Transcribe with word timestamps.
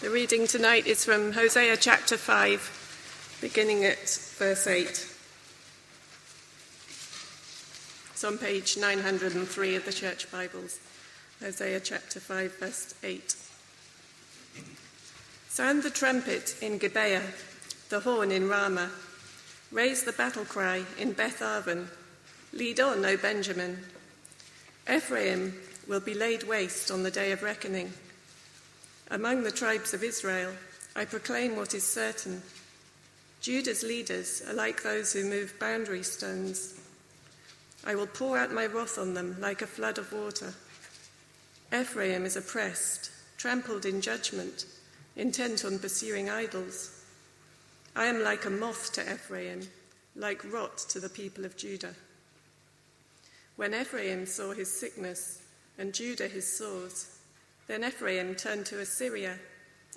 The 0.00 0.08
reading 0.08 0.46
tonight 0.46 0.86
is 0.86 1.04
from 1.04 1.32
Hosea 1.32 1.76
chapter 1.76 2.16
5, 2.16 3.38
beginning 3.42 3.84
at 3.84 4.08
verse 4.38 4.66
8. 4.66 4.88
It's 8.10 8.24
on 8.24 8.38
page 8.38 8.78
903 8.78 9.76
of 9.76 9.84
the 9.84 9.92
Church 9.92 10.32
Bibles. 10.32 10.78
Hosea 11.40 11.80
chapter 11.80 12.18
5, 12.18 12.58
verse 12.58 12.94
8. 13.02 13.36
Sound 15.50 15.82
the 15.82 15.90
trumpet 15.90 16.56
in 16.62 16.78
Gibeah, 16.78 17.34
the 17.90 18.00
horn 18.00 18.32
in 18.32 18.48
Ramah. 18.48 18.92
Raise 19.70 20.04
the 20.04 20.12
battle 20.12 20.46
cry 20.46 20.82
in 20.98 21.12
Beth 21.12 21.42
Aven. 21.42 21.90
Lead 22.54 22.80
on, 22.80 23.04
O 23.04 23.18
Benjamin. 23.18 23.80
Ephraim 24.90 25.60
will 25.86 26.00
be 26.00 26.14
laid 26.14 26.44
waste 26.44 26.90
on 26.90 27.02
the 27.02 27.10
day 27.10 27.32
of 27.32 27.42
reckoning. 27.42 27.92
Among 29.10 29.42
the 29.42 29.50
tribes 29.50 29.92
of 29.92 30.04
Israel, 30.04 30.52
I 30.94 31.04
proclaim 31.04 31.56
what 31.56 31.74
is 31.74 31.82
certain. 31.82 32.42
Judah's 33.40 33.82
leaders 33.82 34.40
are 34.48 34.54
like 34.54 34.82
those 34.82 35.12
who 35.12 35.24
move 35.24 35.58
boundary 35.58 36.04
stones. 36.04 36.78
I 37.84 37.96
will 37.96 38.06
pour 38.06 38.38
out 38.38 38.52
my 38.52 38.66
wrath 38.66 38.98
on 38.98 39.14
them 39.14 39.36
like 39.40 39.62
a 39.62 39.66
flood 39.66 39.98
of 39.98 40.12
water. 40.12 40.54
Ephraim 41.74 42.24
is 42.24 42.36
oppressed, 42.36 43.10
trampled 43.36 43.84
in 43.84 44.00
judgment, 44.00 44.66
intent 45.16 45.64
on 45.64 45.80
pursuing 45.80 46.30
idols. 46.30 47.02
I 47.96 48.06
am 48.06 48.22
like 48.22 48.44
a 48.44 48.50
moth 48.50 48.92
to 48.92 49.12
Ephraim, 49.12 49.62
like 50.14 50.52
rot 50.52 50.78
to 50.90 51.00
the 51.00 51.08
people 51.08 51.44
of 51.44 51.56
Judah. 51.56 51.94
When 53.56 53.74
Ephraim 53.74 54.26
saw 54.26 54.52
his 54.52 54.72
sickness 54.72 55.42
and 55.78 55.92
Judah 55.92 56.28
his 56.28 56.46
sores, 56.56 57.19
then 57.70 57.84
Ephraim 57.84 58.34
turned 58.34 58.66
to 58.66 58.80
Assyria 58.80 59.38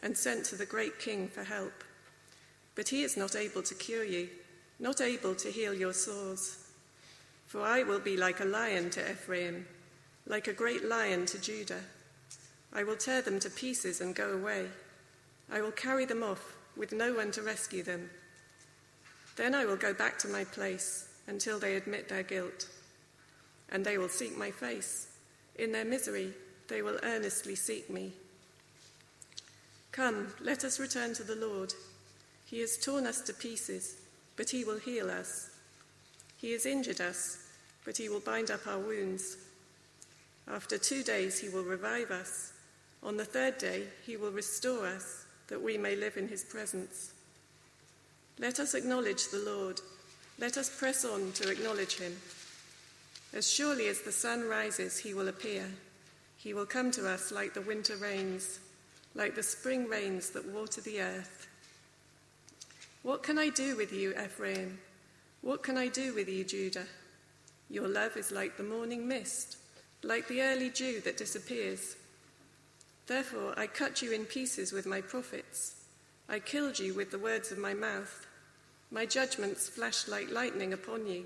and 0.03 0.15
sent 0.15 0.45
to 0.45 0.55
the 0.55 0.63
great 0.63 0.99
king 0.99 1.27
for 1.27 1.43
help. 1.43 1.83
But 2.75 2.89
he 2.89 3.01
is 3.01 3.17
not 3.17 3.35
able 3.35 3.63
to 3.63 3.73
cure 3.73 4.03
you, 4.03 4.29
not 4.79 5.01
able 5.01 5.33
to 5.33 5.49
heal 5.49 5.73
your 5.73 5.93
sores. 5.93 6.67
For 7.47 7.61
I 7.61 7.81
will 7.81 7.99
be 7.99 8.15
like 8.15 8.41
a 8.41 8.45
lion 8.45 8.91
to 8.91 9.11
Ephraim, 9.11 9.65
like 10.27 10.47
a 10.47 10.53
great 10.53 10.85
lion 10.85 11.25
to 11.25 11.41
Judah. 11.41 11.81
I 12.71 12.83
will 12.83 12.95
tear 12.95 13.23
them 13.23 13.39
to 13.39 13.49
pieces 13.49 14.01
and 14.01 14.13
go 14.13 14.33
away. 14.33 14.67
I 15.51 15.61
will 15.61 15.71
carry 15.71 16.05
them 16.05 16.21
off 16.21 16.55
with 16.77 16.93
no 16.93 17.15
one 17.15 17.31
to 17.31 17.41
rescue 17.41 17.81
them. 17.81 18.07
Then 19.35 19.55
I 19.55 19.65
will 19.65 19.77
go 19.77 19.95
back 19.95 20.19
to 20.19 20.27
my 20.27 20.43
place 20.43 21.07
until 21.25 21.57
they 21.57 21.75
admit 21.75 22.07
their 22.07 22.21
guilt. 22.21 22.67
And 23.71 23.83
they 23.83 23.97
will 23.97 24.09
seek 24.09 24.37
my 24.37 24.51
face. 24.51 25.07
In 25.55 25.71
their 25.71 25.85
misery, 25.85 26.33
they 26.67 26.81
will 26.81 26.99
earnestly 27.03 27.55
seek 27.55 27.89
me. 27.89 28.13
Come, 29.91 30.33
let 30.41 30.63
us 30.63 30.79
return 30.79 31.13
to 31.13 31.23
the 31.23 31.35
Lord. 31.35 31.73
He 32.45 32.59
has 32.61 32.77
torn 32.77 33.05
us 33.05 33.21
to 33.21 33.33
pieces, 33.33 33.95
but 34.35 34.49
he 34.49 34.63
will 34.63 34.79
heal 34.79 35.09
us. 35.09 35.49
He 36.37 36.51
has 36.53 36.65
injured 36.65 36.99
us, 36.99 37.47
but 37.85 37.97
he 37.97 38.09
will 38.09 38.19
bind 38.19 38.51
up 38.51 38.65
our 38.67 38.79
wounds. 38.79 39.37
After 40.47 40.77
two 40.77 41.03
days, 41.03 41.39
he 41.39 41.49
will 41.49 41.63
revive 41.63 42.11
us. 42.11 42.53
On 43.01 43.17
the 43.17 43.25
third 43.25 43.57
day, 43.57 43.83
he 44.05 44.17
will 44.17 44.31
restore 44.31 44.87
us, 44.87 45.25
that 45.47 45.61
we 45.61 45.77
may 45.77 45.95
live 45.95 46.17
in 46.17 46.27
his 46.27 46.43
presence. 46.43 47.13
Let 48.39 48.59
us 48.59 48.73
acknowledge 48.73 49.29
the 49.29 49.43
Lord. 49.45 49.79
Let 50.39 50.57
us 50.57 50.69
press 50.69 51.05
on 51.05 51.31
to 51.33 51.51
acknowledge 51.51 51.97
him. 51.97 52.15
As 53.33 53.49
surely 53.49 53.87
as 53.87 54.01
the 54.01 54.11
sun 54.11 54.47
rises, 54.47 54.97
he 54.97 55.13
will 55.13 55.27
appear. 55.27 55.65
He 56.43 56.53
will 56.53 56.65
come 56.65 56.91
to 56.91 57.09
us 57.09 57.31
like 57.31 57.53
the 57.53 57.61
winter 57.61 57.95
rains, 57.95 58.59
like 59.15 59.33
the 59.33 59.41
spring 59.41 59.87
rains 59.87 60.31
that 60.31 60.45
water 60.45 60.81
the 60.81 60.99
earth. 60.99 61.47
What 63.01 63.23
can 63.23 63.37
I 63.37 63.47
do 63.47 63.77
with 63.77 63.93
you, 63.93 64.13
Ephraim? 64.21 64.77
What 65.39 65.63
can 65.63 65.77
I 65.77 65.87
do 65.87 66.13
with 66.13 66.27
you, 66.27 66.43
Judah? 66.43 66.87
Your 67.69 67.87
love 67.87 68.17
is 68.17 68.29
like 68.29 68.57
the 68.57 68.63
morning 68.63 69.07
mist, 69.07 69.55
like 70.03 70.27
the 70.27 70.41
early 70.41 70.69
dew 70.69 70.99
that 71.05 71.15
disappears. 71.15 71.95
Therefore, 73.07 73.53
I 73.55 73.65
cut 73.65 74.01
you 74.01 74.11
in 74.11 74.25
pieces 74.25 74.73
with 74.73 74.85
my 74.85 74.99
prophets. 74.99 75.75
I 76.27 76.39
killed 76.39 76.77
you 76.77 76.93
with 76.93 77.09
the 77.09 77.19
words 77.19 77.53
of 77.53 77.57
my 77.57 77.73
mouth. 77.73 78.27
My 78.91 79.05
judgments 79.05 79.69
flashed 79.69 80.09
like 80.09 80.29
lightning 80.29 80.73
upon 80.73 81.07
you. 81.07 81.23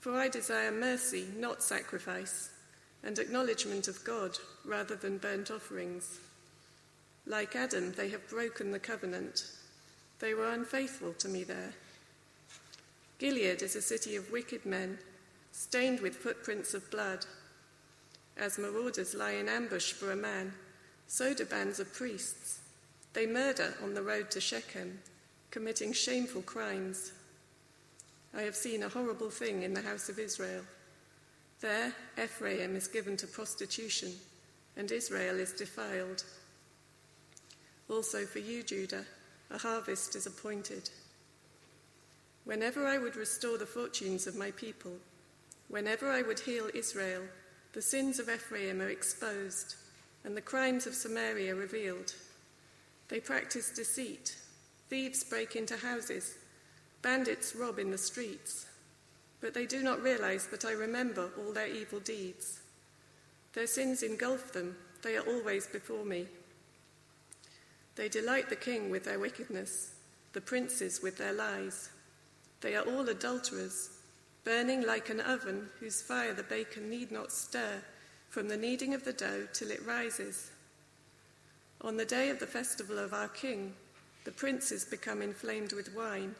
For 0.00 0.14
I 0.14 0.26
desire 0.26 0.72
mercy, 0.72 1.28
not 1.36 1.62
sacrifice 1.62 2.50
and 3.04 3.18
acknowledgement 3.18 3.88
of 3.88 4.04
God 4.04 4.38
rather 4.64 4.96
than 4.96 5.18
burnt 5.18 5.50
offerings. 5.50 6.18
Like 7.26 7.54
Adam, 7.54 7.92
they 7.92 8.08
have 8.08 8.28
broken 8.28 8.70
the 8.70 8.78
covenant. 8.78 9.44
They 10.18 10.34
were 10.34 10.50
unfaithful 10.50 11.12
to 11.14 11.28
me 11.28 11.44
there. 11.44 11.74
Gilead 13.18 13.62
is 13.62 13.76
a 13.76 13.82
city 13.82 14.16
of 14.16 14.32
wicked 14.32 14.64
men, 14.64 14.98
stained 15.52 16.00
with 16.00 16.16
footprints 16.16 16.74
of 16.74 16.90
blood. 16.90 17.26
As 18.36 18.58
marauders 18.58 19.14
lie 19.14 19.32
in 19.32 19.48
ambush 19.48 19.92
for 19.92 20.12
a 20.12 20.16
man, 20.16 20.52
so 21.06 21.34
do 21.34 21.44
bands 21.44 21.80
of 21.80 21.92
priests. 21.92 22.60
They 23.12 23.26
murder 23.26 23.74
on 23.82 23.94
the 23.94 24.02
road 24.02 24.30
to 24.32 24.40
Shechem, 24.40 25.00
committing 25.50 25.92
shameful 25.92 26.42
crimes. 26.42 27.12
I 28.36 28.42
have 28.42 28.54
seen 28.54 28.82
a 28.82 28.88
horrible 28.88 29.30
thing 29.30 29.62
in 29.62 29.74
the 29.74 29.82
house 29.82 30.08
of 30.08 30.18
Israel. 30.18 30.62
There, 31.60 31.92
Ephraim 32.22 32.76
is 32.76 32.86
given 32.86 33.16
to 33.16 33.26
prostitution, 33.26 34.12
and 34.76 34.92
Israel 34.92 35.40
is 35.40 35.52
defiled. 35.52 36.22
Also 37.88 38.24
for 38.26 38.38
you, 38.38 38.62
Judah, 38.62 39.04
a 39.50 39.58
harvest 39.58 40.14
is 40.14 40.26
appointed. 40.26 40.88
Whenever 42.44 42.86
I 42.86 42.98
would 42.98 43.16
restore 43.16 43.58
the 43.58 43.66
fortunes 43.66 44.28
of 44.28 44.36
my 44.36 44.52
people, 44.52 44.92
whenever 45.66 46.08
I 46.08 46.22
would 46.22 46.38
heal 46.38 46.70
Israel, 46.74 47.22
the 47.72 47.82
sins 47.82 48.20
of 48.20 48.28
Ephraim 48.28 48.80
are 48.80 48.88
exposed, 48.88 49.74
and 50.24 50.36
the 50.36 50.40
crimes 50.40 50.86
of 50.86 50.94
Samaria 50.94 51.56
revealed. 51.56 52.14
They 53.08 53.18
practice 53.18 53.70
deceit, 53.70 54.36
thieves 54.88 55.24
break 55.24 55.56
into 55.56 55.76
houses, 55.76 56.36
bandits 57.02 57.56
rob 57.56 57.80
in 57.80 57.90
the 57.90 57.98
streets 57.98 58.67
but 59.40 59.54
they 59.54 59.66
do 59.66 59.82
not 59.82 60.02
realize 60.02 60.46
that 60.48 60.64
I 60.64 60.72
remember 60.72 61.30
all 61.38 61.52
their 61.52 61.68
evil 61.68 62.00
deeds. 62.00 62.60
Their 63.52 63.66
sins 63.66 64.02
engulf 64.02 64.52
them, 64.52 64.76
they 65.02 65.16
are 65.16 65.26
always 65.26 65.66
before 65.66 66.04
me. 66.04 66.26
They 67.94 68.08
delight 68.08 68.48
the 68.48 68.56
king 68.56 68.90
with 68.90 69.04
their 69.04 69.18
wickedness, 69.18 69.92
the 70.32 70.40
princes 70.40 71.00
with 71.02 71.18
their 71.18 71.32
lies. 71.32 71.90
They 72.60 72.74
are 72.74 72.84
all 72.84 73.08
adulterers, 73.08 73.90
burning 74.44 74.86
like 74.86 75.10
an 75.10 75.20
oven 75.20 75.68
whose 75.80 76.02
fire 76.02 76.34
the 76.34 76.42
baker 76.42 76.80
need 76.80 77.10
not 77.10 77.32
stir 77.32 77.82
from 78.28 78.48
the 78.48 78.56
kneading 78.56 78.94
of 78.94 79.04
the 79.04 79.12
dough 79.12 79.46
till 79.52 79.70
it 79.70 79.84
rises. 79.86 80.50
On 81.80 81.96
the 81.96 82.04
day 82.04 82.30
of 82.30 82.40
the 82.40 82.46
festival 82.46 82.98
of 82.98 83.12
our 83.12 83.28
king, 83.28 83.74
the 84.24 84.32
princes 84.32 84.84
become 84.84 85.22
inflamed 85.22 85.72
with 85.72 85.94
wine, 85.94 86.34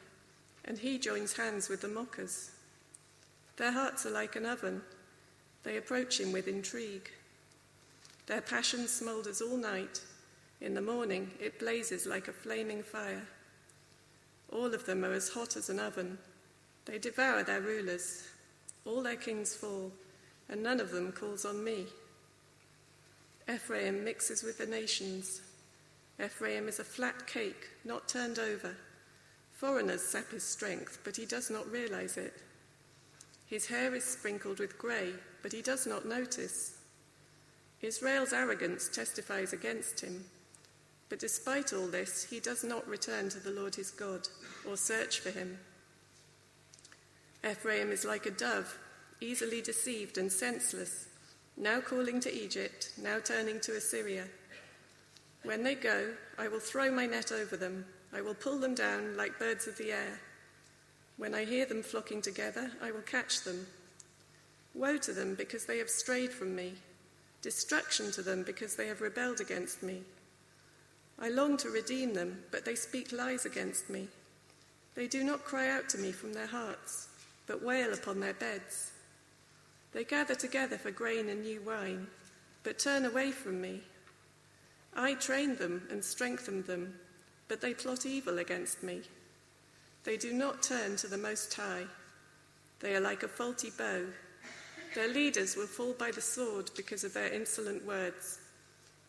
and 0.64 0.78
he 0.78 0.98
joins 0.98 1.36
hands 1.36 1.68
with 1.68 1.80
the 1.80 1.88
mockers. 1.88 2.50
Their 3.58 3.72
hearts 3.72 4.06
are 4.06 4.10
like 4.10 4.36
an 4.36 4.46
oven. 4.46 4.82
They 5.64 5.76
approach 5.76 6.20
him 6.20 6.32
with 6.32 6.46
intrigue. 6.46 7.10
Their 8.26 8.40
passion 8.40 8.86
smoulders 8.86 9.42
all 9.42 9.56
night. 9.56 10.00
In 10.60 10.74
the 10.74 10.80
morning, 10.80 11.32
it 11.40 11.58
blazes 11.58 12.06
like 12.06 12.28
a 12.28 12.32
flaming 12.32 12.84
fire. 12.84 13.26
All 14.52 14.72
of 14.72 14.86
them 14.86 15.04
are 15.04 15.12
as 15.12 15.28
hot 15.28 15.56
as 15.56 15.68
an 15.68 15.80
oven. 15.80 16.18
They 16.84 16.98
devour 16.98 17.42
their 17.42 17.60
rulers. 17.60 18.28
All 18.84 19.02
their 19.02 19.16
kings 19.16 19.54
fall, 19.54 19.92
and 20.48 20.62
none 20.62 20.80
of 20.80 20.92
them 20.92 21.10
calls 21.10 21.44
on 21.44 21.62
me. 21.62 21.86
Ephraim 23.52 24.04
mixes 24.04 24.42
with 24.42 24.58
the 24.58 24.66
nations. 24.66 25.42
Ephraim 26.24 26.68
is 26.68 26.78
a 26.78 26.84
flat 26.84 27.26
cake, 27.26 27.68
not 27.84 28.08
turned 28.08 28.38
over. 28.38 28.76
Foreigners 29.52 30.02
sap 30.02 30.30
his 30.30 30.44
strength, 30.44 31.00
but 31.02 31.16
he 31.16 31.26
does 31.26 31.50
not 31.50 31.70
realize 31.70 32.16
it. 32.16 32.34
His 33.48 33.66
hair 33.66 33.94
is 33.94 34.04
sprinkled 34.04 34.58
with 34.58 34.78
grey, 34.78 35.14
but 35.42 35.52
he 35.52 35.62
does 35.62 35.86
not 35.86 36.06
notice. 36.06 36.76
Israel's 37.80 38.32
arrogance 38.32 38.88
testifies 38.88 39.52
against 39.52 40.00
him, 40.00 40.24
but 41.08 41.18
despite 41.18 41.72
all 41.72 41.86
this, 41.86 42.24
he 42.24 42.40
does 42.40 42.62
not 42.62 42.86
return 42.86 43.30
to 43.30 43.40
the 43.40 43.50
Lord 43.50 43.74
his 43.74 43.90
God 43.90 44.28
or 44.68 44.76
search 44.76 45.20
for 45.20 45.30
him. 45.30 45.58
Ephraim 47.48 47.90
is 47.90 48.04
like 48.04 48.26
a 48.26 48.30
dove, 48.30 48.76
easily 49.20 49.62
deceived 49.62 50.18
and 50.18 50.30
senseless, 50.30 51.06
now 51.56 51.80
calling 51.80 52.20
to 52.20 52.34
Egypt, 52.34 52.92
now 53.00 53.18
turning 53.18 53.60
to 53.60 53.76
Assyria. 53.76 54.24
When 55.44 55.62
they 55.62 55.74
go, 55.74 56.12
I 56.38 56.48
will 56.48 56.60
throw 56.60 56.90
my 56.90 57.06
net 57.06 57.32
over 57.32 57.56
them, 57.56 57.86
I 58.12 58.20
will 58.20 58.34
pull 58.34 58.58
them 58.58 58.74
down 58.74 59.16
like 59.16 59.38
birds 59.38 59.66
of 59.66 59.78
the 59.78 59.92
air. 59.92 60.20
When 61.18 61.34
I 61.34 61.44
hear 61.44 61.66
them 61.66 61.82
flocking 61.82 62.22
together, 62.22 62.70
I 62.80 62.92
will 62.92 63.02
catch 63.02 63.42
them. 63.42 63.66
Woe 64.72 64.98
to 64.98 65.12
them 65.12 65.34
because 65.34 65.66
they 65.66 65.78
have 65.78 65.90
strayed 65.90 66.32
from 66.32 66.54
me, 66.54 66.74
destruction 67.42 68.12
to 68.12 68.22
them 68.22 68.44
because 68.44 68.76
they 68.76 68.86
have 68.86 69.00
rebelled 69.00 69.40
against 69.40 69.82
me. 69.82 70.02
I 71.18 71.28
long 71.30 71.56
to 71.58 71.70
redeem 71.70 72.14
them, 72.14 72.44
but 72.52 72.64
they 72.64 72.76
speak 72.76 73.10
lies 73.10 73.44
against 73.44 73.90
me. 73.90 74.06
They 74.94 75.08
do 75.08 75.24
not 75.24 75.44
cry 75.44 75.68
out 75.68 75.88
to 75.90 75.98
me 75.98 76.12
from 76.12 76.32
their 76.32 76.46
hearts, 76.46 77.08
but 77.48 77.64
wail 77.64 77.92
upon 77.92 78.20
their 78.20 78.34
beds. 78.34 78.92
They 79.92 80.04
gather 80.04 80.36
together 80.36 80.78
for 80.78 80.92
grain 80.92 81.28
and 81.28 81.42
new 81.42 81.60
wine, 81.62 82.06
but 82.62 82.78
turn 82.78 83.04
away 83.04 83.32
from 83.32 83.60
me. 83.60 83.82
I 84.94 85.14
trained 85.14 85.58
them 85.58 85.82
and 85.90 86.04
strengthened 86.04 86.66
them, 86.66 86.94
but 87.48 87.60
they 87.60 87.74
plot 87.74 88.06
evil 88.06 88.38
against 88.38 88.84
me. 88.84 89.02
They 90.08 90.16
do 90.16 90.32
not 90.32 90.62
turn 90.62 90.96
to 90.96 91.06
the 91.06 91.18
Most 91.18 91.52
High. 91.52 91.84
They 92.80 92.96
are 92.96 93.00
like 93.00 93.24
a 93.24 93.28
faulty 93.28 93.70
bow. 93.76 94.04
Their 94.94 95.12
leaders 95.12 95.54
will 95.54 95.66
fall 95.66 95.92
by 95.92 96.12
the 96.12 96.22
sword 96.22 96.70
because 96.74 97.04
of 97.04 97.12
their 97.12 97.30
insolent 97.30 97.84
words. 97.84 98.38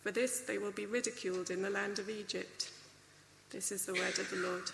For 0.03 0.11
this 0.11 0.41
they 0.41 0.57
will 0.57 0.73
be 0.73 0.85
ridiculed 0.85 1.51
in 1.51 1.61
the 1.61 1.69
land 1.69 1.99
of 1.99 2.09
Egypt. 2.09 2.71
This 3.49 3.71
is 3.71 3.85
the 3.85 3.93
word 3.93 4.19
of 4.19 4.29
the 4.29 4.35
Lord. 4.45 4.71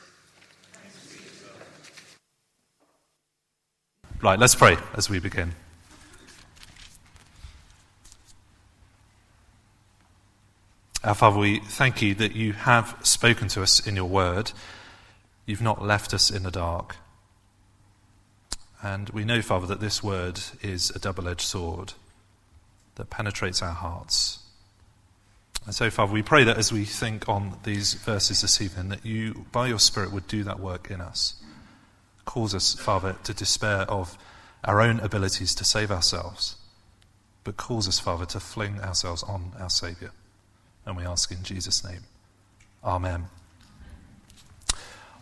Right, 4.19 4.39
let's 4.39 4.55
pray 4.55 4.77
as 4.95 5.11
we 5.11 5.19
begin. 5.19 5.51
Our 11.03 11.13
Father, 11.13 11.37
we 11.37 11.59
thank 11.59 12.01
you 12.01 12.15
that 12.15 12.35
you 12.35 12.53
have 12.53 12.97
spoken 13.03 13.47
to 13.49 13.61
us 13.61 13.85
in 13.85 13.95
your 13.95 14.09
word. 14.09 14.51
You've 15.45 15.61
not 15.61 15.83
left 15.83 16.13
us 16.13 16.31
in 16.31 16.43
the 16.43 16.51
dark. 16.51 16.97
And 18.81 19.09
we 19.09 19.25
know, 19.25 19.41
Father, 19.41 19.67
that 19.67 19.79
this 19.79 20.03
word 20.03 20.39
is 20.61 20.91
a 20.91 20.99
double 20.99 21.27
edged 21.27 21.41
sword 21.41 21.93
that 22.95 23.09
penetrates 23.09 23.61
our 23.61 23.71
hearts. 23.71 24.39
And 25.65 25.73
so, 25.73 25.89
Father, 25.89 26.13
we 26.13 26.21
pray 26.21 26.43
that 26.43 26.57
as 26.57 26.71
we 26.71 26.85
think 26.85 27.27
on 27.27 27.57
these 27.63 27.95
verses 27.95 28.41
this 28.41 28.61
evening, 28.61 28.89
that 28.89 29.05
you, 29.05 29.45
by 29.51 29.67
your 29.67 29.79
Spirit, 29.79 30.11
would 30.11 30.27
do 30.27 30.43
that 30.43 30.59
work 30.59 30.91
in 30.91 31.01
us. 31.01 31.41
Cause 32.25 32.53
us, 32.53 32.75
Father, 32.75 33.15
to 33.23 33.33
despair 33.33 33.81
of 33.81 34.17
our 34.63 34.81
own 34.81 34.99
abilities 34.99 35.55
to 35.55 35.63
save 35.63 35.91
ourselves, 35.91 36.55
but 37.43 37.57
cause 37.57 37.87
us, 37.87 37.99
Father, 37.99 38.25
to 38.25 38.39
fling 38.39 38.79
ourselves 38.81 39.23
on 39.23 39.51
our 39.59 39.69
Saviour. 39.69 40.11
And 40.85 40.97
we 40.97 41.03
ask 41.03 41.31
in 41.31 41.43
Jesus' 41.43 41.83
name. 41.83 42.01
Amen. 42.83 43.25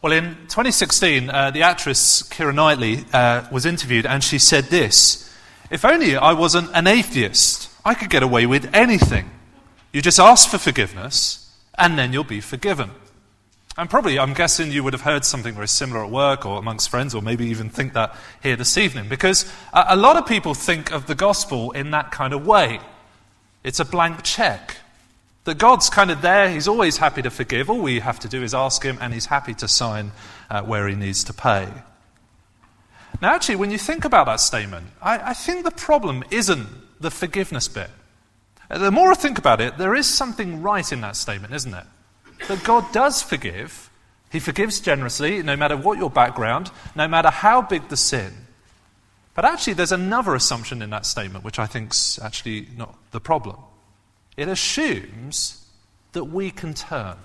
Well, 0.04 0.12
in 0.12 0.36
2016, 0.50 1.30
uh, 1.30 1.52
the 1.52 1.62
actress 1.62 2.24
Keira 2.24 2.54
Knightley 2.54 3.06
uh, 3.14 3.48
was 3.50 3.66
interviewed 3.66 4.06
and 4.06 4.22
she 4.22 4.38
said 4.38 4.66
this 4.66 5.34
If 5.72 5.86
only 5.86 6.18
I 6.18 6.34
wasn't 6.34 6.72
an 6.74 6.88
atheist, 6.88 7.70
I 7.86 7.94
could 7.94 8.10
get 8.10 8.22
away 8.22 8.46
with 8.46 8.70
anything. 8.76 9.32
You 9.94 10.02
just 10.02 10.20
ask 10.20 10.50
for 10.50 10.58
forgiveness 10.58 11.50
and 11.78 11.98
then 11.98 12.12
you'll 12.12 12.26
be 12.26 12.42
forgiven. 12.42 12.92
And 13.78 13.90
probably, 13.90 14.20
I'm 14.20 14.34
guessing 14.34 14.74
you 14.74 14.84
would 14.84 14.92
have 14.92 15.04
heard 15.04 15.24
something 15.24 15.54
very 15.54 15.70
similar 15.70 16.04
at 16.04 16.12
work 16.12 16.46
or 16.46 16.60
amongst 16.60 16.90
friends, 16.90 17.16
or 17.16 17.22
maybe 17.22 17.46
even 17.46 17.70
think 17.70 17.94
that 17.94 18.14
here 18.44 18.58
this 18.58 18.78
evening, 18.78 19.08
because 19.08 19.50
a 19.72 19.96
lot 19.96 20.18
of 20.18 20.28
people 20.28 20.54
think 20.54 20.92
of 20.92 21.08
the 21.08 21.16
gospel 21.16 21.72
in 21.72 21.92
that 21.92 22.12
kind 22.12 22.34
of 22.34 22.46
way. 22.46 22.82
It's 23.64 23.80
a 23.80 23.86
blank 23.86 24.22
check. 24.24 24.76
That 25.46 25.58
God's 25.58 25.90
kind 25.90 26.10
of 26.10 26.22
there, 26.22 26.50
He's 26.50 26.68
always 26.68 26.98
happy 26.98 27.22
to 27.22 27.30
forgive. 27.30 27.70
All 27.70 27.82
we 27.82 28.00
have 28.00 28.20
to 28.20 28.30
do 28.30 28.44
is 28.44 28.54
ask 28.54 28.84
Him, 28.84 28.98
and 29.02 29.14
He's 29.14 29.26
happy 29.26 29.54
to 29.56 29.68
sign 29.68 30.12
uh, 30.50 30.62
where 30.64 30.88
He 30.88 30.96
needs 30.96 31.24
to 31.26 31.34
pay. 31.34 31.68
Now, 33.22 33.34
actually, 33.36 33.58
when 33.58 33.72
you 33.72 33.78
think 33.78 34.06
about 34.06 34.26
that 34.26 34.40
statement, 34.40 34.88
I, 35.02 35.30
I 35.30 35.34
think 35.34 35.64
the 35.64 35.72
problem 35.72 36.24
isn't 36.32 36.68
the 37.00 37.12
forgiveness 37.12 37.68
bit. 37.68 37.90
Uh, 38.70 38.78
the 38.78 38.92
more 38.92 39.12
I 39.12 39.16
think 39.16 39.38
about 39.38 39.62
it, 39.62 39.78
there 39.78 39.96
is 39.96 40.08
something 40.08 40.62
right 40.62 40.90
in 40.92 41.02
that 41.02 41.16
statement, 41.16 41.54
isn't 41.54 41.74
it? 41.74 41.86
That 42.48 42.64
God 42.64 42.92
does 42.92 43.22
forgive. 43.22 43.90
He 44.32 44.40
forgives 44.40 44.80
generously, 44.80 45.44
no 45.44 45.56
matter 45.56 45.78
what 45.78 45.98
your 45.98 46.10
background, 46.10 46.72
no 46.96 47.08
matter 47.08 47.30
how 47.30 47.62
big 47.62 47.90
the 47.90 47.98
sin. 47.98 48.34
But 49.36 49.46
actually, 49.46 49.74
there's 49.74 49.92
another 49.92 50.36
assumption 50.36 50.82
in 50.82 50.90
that 50.90 51.06
statement, 51.06 51.44
which 51.44 51.60
I 51.60 51.66
think's 51.66 52.20
actually 52.20 52.68
not 52.76 52.96
the 53.12 53.20
problem. 53.20 53.58
It 54.36 54.48
assumes 54.48 55.66
that 56.14 56.26
we 56.26 56.52
can 56.52 56.74
turn. 56.74 57.18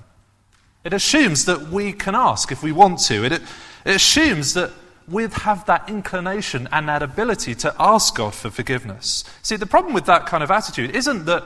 It 0.84 0.92
assumes 0.92 1.44
that 1.46 1.68
we 1.68 1.92
can 1.92 2.14
ask 2.14 2.52
if 2.52 2.62
we 2.62 2.72
want 2.72 3.00
to. 3.00 3.24
It, 3.24 3.32
it 3.32 3.42
assumes 3.84 4.54
that 4.54 4.70
we 5.06 5.22
have 5.22 5.64
that 5.66 5.88
inclination 5.88 6.68
and 6.70 6.88
that 6.88 7.02
ability 7.02 7.54
to 7.56 7.74
ask 7.78 8.14
God 8.14 8.34
for 8.34 8.50
forgiveness. 8.50 9.24
See, 9.42 9.56
the 9.56 9.66
problem 9.66 9.94
with 9.94 10.06
that 10.06 10.26
kind 10.26 10.42
of 10.42 10.50
attitude 10.50 10.94
isn't 10.94 11.24
that, 11.24 11.44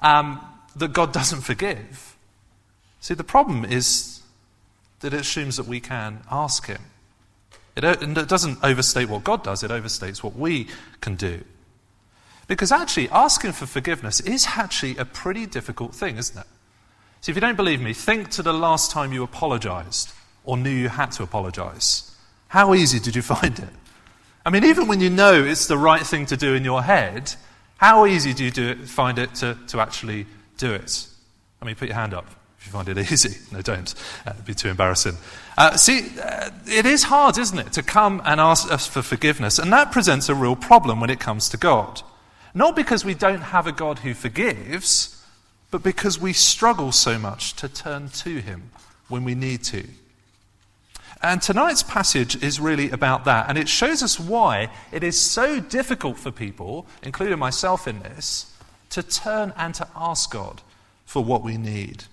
um, 0.00 0.40
that 0.76 0.92
God 0.92 1.12
doesn't 1.20 1.40
forgive. 1.40 2.16
See, 3.00 3.14
the 3.14 3.24
problem 3.24 3.64
is 3.64 4.20
that 5.00 5.14
it 5.14 5.20
assumes 5.20 5.56
that 5.56 5.66
we 5.66 5.80
can 5.80 6.22
ask 6.30 6.66
Him. 6.66 6.82
It, 7.76 7.84
it 7.84 8.28
doesn't 8.28 8.58
overstate 8.62 9.08
what 9.08 9.24
God 9.24 9.44
does, 9.44 9.62
it 9.62 9.70
overstates 9.70 10.22
what 10.22 10.36
we 10.36 10.68
can 11.00 11.14
do. 11.14 11.44
Because 12.48 12.72
actually, 12.72 13.08
asking 13.10 13.52
for 13.52 13.66
forgiveness 13.66 14.20
is 14.20 14.46
actually 14.56 14.96
a 14.96 15.04
pretty 15.04 15.46
difficult 15.46 15.94
thing, 15.94 16.16
isn't 16.16 16.38
it? 16.38 16.46
So 17.20 17.30
if 17.30 17.36
you 17.36 17.40
don't 17.40 17.56
believe 17.56 17.80
me, 17.80 17.92
think 17.92 18.30
to 18.30 18.42
the 18.42 18.52
last 18.52 18.90
time 18.90 19.12
you 19.12 19.22
apologized 19.22 20.12
or 20.44 20.56
knew 20.56 20.70
you 20.70 20.88
had 20.88 21.12
to 21.12 21.22
apologize. 21.22 22.16
How 22.48 22.74
easy 22.74 22.98
did 22.98 23.14
you 23.14 23.22
find 23.36 23.58
it? 23.58 23.68
I 24.46 24.50
mean, 24.50 24.64
even 24.64 24.88
when 24.88 25.00
you 25.00 25.10
know 25.10 25.44
it's 25.44 25.66
the 25.66 25.76
right 25.76 26.00
thing 26.00 26.24
to 26.26 26.36
do 26.36 26.54
in 26.54 26.64
your 26.64 26.82
head, 26.82 27.34
how 27.76 28.06
easy 28.06 28.32
do 28.32 28.44
you 28.44 28.50
do 28.50 28.68
it, 28.70 28.88
find 28.88 29.18
it 29.18 29.34
to, 29.36 29.58
to 29.68 29.80
actually 29.80 30.26
do 30.56 30.72
it? 30.72 31.06
I 31.60 31.66
mean, 31.66 31.74
put 31.74 31.88
your 31.88 31.96
hand 31.96 32.14
up 32.14 32.26
if 32.58 32.66
you 32.66 32.72
find 32.72 32.88
it 32.88 32.96
easy. 33.12 33.36
No, 33.52 33.60
don't. 33.60 33.94
Uh, 34.26 34.30
it'd 34.30 34.46
be 34.46 34.54
too 34.54 34.68
embarrassing. 34.68 35.16
Uh, 35.58 35.76
see, 35.76 36.18
uh, 36.18 36.50
it 36.66 36.86
is 36.86 37.04
hard, 37.04 37.36
isn't 37.36 37.58
it, 37.58 37.72
to 37.74 37.82
come 37.82 38.22
and 38.24 38.40
ask 38.40 38.72
us 38.72 38.86
for 38.86 39.02
forgiveness. 39.02 39.58
And 39.58 39.70
that 39.72 39.92
presents 39.92 40.30
a 40.30 40.34
real 40.34 40.56
problem 40.56 41.00
when 41.00 41.10
it 41.10 41.20
comes 41.20 41.50
to 41.50 41.58
God. 41.58 42.00
Not 42.58 42.74
because 42.74 43.04
we 43.04 43.14
don't 43.14 43.40
have 43.40 43.68
a 43.68 43.72
God 43.72 44.00
who 44.00 44.14
forgives, 44.14 45.24
but 45.70 45.84
because 45.84 46.20
we 46.20 46.32
struggle 46.32 46.90
so 46.90 47.16
much 47.16 47.54
to 47.54 47.68
turn 47.68 48.08
to 48.08 48.40
Him 48.40 48.72
when 49.08 49.22
we 49.22 49.36
need 49.36 49.62
to. 49.66 49.86
And 51.22 51.40
tonight's 51.40 51.84
passage 51.84 52.42
is 52.42 52.58
really 52.58 52.90
about 52.90 53.24
that. 53.26 53.48
And 53.48 53.56
it 53.56 53.68
shows 53.68 54.02
us 54.02 54.18
why 54.18 54.70
it 54.90 55.04
is 55.04 55.20
so 55.20 55.60
difficult 55.60 56.18
for 56.18 56.32
people, 56.32 56.88
including 57.04 57.38
myself 57.38 57.86
in 57.86 58.00
this, 58.00 58.52
to 58.90 59.04
turn 59.04 59.52
and 59.56 59.72
to 59.76 59.86
ask 59.94 60.28
God 60.32 60.60
for 61.06 61.22
what 61.22 61.44
we 61.44 61.58
need. 61.58 62.06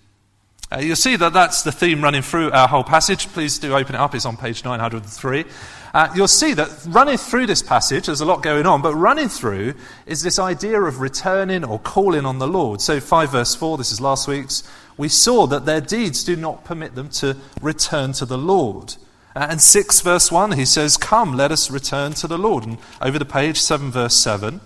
Uh, 0.72 0.80
you'll 0.80 0.96
see 0.96 1.16
that 1.16 1.32
that's 1.32 1.62
the 1.62 1.72
theme 1.72 2.02
running 2.02 2.24
through 2.24 2.52
our 2.52 2.68
whole 2.68 2.84
passage. 2.84 3.28
Please 3.28 3.60
do 3.60 3.76
open 3.76 3.94
it 3.94 4.00
up, 4.00 4.16
it's 4.16 4.26
on 4.26 4.36
page 4.36 4.66
903. 4.66 5.46
Uh, 5.94 6.12
you'll 6.16 6.28
see 6.28 6.54
that 6.54 6.70
running 6.88 7.18
through 7.18 7.46
this 7.46 7.62
passage, 7.62 8.08
there's 8.08 8.20
a 8.20 8.26
lot 8.26 8.42
going 8.42 8.66
on, 8.66 8.82
but 8.82 8.96
running 8.96 9.30
through 9.30 9.76
is 10.08 10.24
this 10.24 10.40
idea 10.40 10.82
of 10.82 11.00
returning 11.00 11.64
or 11.64 11.78
calling 11.80 12.26
on 12.26 12.40
the 12.40 12.48
Lord. 12.48 12.82
So, 12.82 13.00
5 13.00 13.32
verse 13.32 13.56
4, 13.56 13.78
this 13.78 13.92
is 13.92 14.02
last 14.02 14.28
week's, 14.28 14.64
we 14.98 15.08
saw 15.08 15.46
that 15.48 15.66
their 15.66 15.82
deeds 15.82 16.24
do 16.24 16.36
not 16.36 16.66
permit 16.66 16.96
them 16.96 17.10
to 17.10 17.38
return 17.62 18.12
to 18.14 18.26
the 18.26 18.38
Lord. 18.38 18.96
Uh, 19.36 19.48
and 19.52 19.62
6 19.62 20.02
verse 20.02 20.32
1, 20.32 20.54
he 20.54 20.66
says, 20.66 20.98
Come, 20.98 21.38
let 21.38 21.52
us 21.52 21.70
return 21.70 22.14
to 22.16 22.28
the 22.28 22.40
Lord. 22.40 22.66
And 22.66 22.78
over 23.02 23.20
the 23.20 23.24
page, 23.24 23.62
7 23.62 23.92
verse 23.92 24.16
7, 24.16 24.62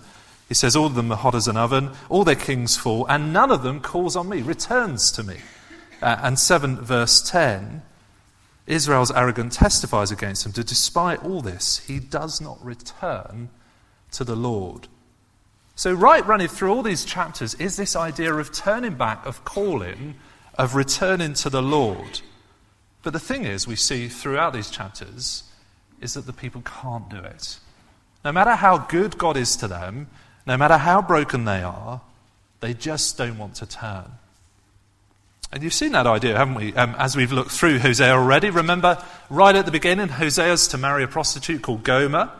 he 0.48 0.54
says, 0.54 0.74
All 0.74 0.86
of 0.86 0.94
them 0.94 1.12
are 1.12 1.16
hot 1.16 1.34
as 1.34 1.46
an 1.46 1.58
oven, 1.58 1.90
all 2.08 2.24
their 2.24 2.34
kings 2.34 2.76
fall, 2.76 3.06
and 3.06 3.32
none 3.32 3.50
of 3.50 3.62
them 3.62 3.80
calls 3.80 4.16
on 4.16 4.30
me, 4.30 4.40
returns 4.40 5.12
to 5.12 5.22
me. 5.22 5.36
Uh, 6.02 6.18
and 6.22 6.38
7 6.38 6.76
verse 6.76 7.22
10, 7.22 7.82
Israel's 8.66 9.10
arrogance 9.10 9.56
testifies 9.56 10.10
against 10.10 10.46
him 10.46 10.52
despite 10.52 11.22
all 11.24 11.40
this, 11.40 11.78
he 11.86 11.98
does 11.98 12.40
not 12.40 12.64
return 12.64 13.50
to 14.12 14.24
the 14.24 14.36
Lord. 14.36 14.88
So, 15.74 15.92
right 15.92 16.26
running 16.26 16.48
through 16.48 16.72
all 16.72 16.82
these 16.82 17.04
chapters 17.04 17.54
is 17.54 17.76
this 17.76 17.96
idea 17.96 18.34
of 18.34 18.52
turning 18.52 18.94
back, 18.94 19.24
of 19.24 19.44
calling, 19.44 20.14
of 20.58 20.74
returning 20.74 21.32
to 21.34 21.50
the 21.50 21.62
Lord. 21.62 22.20
But 23.02 23.14
the 23.14 23.18
thing 23.18 23.44
is, 23.44 23.66
we 23.66 23.76
see 23.76 24.08
throughout 24.08 24.52
these 24.52 24.70
chapters, 24.70 25.44
is 26.00 26.14
that 26.14 26.26
the 26.26 26.32
people 26.32 26.62
can't 26.62 27.08
do 27.08 27.18
it. 27.18 27.58
No 28.24 28.32
matter 28.32 28.54
how 28.54 28.78
good 28.78 29.16
God 29.16 29.36
is 29.36 29.56
to 29.56 29.68
them, 29.68 30.08
no 30.46 30.56
matter 30.56 30.76
how 30.76 31.00
broken 31.00 31.44
they 31.44 31.62
are, 31.62 32.02
they 32.60 32.74
just 32.74 33.16
don't 33.16 33.38
want 33.38 33.54
to 33.56 33.66
turn. 33.66 34.12
And 35.52 35.62
you've 35.62 35.74
seen 35.74 35.92
that 35.92 36.06
idea, 36.06 36.36
haven't 36.36 36.54
we, 36.54 36.74
um, 36.74 36.94
as 36.96 37.16
we've 37.16 37.32
looked 37.32 37.50
through 37.50 37.80
Hosea 37.80 38.12
already. 38.12 38.50
Remember, 38.50 39.02
right 39.28 39.54
at 39.54 39.66
the 39.66 39.72
beginning, 39.72 40.08
Hosea's 40.08 40.68
to 40.68 40.78
marry 40.78 41.02
a 41.02 41.08
prostitute 41.08 41.62
called 41.62 41.82
Gomer. 41.82 42.30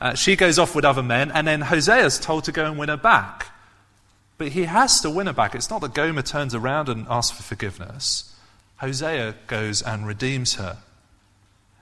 Uh, 0.00 0.14
she 0.14 0.34
goes 0.34 0.58
off 0.58 0.74
with 0.74 0.84
other 0.84 1.02
men, 1.02 1.30
and 1.30 1.46
then 1.46 1.60
Hosea's 1.60 2.18
told 2.18 2.44
to 2.44 2.52
go 2.52 2.66
and 2.66 2.78
win 2.78 2.88
her 2.88 2.96
back. 2.96 3.52
But 4.38 4.48
he 4.48 4.64
has 4.64 5.00
to 5.02 5.10
win 5.10 5.28
her 5.28 5.32
back. 5.32 5.54
It's 5.54 5.70
not 5.70 5.80
that 5.82 5.94
Gomer 5.94 6.22
turns 6.22 6.54
around 6.54 6.88
and 6.88 7.06
asks 7.08 7.36
for 7.36 7.42
forgiveness. 7.42 8.34
Hosea 8.78 9.34
goes 9.46 9.82
and 9.82 10.06
redeems 10.06 10.54
her. 10.54 10.78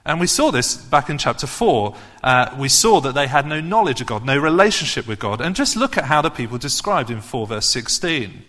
And 0.05 0.19
we 0.19 0.27
saw 0.27 0.51
this 0.51 0.77
back 0.77 1.09
in 1.09 1.17
chapter 1.17 1.47
4. 1.47 1.95
Uh, 2.23 2.55
we 2.57 2.69
saw 2.69 3.01
that 3.01 3.13
they 3.13 3.27
had 3.27 3.45
no 3.45 3.59
knowledge 3.59 3.99
of 3.99 4.07
God, 4.07 4.25
no 4.25 4.37
relationship 4.37 5.05
with 5.07 5.19
God. 5.19 5.41
And 5.41 5.55
just 5.55 5.75
look 5.75 5.97
at 5.97 6.05
how 6.05 6.21
the 6.21 6.29
people 6.29 6.57
described 6.57 7.09
in 7.09 7.19
4 7.19 7.47
verse 7.47 7.65
16. 7.65 8.43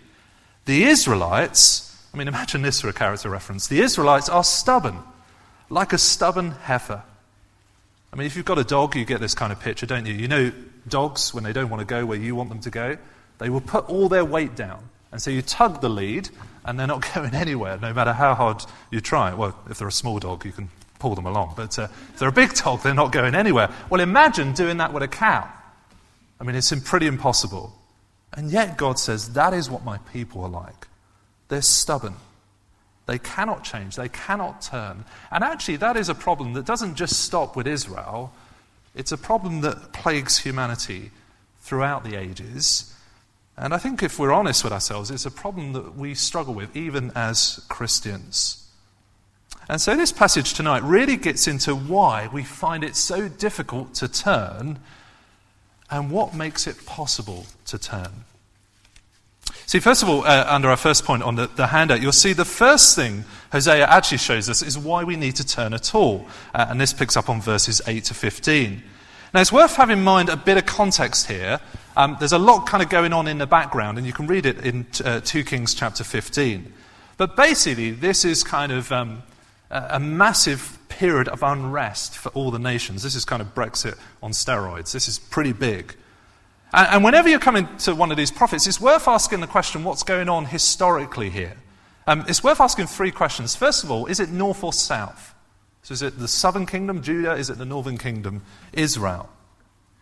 The 0.65 0.85
Israelites 0.85 1.88
I 2.13 2.17
mean, 2.17 2.27
imagine 2.27 2.61
this 2.61 2.81
for 2.81 2.89
a 2.89 2.93
character 2.93 3.29
reference. 3.29 3.67
The 3.67 3.81
Israelites 3.81 4.29
are 4.29 4.43
stubborn, 4.43 4.99
like 5.69 5.93
a 5.93 5.97
stubborn 5.97 6.51
heifer. 6.51 7.03
I 8.11 8.15
mean, 8.15 8.25
if 8.25 8.35
you've 8.35 8.45
got 8.45 8.57
a 8.57 8.63
dog, 8.63 8.95
you 8.95 9.05
get 9.05 9.19
this 9.19 9.35
kind 9.35 9.51
of 9.51 9.59
picture, 9.59 9.85
don't 9.85 10.05
you? 10.05 10.13
You 10.13 10.27
know, 10.27 10.51
dogs, 10.87 11.33
when 11.33 11.43
they 11.43 11.53
don't 11.53 11.69
want 11.69 11.81
to 11.81 11.85
go 11.85 12.05
where 12.05 12.17
you 12.17 12.35
want 12.35 12.49
them 12.49 12.59
to 12.61 12.71
go, 12.71 12.97
they 13.37 13.49
will 13.49 13.61
put 13.61 13.87
all 13.89 14.09
their 14.09 14.25
weight 14.25 14.55
down. 14.55 14.89
And 15.11 15.21
so 15.21 15.29
you 15.31 15.41
tug 15.41 15.81
the 15.81 15.89
lead, 15.89 16.29
and 16.65 16.79
they're 16.79 16.87
not 16.87 17.05
going 17.13 17.35
anywhere, 17.35 17.77
no 17.77 17.93
matter 17.93 18.13
how 18.13 18.33
hard 18.33 18.63
you 18.91 19.01
try. 19.01 19.33
Well, 19.33 19.55
if 19.69 19.77
they're 19.77 19.87
a 19.87 19.91
small 19.91 20.19
dog, 20.19 20.45
you 20.45 20.51
can 20.51 20.69
pull 20.97 21.15
them 21.15 21.27
along. 21.27 21.53
But 21.55 21.77
uh, 21.77 21.87
if 22.13 22.19
they're 22.19 22.29
a 22.29 22.33
big 22.33 22.53
dog, 22.55 22.81
they're 22.81 22.93
not 22.93 23.11
going 23.11 23.35
anywhere. 23.35 23.69
Well, 23.89 24.01
imagine 24.01 24.53
doing 24.53 24.77
that 24.77 24.93
with 24.93 25.03
a 25.03 25.07
cow. 25.07 25.47
I 26.39 26.43
mean, 26.43 26.55
it's 26.55 26.73
pretty 26.81 27.07
impossible. 27.07 27.73
And 28.33 28.51
yet, 28.51 28.77
God 28.77 28.99
says, 28.99 29.33
that 29.33 29.53
is 29.53 29.69
what 29.69 29.83
my 29.83 29.97
people 30.13 30.43
are 30.43 30.49
like. 30.49 30.87
They're 31.49 31.61
stubborn. 31.61 32.15
They 33.05 33.17
cannot 33.17 33.63
change. 33.63 33.95
They 33.95 34.09
cannot 34.09 34.61
turn. 34.61 35.03
And 35.31 35.43
actually, 35.43 35.77
that 35.77 35.97
is 35.97 36.09
a 36.09 36.15
problem 36.15 36.53
that 36.53 36.65
doesn't 36.65 36.95
just 36.95 37.21
stop 37.23 37.55
with 37.55 37.67
Israel, 37.67 38.31
it's 38.95 39.11
a 39.11 39.17
problem 39.17 39.61
that 39.61 39.93
plagues 39.93 40.39
humanity 40.39 41.11
throughout 41.61 42.03
the 42.03 42.15
ages. 42.15 42.95
And 43.57 43.73
I 43.73 43.77
think 43.77 44.01
if 44.01 44.17
we're 44.17 44.31
honest 44.31 44.63
with 44.63 44.73
ourselves, 44.73 45.11
it's 45.11 45.25
a 45.25 45.31
problem 45.31 45.73
that 45.73 45.95
we 45.95 46.15
struggle 46.15 46.53
with 46.53 46.75
even 46.75 47.11
as 47.15 47.65
Christians. 47.67 48.67
And 49.67 49.79
so 49.79 49.95
this 49.95 50.11
passage 50.11 50.53
tonight 50.53 50.81
really 50.83 51.17
gets 51.17 51.47
into 51.47 51.75
why 51.75 52.29
we 52.31 52.43
find 52.43 52.83
it 52.83 52.95
so 52.95 53.27
difficult 53.27 53.93
to 53.95 54.07
turn 54.07 54.79
and 55.91 56.09
what 56.09 56.33
makes 56.33 56.67
it 56.67 56.85
possible 56.85 57.45
to 57.65 57.77
turn. 57.77 58.25
See, 59.69 59.77
first 59.77 60.01
of 60.01 60.09
all, 60.09 60.25
uh, 60.25 60.47
under 60.47 60.67
our 60.71 60.75
first 60.75 61.05
point 61.05 61.21
on 61.21 61.35
the, 61.35 61.45
the, 61.45 61.67
handout, 61.67 62.01
you'll 62.01 62.11
see 62.11 62.33
the 62.33 62.43
first 62.43 62.95
thing 62.95 63.23
Hosea 63.51 63.85
actually 63.85 64.17
shows 64.17 64.49
us 64.49 64.63
is 64.63 64.79
why 64.79 65.03
we 65.03 65.15
need 65.15 65.35
to 65.35 65.45
turn 65.45 65.75
at 65.75 65.93
all. 65.93 66.25
Uh, 66.55 66.65
and 66.69 66.81
this 66.81 66.91
picks 66.91 67.15
up 67.15 67.29
on 67.29 67.39
verses 67.39 67.79
8 67.85 68.03
to 68.05 68.15
15. 68.15 68.81
Now, 69.31 69.41
it's 69.41 69.51
worth 69.51 69.75
having 69.75 69.99
in 69.99 70.03
mind 70.03 70.29
a 70.29 70.35
bit 70.35 70.57
of 70.57 70.65
context 70.65 71.27
here. 71.27 71.59
Um, 71.95 72.17
there's 72.17 72.31
a 72.31 72.39
lot 72.39 72.65
kind 72.65 72.81
of 72.81 72.89
going 72.89 73.13
on 73.13 73.27
in 73.27 73.37
the 73.37 73.45
background, 73.45 73.99
and 73.99 74.07
you 74.07 74.11
can 74.11 74.25
read 74.25 74.47
it 74.47 74.65
in 74.65 74.87
uh, 75.05 75.19
2 75.19 75.43
Kings 75.43 75.75
chapter 75.75 76.03
15. 76.03 76.73
But 77.17 77.35
basically, 77.35 77.91
this 77.91 78.25
is 78.25 78.43
kind 78.43 78.71
of 78.71 78.91
um, 78.91 79.21
a 79.69 79.99
massive 79.99 80.79
period 80.89 81.27
of 81.27 81.43
unrest 81.43 82.17
for 82.17 82.29
all 82.29 82.49
the 82.49 82.57
nations. 82.57 83.03
This 83.03 83.13
is 83.13 83.23
kind 83.23 83.39
of 83.39 83.53
Brexit 83.53 83.99
on 84.23 84.31
steroids. 84.31 84.93
This 84.93 85.07
is 85.07 85.19
pretty 85.19 85.53
big. 85.53 85.95
And, 86.71 87.03
whenever 87.03 87.29
you 87.29 87.39
come 87.39 87.55
into 87.55 87.95
one 87.95 88.11
of 88.11 88.17
these 88.17 88.31
prophets, 88.31 88.67
it's 88.67 88.79
worth 88.79 89.07
asking 89.07 89.39
the 89.39 89.47
question 89.47 89.83
what's 89.83 90.03
going 90.03 90.29
on 90.29 90.45
historically 90.45 91.29
here? 91.29 91.57
Um, 92.05 92.25
it's 92.27 92.43
worth 92.43 92.61
asking 92.61 92.87
three 92.87 93.11
questions. 93.11 93.55
First 93.55 93.83
of 93.83 93.91
all, 93.91 94.05
is 94.05 94.19
it 94.19 94.29
north 94.29 94.63
or 94.63 94.73
south? 94.73 95.33
So 95.81 95.93
is 95.93 96.01
it 96.01 96.19
the 96.19 96.27
southern 96.27 96.65
kingdom, 96.65 97.01
Judah? 97.01 97.33
Is 97.33 97.49
it 97.49 97.57
the 97.57 97.65
northern 97.65 97.97
kingdom, 97.97 98.43
Israel? 98.73 99.29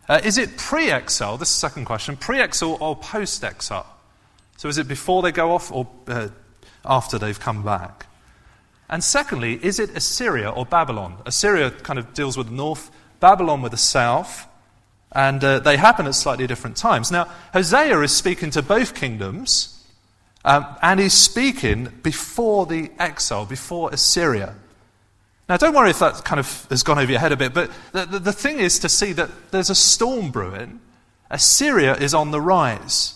Uh, 0.10 0.20
is 0.24 0.38
it 0.38 0.58
pre 0.58 0.90
exile? 0.90 1.38
This 1.38 1.50
is 1.50 1.56
the 1.56 1.60
second 1.60 1.86
question. 1.86 2.18
Pre 2.18 2.40
exile 2.40 2.78
or 2.82 2.96
post 2.96 3.44
exile? 3.44 3.88
So 4.58 4.68
is 4.68 4.78
it 4.78 4.88
before 4.88 5.22
they 5.22 5.32
go 5.32 5.52
off 5.52 5.72
or 5.72 5.88
uh, 6.08 6.30
after 6.84 7.18
they've 7.18 7.40
come 7.40 7.64
back? 7.64 8.08
And 8.90 9.04
secondly, 9.04 9.60
is 9.62 9.80
it 9.80 9.96
Assyria 9.96 10.50
or 10.50 10.66
Babylon? 10.66 11.18
Assyria 11.26 11.72
kind 11.72 12.00
of 12.00 12.14
deals 12.14 12.38
with 12.38 12.48
the 12.48 12.54
north, 12.54 12.90
Babylon 13.20 13.62
with 13.62 13.72
the 13.72 13.78
south. 13.78 14.48
And 15.12 15.44
uh, 15.44 15.60
they 15.60 15.78
happen 15.78 16.06
at 16.06 16.16
slightly 16.16 16.48
different 16.48 16.78
times. 16.78 17.12
Now, 17.12 17.26
Hosea 17.54 18.00
is 18.02 18.16
speaking 18.16 18.50
to 18.52 18.62
both 18.62 18.94
kingdoms, 18.94 19.84
um, 20.44 20.66
and 20.82 21.00
he's 21.00 21.14
speaking 21.14 21.90
before 22.04 22.66
the 22.66 22.92
exile, 23.00 23.46
before 23.46 23.90
Assyria. 23.92 24.56
Now, 25.50 25.56
don't 25.56 25.74
worry 25.74 25.92
if 25.92 26.00
that 26.00 26.26
kind 26.26 26.40
of 26.40 26.68
has 26.70 26.84
gone 26.84 27.00
over 27.00 27.10
your 27.10 27.22
head 27.22 27.32
a 27.32 27.38
bit, 27.38 27.54
but 27.54 27.72
the, 27.94 28.06
the, 28.06 28.20
the 28.20 28.34
thing 28.34 28.60
is 28.60 28.80
to 28.80 28.90
see 28.90 29.14
that 29.14 29.30
there's 29.52 29.70
a 29.70 29.76
storm 29.76 30.30
brewing. 30.30 30.82
Assyria 31.30 31.96
is 31.96 32.14
on 32.14 32.32
the 32.32 32.42
rise. 32.42 33.14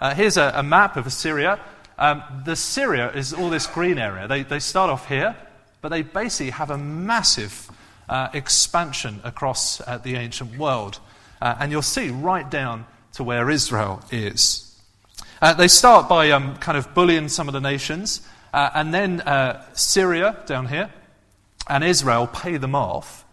Uh, 0.00 0.14
here's 0.14 0.36
a, 0.36 0.52
a, 0.54 0.62
map 0.62 0.96
of 0.96 1.06
Assyria. 1.06 1.58
Um, 1.98 2.22
the 2.44 2.56
Syria 2.56 3.10
is 3.12 3.32
all 3.32 3.50
this 3.50 3.66
green 3.66 3.98
area. 3.98 4.28
They, 4.28 4.42
they 4.42 4.58
start 4.60 4.90
off 4.90 5.08
here, 5.08 5.36
but 5.80 5.88
they 5.88 6.02
basically 6.02 6.50
have 6.50 6.70
a 6.70 6.78
massive 6.78 7.70
uh, 8.08 8.28
expansion 8.32 9.20
across 9.24 9.80
uh, 9.80 9.98
the 9.98 10.16
ancient 10.16 10.56
world. 10.56 10.98
Uh, 11.44 11.54
and 11.60 11.70
you'll 11.70 11.82
see 11.82 12.08
right 12.08 12.50
down 12.50 12.86
to 13.12 13.22
where 13.22 13.50
Israel 13.50 14.02
is. 14.10 14.80
Uh, 15.42 15.52
they 15.52 15.68
start 15.68 16.08
by 16.08 16.30
um, 16.30 16.56
kind 16.56 16.78
of 16.78 16.94
bullying 16.94 17.28
some 17.28 17.48
of 17.48 17.52
the 17.52 17.60
nations, 17.60 18.26
uh, 18.54 18.70
and 18.74 18.94
then 18.94 19.20
uh, 19.20 19.62
Syria 19.74 20.42
down 20.46 20.68
here 20.68 20.90
and 21.68 21.84
Israel 21.84 22.26
pay 22.26 22.56
them 22.56 22.74
off. 22.74 23.26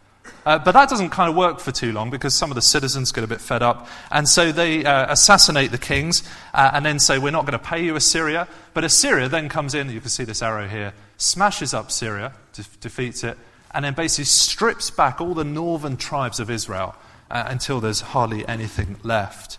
Uh, 0.45 0.59
but 0.59 0.73
that 0.73 0.89
doesn't 0.89 1.11
kind 1.11 1.29
of 1.29 1.37
work 1.37 1.61
for 1.61 1.71
too 1.71 1.93
long 1.93 2.09
because 2.09 2.35
some 2.35 2.51
of 2.51 2.55
the 2.55 2.61
citizens 2.61 3.13
get 3.13 3.23
a 3.23 3.27
bit 3.27 3.39
fed 3.39 3.63
up. 3.63 3.87
And 4.11 4.27
so 4.27 4.51
they 4.51 4.83
uh, 4.83 5.13
assassinate 5.13 5.71
the 5.71 5.77
kings 5.77 6.21
and 6.53 6.85
then 6.85 6.99
say, 6.99 7.17
We're 7.17 7.31
not 7.31 7.45
going 7.45 7.57
to 7.57 7.65
pay 7.65 7.85
you, 7.85 7.95
Assyria. 7.95 8.45
But 8.73 8.83
Assyria 8.83 9.29
then 9.29 9.47
comes 9.47 9.73
in, 9.73 9.89
you 9.89 10.01
can 10.01 10.09
see 10.09 10.25
this 10.25 10.41
arrow 10.41 10.67
here, 10.67 10.93
smashes 11.15 11.73
up 11.73 11.91
Syria, 11.91 12.33
de- 12.51 12.63
defeats 12.81 13.23
it, 13.23 13.37
and 13.73 13.85
then 13.85 13.93
basically 13.93 14.25
strips 14.25 14.89
back 14.89 15.21
all 15.21 15.33
the 15.33 15.45
northern 15.45 15.95
tribes 15.95 16.41
of 16.41 16.49
Israel 16.49 16.93
uh, 17.31 17.45
until 17.47 17.79
there's 17.79 18.01
hardly 18.01 18.45
anything 18.47 18.97
left. 19.03 19.57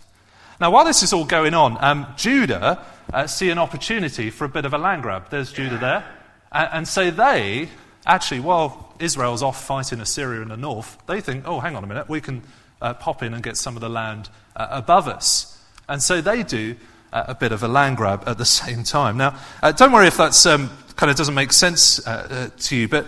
Now, 0.61 0.71
while 0.71 0.85
this 0.85 1.03
is 1.03 1.11
all 1.11 1.25
going 1.25 1.53
on, 1.53 1.77
um, 1.81 2.07
Judah 2.15 2.85
uh, 3.11 3.27
see 3.27 3.49
an 3.49 3.57
opportunity 3.57 4.29
for 4.29 4.45
a 4.45 4.49
bit 4.49 4.65
of 4.65 4.73
a 4.73 4.77
land 4.77 5.01
grab. 5.01 5.29
There's 5.29 5.51
Judah 5.51 5.77
there. 5.77 6.05
And, 6.51 6.87
so 6.87 7.09
they, 7.09 7.69
actually, 8.05 8.39
while 8.41 8.93
Israel's 8.99 9.41
off 9.41 9.65
fighting 9.65 9.99
Assyria 9.99 10.41
in 10.41 10.49
the 10.49 10.57
north, 10.57 10.99
they 11.07 11.19
think, 11.19 11.47
oh, 11.47 11.59
hang 11.59 11.75
on 11.75 11.83
a 11.83 11.87
minute, 11.87 12.07
we 12.07 12.21
can 12.21 12.43
uh, 12.79 12.93
pop 12.93 13.23
in 13.23 13.33
and 13.33 13.41
get 13.41 13.57
some 13.57 13.75
of 13.75 13.81
the 13.81 13.89
land 13.89 14.29
uh, 14.55 14.67
above 14.69 15.07
us. 15.07 15.59
And 15.89 16.01
so 16.01 16.21
they 16.21 16.43
do 16.43 16.75
uh, 17.11 17.23
a 17.29 17.35
bit 17.35 17.51
of 17.51 17.63
a 17.63 17.67
land 17.67 17.97
grab 17.97 18.23
at 18.27 18.37
the 18.37 18.45
same 18.61 18.83
time. 18.83 19.17
Now, 19.17 19.35
uh, 19.63 19.71
don't 19.71 19.91
worry 19.91 20.07
if 20.07 20.17
that's 20.17 20.45
um, 20.45 20.69
kind 20.95 21.09
of 21.09 21.17
doesn't 21.17 21.33
make 21.33 21.51
sense 21.51 21.95
to 22.03 22.75
you, 22.75 22.87
but 22.87 23.07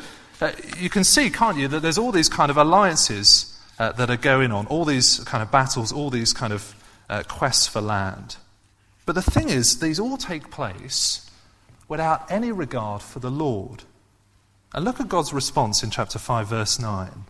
you 0.79 0.89
can 0.89 1.03
see, 1.03 1.29
can't 1.29 1.57
you, 1.57 1.67
that 1.67 1.81
there's 1.81 1.99
all 1.99 2.11
these 2.11 2.29
kind 2.29 2.49
of 2.49 2.57
alliances 2.57 3.54
uh, 3.79 3.91
that 3.93 4.09
are 4.09 4.17
going 4.17 4.51
on, 4.51 4.65
all 4.67 4.85
these 4.85 5.19
kind 5.19 5.43
of 5.43 5.51
battles, 5.51 5.91
all 5.91 6.09
these 6.09 6.33
kind 6.33 6.53
of 6.53 6.75
uh, 7.09 7.23
quests 7.23 7.67
for 7.67 7.81
land. 7.81 8.37
But 9.05 9.15
the 9.15 9.21
thing 9.21 9.49
is, 9.49 9.79
these 9.79 9.99
all 9.99 10.17
take 10.17 10.49
place 10.49 11.29
without 11.87 12.31
any 12.31 12.51
regard 12.51 13.01
for 13.01 13.19
the 13.19 13.29
Lord. 13.29 13.83
And 14.73 14.83
look 14.83 14.99
at 14.99 15.09
God's 15.09 15.33
response 15.33 15.83
in 15.83 15.91
chapter 15.91 16.19
5, 16.19 16.47
verse 16.47 16.79
9. 16.79 17.25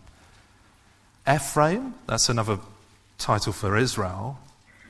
Ephraim, 1.28 1.94
that's 2.06 2.28
another 2.28 2.60
title 3.18 3.52
for 3.52 3.76
Israel, 3.76 4.38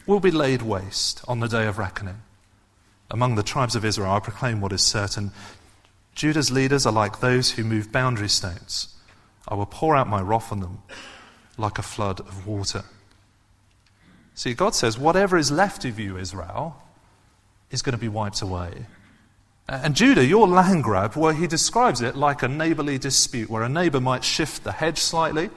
will 0.07 0.21
be 0.21 0.31
laid 0.31 0.63
waste 0.63 1.23
on 1.27 1.41
the 1.41 1.49
day 1.49 1.67
of 1.67 1.79
reckoning. 1.79 2.23
Among 3.11 3.35
the 3.35 3.43
tribes 3.43 3.75
of 3.75 3.85
Israel, 3.85 4.13
I 4.13 4.21
proclaim 4.21 4.61
what 4.61 4.73
is 4.73 4.83
certain. 4.83 5.33
Judah's 6.15 6.51
leaders 6.51 6.87
are 6.87 6.93
like 6.93 7.21
those 7.21 7.53
who 7.53 7.65
move 7.65 7.93
boundary 7.93 8.29
stones. 8.29 8.95
I 9.49 9.55
will 9.55 9.67
pour 9.67 9.97
out 9.97 10.09
my 10.09 10.21
wrath 10.21 10.53
on 10.53 10.61
them 10.61 10.83
like 11.57 11.79
a 11.79 11.83
flood 11.83 12.21
of 12.21 12.47
water. 12.47 12.85
See, 14.35 14.53
God 14.53 14.75
says, 14.75 14.99
whatever 14.99 15.39
is 15.39 15.51
left 15.51 15.85
of 15.85 15.99
you, 15.99 16.19
Israel, 16.19 16.77
is 17.71 17.83
going 17.83 17.95
to 17.95 17.99
be 17.99 18.09
wiped 18.09 18.43
away. 18.43 18.87
And 19.69 19.97
Judah, 19.97 20.25
your 20.25 20.47
land 20.47 20.85
grab, 20.85 21.17
well, 21.17 21.33
he 21.33 21.47
describes 21.47 22.01
it 22.01 22.15
like 22.15 22.43
a 22.43 22.49
neighborly 22.49 22.99
dispute 22.99 23.51
where 23.51 23.63
a 23.63 23.69
neighbor 23.69 24.01
might 24.01 24.23
shift 24.23 24.63
the 24.63 24.73
hedge 24.73 24.99
slightly 24.99 25.51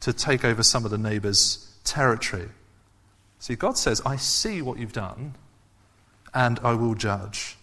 to 0.00 0.12
take 0.12 0.44
over 0.44 0.62
some 0.62 0.84
of 0.84 0.90
the 0.90 0.98
neighbor's 0.98 1.72
territory. 1.84 2.48
See, 3.38 3.54
God 3.54 3.78
says, 3.78 4.02
I 4.04 4.16
see 4.16 4.60
what 4.60 4.78
you've 4.78 4.92
done, 4.92 5.34
and 6.34 6.58
I 6.60 6.74
will 6.74 6.94
judge. 6.94 7.56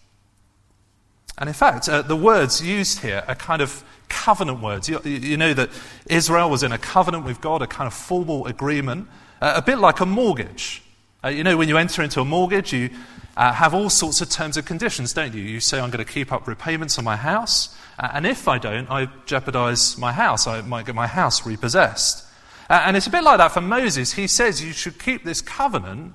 And 1.38 1.48
in 1.48 1.54
fact, 1.54 1.88
uh, 1.88 2.02
the 2.02 2.16
words 2.16 2.60
used 2.60 3.00
here 3.00 3.24
are 3.28 3.34
kind 3.34 3.62
of 3.62 3.84
covenant 4.08 4.60
words. 4.60 4.88
You, 4.88 5.00
you, 5.04 5.36
know 5.36 5.54
that 5.54 5.70
Israel 6.08 6.50
was 6.50 6.62
in 6.62 6.72
a 6.72 6.78
covenant 6.78 7.24
with 7.24 7.40
God, 7.40 7.62
a 7.62 7.66
kind 7.66 7.86
of 7.86 7.94
formal 7.94 8.46
agreement, 8.46 9.08
uh, 9.40 9.54
a 9.56 9.62
bit 9.62 9.78
like 9.78 10.00
a 10.00 10.06
mortgage. 10.06 10.82
Uh, 11.22 11.28
you 11.28 11.44
know, 11.44 11.56
when 11.56 11.68
you 11.68 11.76
enter 11.76 12.02
into 12.02 12.20
a 12.20 12.24
mortgage, 12.24 12.72
you 12.72 12.90
uh, 13.36 13.52
have 13.52 13.72
all 13.72 13.88
sorts 13.88 14.20
of 14.20 14.28
terms 14.28 14.56
and 14.56 14.66
conditions, 14.66 15.12
don't 15.12 15.32
you? 15.32 15.42
You 15.42 15.60
say, 15.60 15.78
I'm 15.78 15.90
going 15.90 16.04
to 16.04 16.12
keep 16.12 16.32
up 16.32 16.48
repayments 16.48 16.98
on 16.98 17.04
my 17.04 17.16
house, 17.16 17.76
uh, 17.98 18.08
and 18.12 18.26
if 18.26 18.48
I 18.48 18.58
don't, 18.58 18.90
I 18.90 19.08
jeopardize 19.26 19.96
my 19.96 20.12
house. 20.12 20.46
I 20.46 20.60
might 20.62 20.86
get 20.86 20.96
my 20.96 21.06
house 21.06 21.46
repossessed. 21.46 22.24
Uh, 22.68 22.82
and 22.84 22.96
it's 22.96 23.06
a 23.06 23.10
bit 23.10 23.22
like 23.22 23.38
that 23.38 23.52
for 23.52 23.60
Moses. 23.60 24.12
He 24.12 24.26
says 24.26 24.62
you 24.62 24.72
should 24.72 24.98
keep 24.98 25.24
this 25.24 25.40
covenant, 25.40 26.14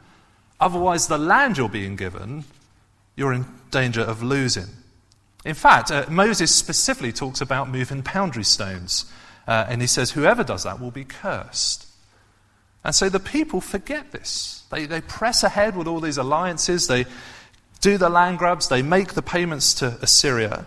otherwise, 0.60 1.08
the 1.08 1.18
land 1.18 1.58
you're 1.58 1.70
being 1.70 1.96
given, 1.96 2.44
you're 3.16 3.34
in 3.34 3.46
danger 3.72 4.02
of 4.02 4.22
losing. 4.22 4.68
In 5.46 5.56
fact, 5.56 5.92
uh, 5.92 6.06
Moses 6.10 6.54
specifically 6.54 7.12
talks 7.12 7.42
about 7.42 7.70
moving 7.70 8.02
boundary 8.02 8.44
stones. 8.44 9.12
Uh, 9.48 9.66
and 9.68 9.82
he 9.82 9.88
says, 9.88 10.12
whoever 10.12 10.44
does 10.44 10.64
that 10.64 10.80
will 10.80 10.92
be 10.92 11.04
cursed. 11.04 11.88
And 12.84 12.96
so 12.96 13.10
the 13.10 13.20
people 13.20 13.62
forget 13.62 14.12
this. 14.12 14.64
They, 14.72 14.86
they 14.86 15.02
press 15.02 15.44
ahead 15.44 15.76
with 15.76 15.88
all 15.88 16.00
these 16.00 16.18
alliances. 16.18 16.88
They 16.88 17.06
do 17.82 17.98
the 17.98 18.10
land 18.10 18.40
grabs, 18.40 18.70
they 18.70 18.82
make 18.82 19.14
the 19.14 19.22
payments 19.22 19.74
to 19.76 19.98
Assyria, 20.02 20.66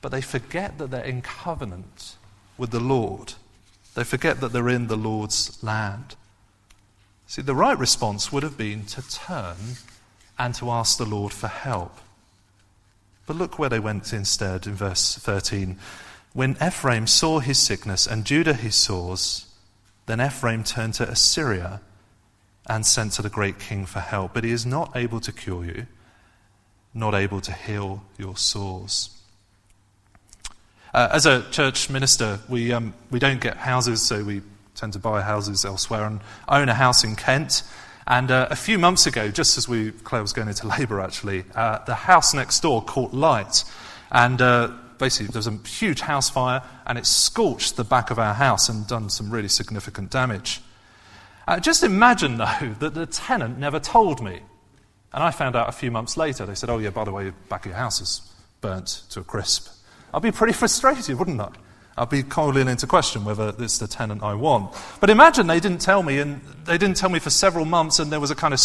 but 0.00 0.10
they 0.10 0.20
forget 0.20 0.78
that 0.78 0.90
they're 0.90 1.04
in 1.04 1.22
covenant 1.22 2.16
with 2.56 2.72
the 2.72 2.80
Lord. 2.80 3.34
They 3.94 4.02
forget 4.02 4.40
that 4.40 4.52
they're 4.52 4.68
in 4.68 4.88
the 4.88 4.96
Lord's 4.96 5.62
land. 5.62 6.16
See, 7.28 7.42
the 7.42 7.54
right 7.54 7.78
response 7.78 8.32
would 8.32 8.42
have 8.42 8.58
been 8.58 8.84
to 8.86 9.08
turn 9.08 9.56
and 10.38 10.54
to 10.56 10.70
ask 10.70 10.98
the 10.98 11.04
Lord 11.04 11.32
for 11.32 11.46
help. 11.46 11.98
But 13.28 13.36
look 13.36 13.58
where 13.58 13.68
they 13.68 13.78
went 13.78 14.14
instead 14.14 14.66
in 14.66 14.74
verse 14.74 15.14
13. 15.16 15.76
When 16.32 16.56
Ephraim 16.64 17.06
saw 17.06 17.40
his 17.40 17.58
sickness 17.58 18.06
and 18.06 18.24
Judah 18.24 18.54
his 18.54 18.74
sores, 18.74 19.44
then 20.06 20.18
Ephraim 20.18 20.64
turned 20.64 20.94
to 20.94 21.06
Assyria 21.06 21.82
and 22.66 22.86
sent 22.86 23.12
to 23.12 23.22
the 23.22 23.28
great 23.28 23.58
king 23.58 23.84
for 23.84 24.00
help. 24.00 24.32
But 24.32 24.44
he 24.44 24.50
is 24.50 24.64
not 24.64 24.96
able 24.96 25.20
to 25.20 25.30
cure 25.30 25.62
you, 25.62 25.86
not 26.94 27.14
able 27.14 27.42
to 27.42 27.52
heal 27.52 28.02
your 28.16 28.38
sores. 28.38 29.10
Uh, 30.94 31.10
as 31.12 31.26
a 31.26 31.42
church 31.50 31.90
minister, 31.90 32.40
we, 32.48 32.72
um, 32.72 32.94
we 33.10 33.18
don't 33.18 33.42
get 33.42 33.58
houses, 33.58 34.00
so 34.00 34.24
we 34.24 34.40
tend 34.74 34.94
to 34.94 34.98
buy 34.98 35.20
houses 35.20 35.66
elsewhere 35.66 36.06
and 36.06 36.20
own 36.48 36.70
a 36.70 36.74
house 36.74 37.04
in 37.04 37.14
Kent. 37.14 37.62
And 38.08 38.30
uh, 38.30 38.48
a 38.50 38.56
few 38.56 38.78
months 38.78 39.06
ago, 39.06 39.30
just 39.30 39.58
as 39.58 39.68
we, 39.68 39.92
Claire 39.92 40.22
was 40.22 40.32
going 40.32 40.48
into 40.48 40.66
labour 40.78 41.00
actually, 41.00 41.44
uh, 41.54 41.84
the 41.84 41.94
house 41.94 42.32
next 42.32 42.60
door 42.60 42.82
caught 42.82 43.12
light. 43.12 43.64
And 44.10 44.40
uh, 44.40 44.72
basically, 44.98 45.26
there 45.26 45.38
was 45.38 45.46
a 45.46 45.58
huge 45.68 46.00
house 46.00 46.30
fire 46.30 46.62
and 46.86 46.96
it 46.96 47.04
scorched 47.04 47.76
the 47.76 47.84
back 47.84 48.10
of 48.10 48.18
our 48.18 48.32
house 48.32 48.70
and 48.70 48.86
done 48.86 49.10
some 49.10 49.30
really 49.30 49.48
significant 49.48 50.10
damage. 50.10 50.62
Uh, 51.46 51.60
just 51.60 51.84
imagine, 51.84 52.38
though, 52.38 52.74
that 52.78 52.94
the 52.94 53.04
tenant 53.04 53.58
never 53.58 53.78
told 53.78 54.22
me. 54.24 54.40
And 55.12 55.22
I 55.22 55.30
found 55.30 55.54
out 55.54 55.68
a 55.68 55.72
few 55.72 55.90
months 55.90 56.16
later. 56.16 56.46
They 56.46 56.54
said, 56.54 56.70
Oh, 56.70 56.78
yeah, 56.78 56.90
by 56.90 57.04
the 57.04 57.12
way, 57.12 57.32
back 57.50 57.66
of 57.66 57.70
your 57.70 57.78
house 57.78 58.00
is 58.00 58.22
burnt 58.62 59.02
to 59.10 59.20
a 59.20 59.24
crisp. 59.24 59.68
I'd 60.14 60.22
be 60.22 60.32
pretty 60.32 60.54
frustrated, 60.54 61.18
wouldn't 61.18 61.40
I? 61.40 61.50
I'd 61.98 62.10
be 62.10 62.22
calling 62.22 62.68
into 62.68 62.86
question 62.86 63.24
whether 63.24 63.54
it's 63.58 63.78
the 63.78 63.88
tenant 63.88 64.22
I 64.22 64.34
want. 64.34 64.74
But 65.00 65.10
imagine 65.10 65.46
they 65.46 65.60
didn't 65.60 65.80
tell 65.80 66.02
me, 66.02 66.18
and 66.18 66.40
they 66.64 66.78
didn't 66.78 66.96
tell 66.96 67.10
me 67.10 67.18
for 67.18 67.30
several 67.30 67.64
months, 67.64 67.98
and 67.98 68.10
there 68.12 68.20
was 68.20 68.30
a 68.30 68.34
kind 68.34 68.54
of 68.54 68.60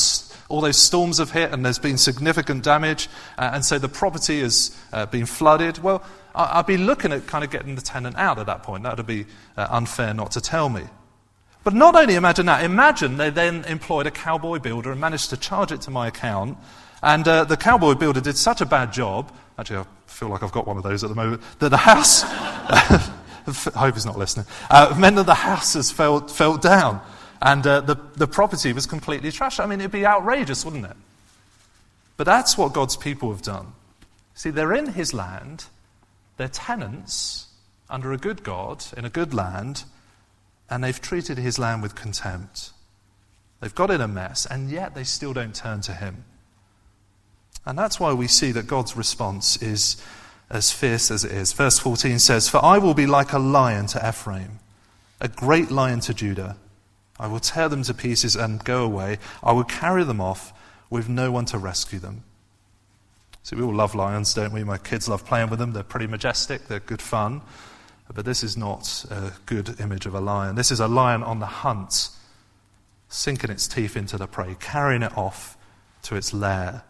all 0.49 0.61
those 0.61 0.77
storms 0.77 1.17
have 1.17 1.31
hit, 1.31 1.51
and 1.51 1.65
there's 1.65 1.79
been 1.79 1.97
significant 1.97 2.63
damage, 2.63 3.09
uh, 3.37 3.51
and 3.53 3.65
so 3.65 3.79
the 3.79 3.89
property 3.89 4.41
has 4.41 4.77
uh, 4.91 5.05
been 5.05 5.25
flooded. 5.25 5.79
Well, 5.79 6.03
I, 6.35 6.59
would 6.59 6.65
be 6.65 6.77
looking 6.77 7.11
at 7.11 7.27
kind 7.27 7.43
of 7.43 7.49
getting 7.49 7.75
the 7.75 7.81
tenant 7.81 8.17
out 8.17 8.39
at 8.39 8.45
that 8.45 8.63
point. 8.63 8.83
That 8.83 8.97
would 8.97 9.07
be 9.07 9.25
uh, 9.57 9.67
unfair 9.69 10.13
not 10.13 10.31
to 10.31 10.41
tell 10.41 10.69
me. 10.69 10.83
But 11.63 11.73
not 11.73 11.95
only 11.95 12.15
imagine 12.15 12.45
that, 12.47 12.63
imagine 12.63 13.17
they 13.17 13.29
then 13.29 13.63
employed 13.65 14.05
a 14.05 14.11
cowboy 14.11 14.59
builder 14.59 14.91
and 14.91 14.99
managed 14.99 15.29
to 15.29 15.37
charge 15.37 15.71
it 15.71 15.81
to 15.81 15.91
my 15.91 16.07
account. 16.07 16.57
And 17.01 17.27
uh, 17.27 17.45
the 17.45 17.57
cowboy 17.57 17.95
builder 17.95 18.21
did 18.21 18.37
such 18.37 18.61
a 18.61 18.65
bad 18.65 18.91
job, 18.91 19.31
actually, 19.57 19.79
I 19.79 19.85
feel 20.07 20.29
like 20.29 20.43
I've 20.43 20.51
got 20.51 20.67
one 20.67 20.77
of 20.77 20.83
those 20.83 21.03
at 21.03 21.09
the 21.09 21.15
moment, 21.15 21.41
that 21.59 21.69
the 21.69 21.77
house, 21.77 22.23
hope 23.75 23.93
he's 23.95 24.05
not 24.05 24.17
listening, 24.17 24.45
uh, 24.69 24.95
meant 24.97 25.15
that 25.17 25.25
the 25.25 25.33
house 25.33 25.73
has 25.73 25.91
fell, 25.91 26.27
fell 26.27 26.57
down. 26.57 27.01
And 27.41 27.65
uh, 27.67 27.81
the, 27.81 27.95
the 28.15 28.27
property 28.27 28.71
was 28.71 28.85
completely 28.85 29.29
trashed. 29.29 29.61
I 29.61 29.65
mean, 29.65 29.81
it'd 29.81 29.91
be 29.91 30.05
outrageous, 30.05 30.63
wouldn't 30.63 30.85
it? 30.85 30.95
But 32.15 32.25
that's 32.25 32.57
what 32.57 32.73
God's 32.73 32.95
people 32.95 33.31
have 33.31 33.41
done. 33.41 33.73
See, 34.33 34.49
they're 34.49 34.73
in 34.73 34.93
his 34.93 35.13
land, 35.13 35.65
they're 36.37 36.47
tenants 36.47 37.47
under 37.89 38.11
a 38.11 38.17
good 38.17 38.43
God 38.43 38.85
in 38.97 39.05
a 39.05 39.09
good 39.09 39.33
land, 39.33 39.83
and 40.69 40.83
they've 40.83 40.99
treated 40.99 41.37
his 41.37 41.59
land 41.59 41.81
with 41.81 41.95
contempt. 41.95 42.71
They've 43.59 43.75
got 43.75 43.91
in 43.91 44.01
a 44.01 44.07
mess, 44.07 44.45
and 44.45 44.69
yet 44.69 44.95
they 44.95 45.03
still 45.03 45.33
don't 45.33 45.55
turn 45.55 45.81
to 45.81 45.93
him. 45.93 46.25
And 47.65 47.77
that's 47.77 47.99
why 47.99 48.13
we 48.13 48.27
see 48.27 48.51
that 48.53 48.67
God's 48.67 48.97
response 48.97 49.61
is 49.61 50.03
as 50.53 50.71
fierce 50.71 51.09
as 51.09 51.25
it 51.25 51.31
is. 51.31 51.51
Verse 51.51 51.79
14 51.79 52.19
says, 52.19 52.47
For 52.47 52.63
I 52.63 52.77
will 52.77 52.93
be 52.93 53.07
like 53.07 53.33
a 53.33 53.39
lion 53.39 53.87
to 53.87 54.07
Ephraim, 54.07 54.59
a 55.19 55.27
great 55.27 55.71
lion 55.71 55.99
to 56.01 56.13
Judah. 56.13 56.57
I 57.19 57.27
will 57.27 57.39
tear 57.39 57.67
them 57.67 57.83
to 57.83 57.93
pieces 57.93 58.35
and 58.35 58.63
go 58.63 58.83
away. 58.83 59.17
I 59.41 59.51
will 59.51 59.63
carry 59.63 60.03
them 60.03 60.21
off 60.21 60.53
with 60.89 61.09
no 61.09 61.31
one 61.31 61.45
to 61.45 61.57
rescue 61.57 61.99
them. 61.99 62.23
See, 63.41 63.55
we 63.55 63.63
all 63.63 63.73
love 63.73 63.95
lions, 63.95 64.33
don't 64.33 64.53
we? 64.53 64.63
My 64.63 64.77
kids 64.77 65.09
love 65.09 65.25
playing 65.25 65.49
with 65.49 65.59
them. 65.59 65.73
They're 65.73 65.83
pretty 65.83 66.07
majestic, 66.07 66.67
they're 66.67 66.79
good 66.79 67.01
fun. 67.01 67.41
But 68.13 68.25
this 68.25 68.43
is 68.43 68.55
not 68.55 69.05
a 69.09 69.31
good 69.47 69.79
image 69.79 70.05
of 70.05 70.13
a 70.13 70.19
lion. 70.19 70.55
This 70.55 70.71
is 70.71 70.79
a 70.79 70.87
lion 70.87 71.23
on 71.23 71.39
the 71.39 71.47
hunt, 71.47 72.09
sinking 73.09 73.49
its 73.49 73.67
teeth 73.67 73.97
into 73.97 74.17
the 74.17 74.27
prey, 74.27 74.55
carrying 74.59 75.01
it 75.01 75.17
off 75.17 75.57
to 76.03 76.15
its 76.15 76.31
lair. 76.31 76.83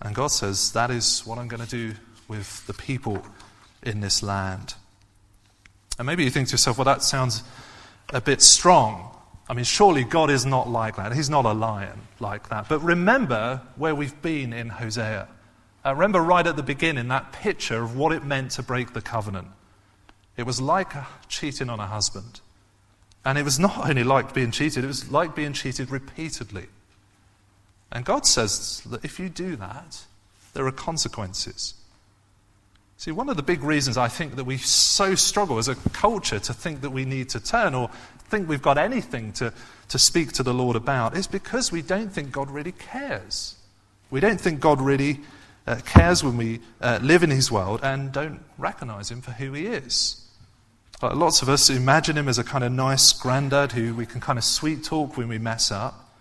And 0.00 0.14
God 0.14 0.28
says, 0.28 0.72
That 0.72 0.90
is 0.90 1.26
what 1.26 1.38
I'm 1.38 1.48
going 1.48 1.66
to 1.66 1.68
do 1.68 1.94
with 2.28 2.66
the 2.66 2.74
people 2.74 3.24
in 3.82 4.00
this 4.00 4.22
land. 4.22 4.74
And 5.98 6.06
maybe 6.06 6.24
you 6.24 6.30
think 6.30 6.48
to 6.48 6.52
yourself, 6.52 6.78
Well, 6.78 6.84
that 6.84 7.02
sounds 7.02 7.42
a 8.10 8.20
bit 8.20 8.42
strong. 8.42 9.08
I 9.48 9.54
mean, 9.54 9.64
surely 9.64 10.04
God 10.04 10.30
is 10.30 10.46
not 10.46 10.68
like 10.68 10.96
that. 10.96 11.12
He's 11.12 11.28
not 11.28 11.44
a 11.44 11.52
lion 11.52 12.00
like 12.20 12.48
that. 12.48 12.68
But 12.68 12.80
remember 12.80 13.60
where 13.76 13.94
we've 13.94 14.20
been 14.22 14.52
in 14.52 14.68
Hosea. 14.68 15.28
Uh, 15.84 15.94
remember 15.94 16.20
right 16.20 16.46
at 16.46 16.56
the 16.56 16.62
beginning 16.62 17.08
that 17.08 17.32
picture 17.32 17.82
of 17.82 17.96
what 17.96 18.12
it 18.12 18.24
meant 18.24 18.52
to 18.52 18.62
break 18.62 18.92
the 18.92 19.02
covenant. 19.02 19.48
It 20.36 20.44
was 20.44 20.60
like 20.60 20.92
cheating 21.28 21.68
on 21.68 21.80
a 21.80 21.86
husband. 21.86 22.40
And 23.24 23.36
it 23.36 23.44
was 23.44 23.58
not 23.58 23.78
only 23.88 24.04
like 24.04 24.32
being 24.32 24.50
cheated, 24.50 24.84
it 24.84 24.86
was 24.86 25.10
like 25.10 25.34
being 25.34 25.52
cheated 25.52 25.90
repeatedly. 25.90 26.66
And 27.90 28.04
God 28.04 28.26
says 28.26 28.80
that 28.86 29.04
if 29.04 29.18
you 29.18 29.28
do 29.28 29.56
that, 29.56 30.04
there 30.54 30.66
are 30.66 30.72
consequences. 30.72 31.74
See, 33.02 33.10
one 33.10 33.28
of 33.28 33.36
the 33.36 33.42
big 33.42 33.64
reasons 33.64 33.98
I 33.98 34.06
think 34.06 34.36
that 34.36 34.44
we 34.44 34.58
so 34.58 35.16
struggle 35.16 35.58
as 35.58 35.66
a 35.66 35.74
culture 35.74 36.38
to 36.38 36.54
think 36.54 36.82
that 36.82 36.90
we 36.90 37.04
need 37.04 37.30
to 37.30 37.40
turn 37.40 37.74
or 37.74 37.90
think 38.28 38.48
we've 38.48 38.62
got 38.62 38.78
anything 38.78 39.32
to, 39.32 39.52
to 39.88 39.98
speak 39.98 40.30
to 40.34 40.44
the 40.44 40.54
Lord 40.54 40.76
about 40.76 41.16
is 41.16 41.26
because 41.26 41.72
we 41.72 41.82
don't 41.82 42.12
think 42.12 42.30
God 42.30 42.48
really 42.48 42.70
cares. 42.70 43.56
We 44.12 44.20
don't 44.20 44.40
think 44.40 44.60
God 44.60 44.80
really 44.80 45.18
uh, 45.66 45.80
cares 45.84 46.22
when 46.22 46.36
we 46.36 46.60
uh, 46.80 47.00
live 47.02 47.24
in 47.24 47.30
His 47.30 47.50
world 47.50 47.80
and 47.82 48.12
don't 48.12 48.40
recognize 48.56 49.10
Him 49.10 49.20
for 49.20 49.32
who 49.32 49.52
He 49.52 49.66
is. 49.66 50.24
Lots 51.02 51.42
of 51.42 51.48
us 51.48 51.70
imagine 51.70 52.16
him 52.16 52.28
as 52.28 52.38
a 52.38 52.44
kind 52.44 52.62
of 52.62 52.70
nice 52.70 53.12
granddad 53.12 53.72
who 53.72 53.96
we 53.96 54.06
can 54.06 54.20
kind 54.20 54.38
of 54.38 54.44
sweet 54.44 54.84
talk 54.84 55.16
when 55.16 55.26
we 55.26 55.38
mess 55.38 55.72
up. 55.72 56.14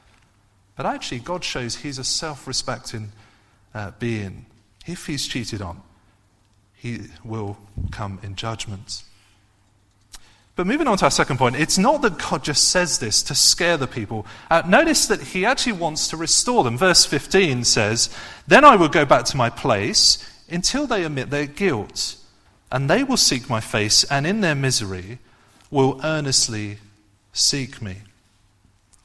But 0.76 0.88
actually, 0.88 1.20
God 1.20 1.44
shows 1.44 1.76
he's 1.76 2.00
a 2.00 2.04
self 2.04 2.48
respecting 2.48 3.12
uh, 3.76 3.92
being. 4.00 4.48
If 4.88 5.06
he's 5.06 5.28
cheated 5.28 5.62
on, 5.62 5.84
he 6.82 7.02
will 7.24 7.58
come 7.92 8.20
in 8.24 8.36
judgment. 8.36 9.04
But 10.56 10.68
moving 10.68 10.88
on 10.88 10.98
to 10.98 11.06
our 11.06 11.12
second 11.12 11.38
point, 11.38 11.56
it's 11.56 11.78
not 11.78 12.02
that 12.02 12.18
God 12.18 12.44
just 12.44 12.70
says 12.70 13.00
this 13.00 13.22
to 13.24 13.36
scare 13.36 13.78
the 13.78 13.88
people. 13.88 14.26
Uh, 14.50 14.64
notice 14.68 15.06
that 15.08 15.22
he 15.22 15.46
actually 15.46 15.74
wants 15.74 16.08
to 16.10 16.18
restore 16.18 16.64
them. 16.64 16.78
Verse 16.78 17.06
15 17.06 17.64
says, 17.64 18.10
Then 18.48 18.66
I 18.66 18.76
will 18.76 18.90
go 18.90 19.06
back 19.06 19.26
to 19.26 19.38
my 19.38 19.50
place 19.50 20.28
until 20.50 20.88
they 20.88 21.04
admit 21.04 21.30
their 21.30 21.46
guilt 21.46 22.18
and 22.72 22.90
they 22.90 23.04
will 23.04 23.18
seek 23.18 23.50
my 23.50 23.60
face, 23.60 24.06
and 24.06 24.26
in 24.26 24.40
their 24.42 24.56
misery 24.56 25.20
will 25.70 26.00
earnestly 26.04 26.78
seek 27.34 27.82
me. 27.82 27.98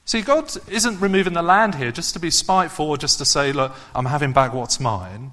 See, 0.04 0.22
God 0.22 0.52
isn't 0.68 1.00
removing 1.00 1.32
the 1.32 1.42
land 1.42 1.74
here 1.74 1.90
just 1.90 2.14
to 2.14 2.20
be 2.20 2.30
spiteful 2.30 2.88
or 2.88 2.96
just 2.96 3.18
to 3.18 3.24
say, 3.24 3.52
Look, 3.52 3.74
I'm 3.92 4.06
having 4.06 4.32
back 4.32 4.54
what's 4.54 4.78
mine. 4.78 5.32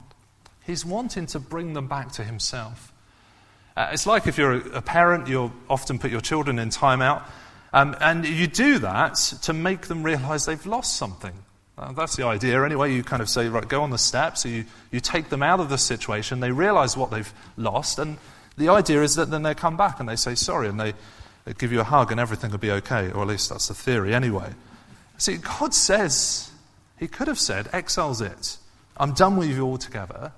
He's 0.65 0.85
wanting 0.85 1.25
to 1.27 1.39
bring 1.39 1.73
them 1.73 1.87
back 1.87 2.11
to 2.13 2.23
Himself. 2.23 2.93
Uh, 3.75 3.89
it's 3.91 4.05
like 4.05 4.27
if 4.27 4.37
you're 4.37 4.53
a, 4.53 4.81
parent, 4.81 5.27
you'll 5.27 5.51
often 5.69 5.97
put 5.97 6.11
your 6.11 6.21
children 6.21 6.59
in 6.59 6.69
timeout, 6.69 7.23
um, 7.73 7.95
and 7.99 8.25
you 8.25 8.45
do 8.45 8.79
that 8.79 9.15
to 9.43 9.53
make 9.53 9.87
them 9.87 10.03
realize 10.03 10.45
they've 10.45 10.65
lost 10.65 10.95
something. 10.95 11.33
Uh, 11.75 11.91
that's 11.91 12.15
the 12.15 12.25
idea. 12.25 12.63
Anyway, 12.63 12.93
you 12.93 13.03
kind 13.03 13.21
of 13.21 13.29
say, 13.29 13.47
right, 13.47 13.67
go 13.67 13.81
on 13.81 13.89
the 13.89 13.97
steps. 13.97 14.43
So 14.43 14.49
you, 14.49 14.65
you 14.91 14.99
take 14.99 15.29
them 15.29 15.41
out 15.41 15.59
of 15.59 15.69
the 15.69 15.77
situation. 15.77 16.39
They 16.39 16.51
realize 16.51 16.95
what 16.95 17.09
they've 17.09 17.33
lost. 17.57 17.97
And 17.97 18.17
the 18.57 18.69
idea 18.69 19.01
is 19.01 19.15
that 19.15 19.31
then 19.31 19.41
they 19.41 19.55
come 19.55 19.75
back 19.75 19.99
and 19.99 20.07
they 20.07 20.15
say 20.15 20.35
sorry 20.35 20.69
and 20.69 20.79
they, 20.79 20.93
they 21.45 21.53
give 21.53 21.71
you 21.71 21.79
a 21.79 21.83
hug 21.83 22.11
and 22.11 22.19
everything 22.19 22.51
will 22.51 22.59
be 22.59 22.71
okay. 22.71 23.11
Or 23.11 23.23
at 23.23 23.27
least 23.27 23.49
that's 23.49 23.69
the 23.69 23.73
theory 23.73 24.13
anyway. 24.13 24.53
See, 25.17 25.37
God 25.37 25.73
says, 25.73 26.51
He 26.99 27.07
could 27.07 27.27
have 27.27 27.39
said, 27.39 27.69
exiles 27.73 28.21
it. 28.21 28.57
I'm 28.95 29.13
done 29.13 29.37
with 29.37 29.49
you 29.49 29.65
altogether. 29.65 30.31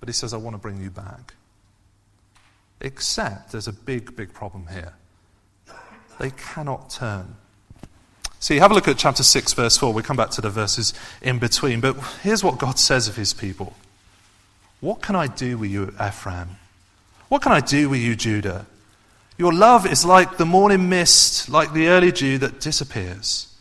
But 0.00 0.08
He 0.08 0.12
says, 0.12 0.34
I 0.34 0.36
want 0.36 0.54
to 0.54 0.58
bring 0.58 0.80
you 0.80 0.90
back. 0.90 1.34
Except 2.80 3.52
there's 3.52 3.68
a 3.68 3.72
big, 3.72 4.16
big 4.16 4.32
problem 4.32 4.66
here. 4.70 4.92
They 6.18 6.30
cannot 6.30 6.90
turn. 6.90 7.36
See, 8.38 8.54
you 8.54 8.60
have 8.60 8.70
a 8.70 8.74
look 8.74 8.86
at 8.86 8.98
chapter 8.98 9.22
6, 9.22 9.54
verse 9.54 9.76
4. 9.76 9.92
We 9.92 10.02
come 10.02 10.16
back 10.16 10.30
to 10.30 10.40
the 10.40 10.50
verses 10.50 10.94
in 11.22 11.38
between. 11.38 11.80
But 11.80 11.96
here's 12.22 12.44
what 12.44 12.58
God 12.58 12.78
says 12.78 13.08
of 13.08 13.16
his 13.16 13.32
people 13.32 13.74
What 14.80 15.02
can 15.02 15.16
I 15.16 15.26
do 15.26 15.58
with 15.58 15.70
you, 15.70 15.94
Ephraim? 16.02 16.56
What 17.28 17.42
can 17.42 17.52
I 17.52 17.60
do 17.60 17.88
with 17.88 18.00
you, 18.00 18.14
Judah? 18.14 18.66
Your 19.38 19.52
love 19.52 19.86
is 19.86 20.04
like 20.04 20.36
the 20.36 20.46
morning 20.46 20.88
mist, 20.88 21.48
like 21.48 21.72
the 21.72 21.88
early 21.88 22.12
dew 22.12 22.38
that 22.38 22.60
disappears. 22.60 23.52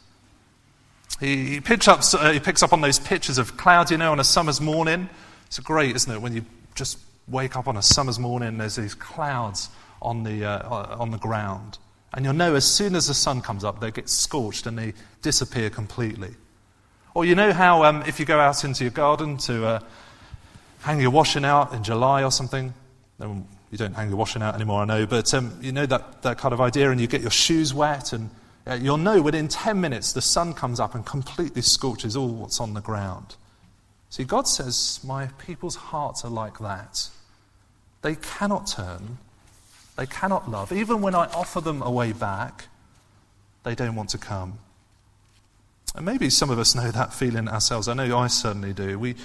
He, 1.20 1.46
he, 1.46 1.62
picks 1.62 1.88
up, 1.88 2.02
uh, 2.14 2.32
he 2.32 2.40
picks 2.40 2.62
up 2.62 2.74
on 2.74 2.82
those 2.82 3.00
pictures 3.00 3.38
of 3.38 3.58
clouds, 3.58 3.92
you 3.92 3.98
know, 3.98 4.12
on 4.12 4.20
a 4.20 4.24
summer's 4.24 4.62
morning. 4.62 5.10
It's 5.48 5.60
great, 5.60 5.96
isn't 5.96 6.12
it, 6.12 6.22
when 6.22 6.34
you 6.34 6.46
just 6.76 7.00
wake 7.28 7.56
up 7.56 7.68
on 7.68 7.78
a 7.78 7.82
summer's 7.82 8.20
morning 8.20 8.50
and 8.50 8.62
there's 8.62 8.76
these 8.76 8.94
clouds 8.94 9.70
on 10.02 10.24
the, 10.24 10.46
uh, 10.46 10.98
on 11.00 11.12
the 11.12 11.18
ground. 11.18 11.78
And 12.14 12.24
you'll 12.24 12.34
know 12.34 12.56
as 12.56 12.66
soon 12.66 12.96
as 12.96 13.08
the 13.08 13.14
sun 13.14 13.42
comes 13.42 13.64
up, 13.64 13.80
they 13.80 13.92
get 13.92 14.10
scorched 14.10 14.68
and 14.68 14.78
they 14.78 14.94
disappear 15.22 15.70
completely. 15.70 16.34
Or 17.14 17.26
you 17.26 17.36
know 17.36 17.52
how 17.52 17.84
um, 17.84 18.04
if 18.08 18.20
you 18.20 18.26
go 18.26 18.40
out 18.40 18.64
into 18.64 18.84
your 18.84 18.92
garden 18.92 19.38
to 19.38 19.66
uh, 19.66 19.80
hang 20.82 21.02
your 21.02 21.12
washing 21.12 21.46
out 21.46 21.74
in 21.74 21.84
July 21.84 22.24
or 22.24 22.32
something, 22.32 22.74
you 23.20 23.78
don't 23.78 23.94
hang 23.94 24.10
your 24.10 24.18
washing 24.18 24.42
out 24.42 24.56
anymore, 24.56 24.82
I 24.82 24.86
know, 24.86 25.06
but 25.06 25.34
um, 25.34 25.58
you 25.62 25.72
know 25.72 25.86
that, 25.86 26.22
that 26.22 26.38
kind 26.38 26.54
of 26.54 26.62
idea, 26.62 26.92
and 26.92 27.00
you 27.00 27.08
get 27.08 27.22
your 27.22 27.32
shoes 27.32 27.74
wet, 27.74 28.14
and 28.14 28.30
uh, 28.68 28.74
you'll 28.74 28.98
know 28.98 29.22
within 29.22 29.48
10 29.48 29.80
minutes 29.80 30.14
the 30.14 30.22
sun 30.22 30.54
comes 30.54 30.80
up 30.80 30.96
and 30.96 31.06
completely 31.06 31.62
scorches 31.62 32.16
all 32.16 32.30
what's 32.30 32.60
on 32.60 32.74
the 32.74 32.82
ground. 32.82 33.36
See, 34.16 34.24
God 34.24 34.48
says, 34.48 35.02
My 35.04 35.28
people's 35.46 35.76
hearts 35.76 36.24
are 36.24 36.32
like 36.32 36.60
that. 36.60 37.10
They 38.02 38.16
cannot 38.16 38.66
turn, 38.66 39.18
they 39.98 40.06
cannot 40.06 40.50
love. 40.50 40.72
Even 40.72 41.02
when 41.02 41.14
I 41.14 41.26
offer 41.34 41.60
them 41.60 41.82
a 41.82 41.92
way 41.92 42.14
back, 42.14 42.68
they 43.64 43.76
don't 43.76 43.94
want 43.94 44.12
to 44.12 44.18
come. 44.18 44.60
And 45.96 46.06
maybe 46.06 46.30
some 46.30 46.50
of 46.50 46.58
us 46.58 46.74
know 46.76 46.92
that 46.92 47.14
feeling 47.14 47.50
ourselves. 47.50 47.90
I 47.90 47.94
know 47.94 48.18
I 48.18 48.28
certainly 48.28 48.72
do. 48.72 48.98
We 48.98 49.16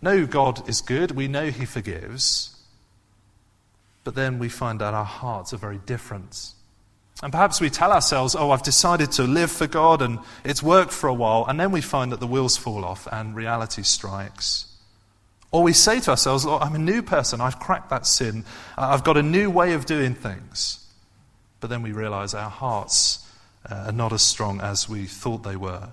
know 0.00 0.24
God 0.24 0.66
is 0.70 0.80
good, 0.80 1.10
we 1.10 1.28
know 1.28 1.50
He 1.50 1.66
forgives, 1.66 2.56
but 4.04 4.14
then 4.14 4.38
we 4.38 4.48
find 4.48 4.80
that 4.80 4.94
our 4.94 5.04
hearts 5.04 5.52
are 5.52 5.58
very 5.58 5.80
different. 5.84 6.54
And 7.22 7.32
perhaps 7.32 7.60
we 7.60 7.70
tell 7.70 7.92
ourselves, 7.92 8.34
oh, 8.34 8.50
I've 8.50 8.62
decided 8.62 9.12
to 9.12 9.22
live 9.22 9.50
for 9.50 9.66
God 9.66 10.02
and 10.02 10.18
it's 10.44 10.62
worked 10.62 10.92
for 10.92 11.08
a 11.08 11.14
while, 11.14 11.46
and 11.48 11.58
then 11.58 11.70
we 11.70 11.80
find 11.80 12.12
that 12.12 12.20
the 12.20 12.26
wheels 12.26 12.56
fall 12.56 12.84
off 12.84 13.06
and 13.10 13.36
reality 13.36 13.82
strikes. 13.82 14.66
Or 15.52 15.62
we 15.62 15.72
say 15.72 16.00
to 16.00 16.10
ourselves, 16.10 16.44
oh, 16.44 16.58
I'm 16.58 16.74
a 16.74 16.80
new 16.80 17.02
person, 17.02 17.40
I've 17.40 17.60
cracked 17.60 17.90
that 17.90 18.06
sin, 18.06 18.44
I've 18.76 19.04
got 19.04 19.16
a 19.16 19.22
new 19.22 19.48
way 19.48 19.74
of 19.74 19.86
doing 19.86 20.14
things. 20.14 20.84
But 21.60 21.70
then 21.70 21.82
we 21.82 21.92
realize 21.92 22.34
our 22.34 22.50
hearts 22.50 23.24
uh, 23.70 23.84
are 23.86 23.92
not 23.92 24.12
as 24.12 24.22
strong 24.22 24.60
as 24.60 24.88
we 24.88 25.04
thought 25.04 25.44
they 25.44 25.56
were. 25.56 25.92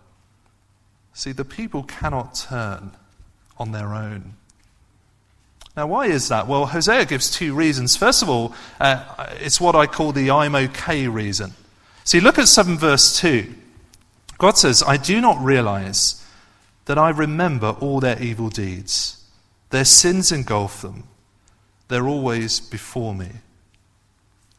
See, 1.13 1.31
the 1.31 1.45
people 1.45 1.83
cannot 1.83 2.33
turn 2.33 2.91
on 3.57 3.71
their 3.71 3.93
own. 3.93 4.33
Now, 5.75 5.87
why 5.87 6.07
is 6.07 6.27
that? 6.29 6.47
Well, 6.47 6.65
Hosea 6.65 7.05
gives 7.05 7.31
two 7.31 7.53
reasons. 7.53 7.95
First 7.95 8.21
of 8.21 8.29
all, 8.29 8.53
uh, 8.79 9.27
it's 9.39 9.61
what 9.61 9.75
I 9.75 9.87
call 9.87 10.11
the 10.11 10.29
I'm 10.29 10.55
okay 10.55 11.07
reason. 11.07 11.53
See, 12.03 12.19
look 12.19 12.37
at 12.37 12.47
7 12.47 12.77
verse 12.77 13.19
2. 13.19 13.53
God 14.37 14.57
says, 14.57 14.83
I 14.85 14.97
do 14.97 15.21
not 15.21 15.41
realize 15.41 16.25
that 16.85 16.97
I 16.97 17.09
remember 17.09 17.75
all 17.79 17.99
their 17.99 18.21
evil 18.21 18.49
deeds. 18.49 19.23
Their 19.69 19.85
sins 19.85 20.31
engulf 20.31 20.81
them. 20.81 21.05
They're 21.87 22.07
always 22.07 22.59
before 22.59 23.13
me. 23.13 23.29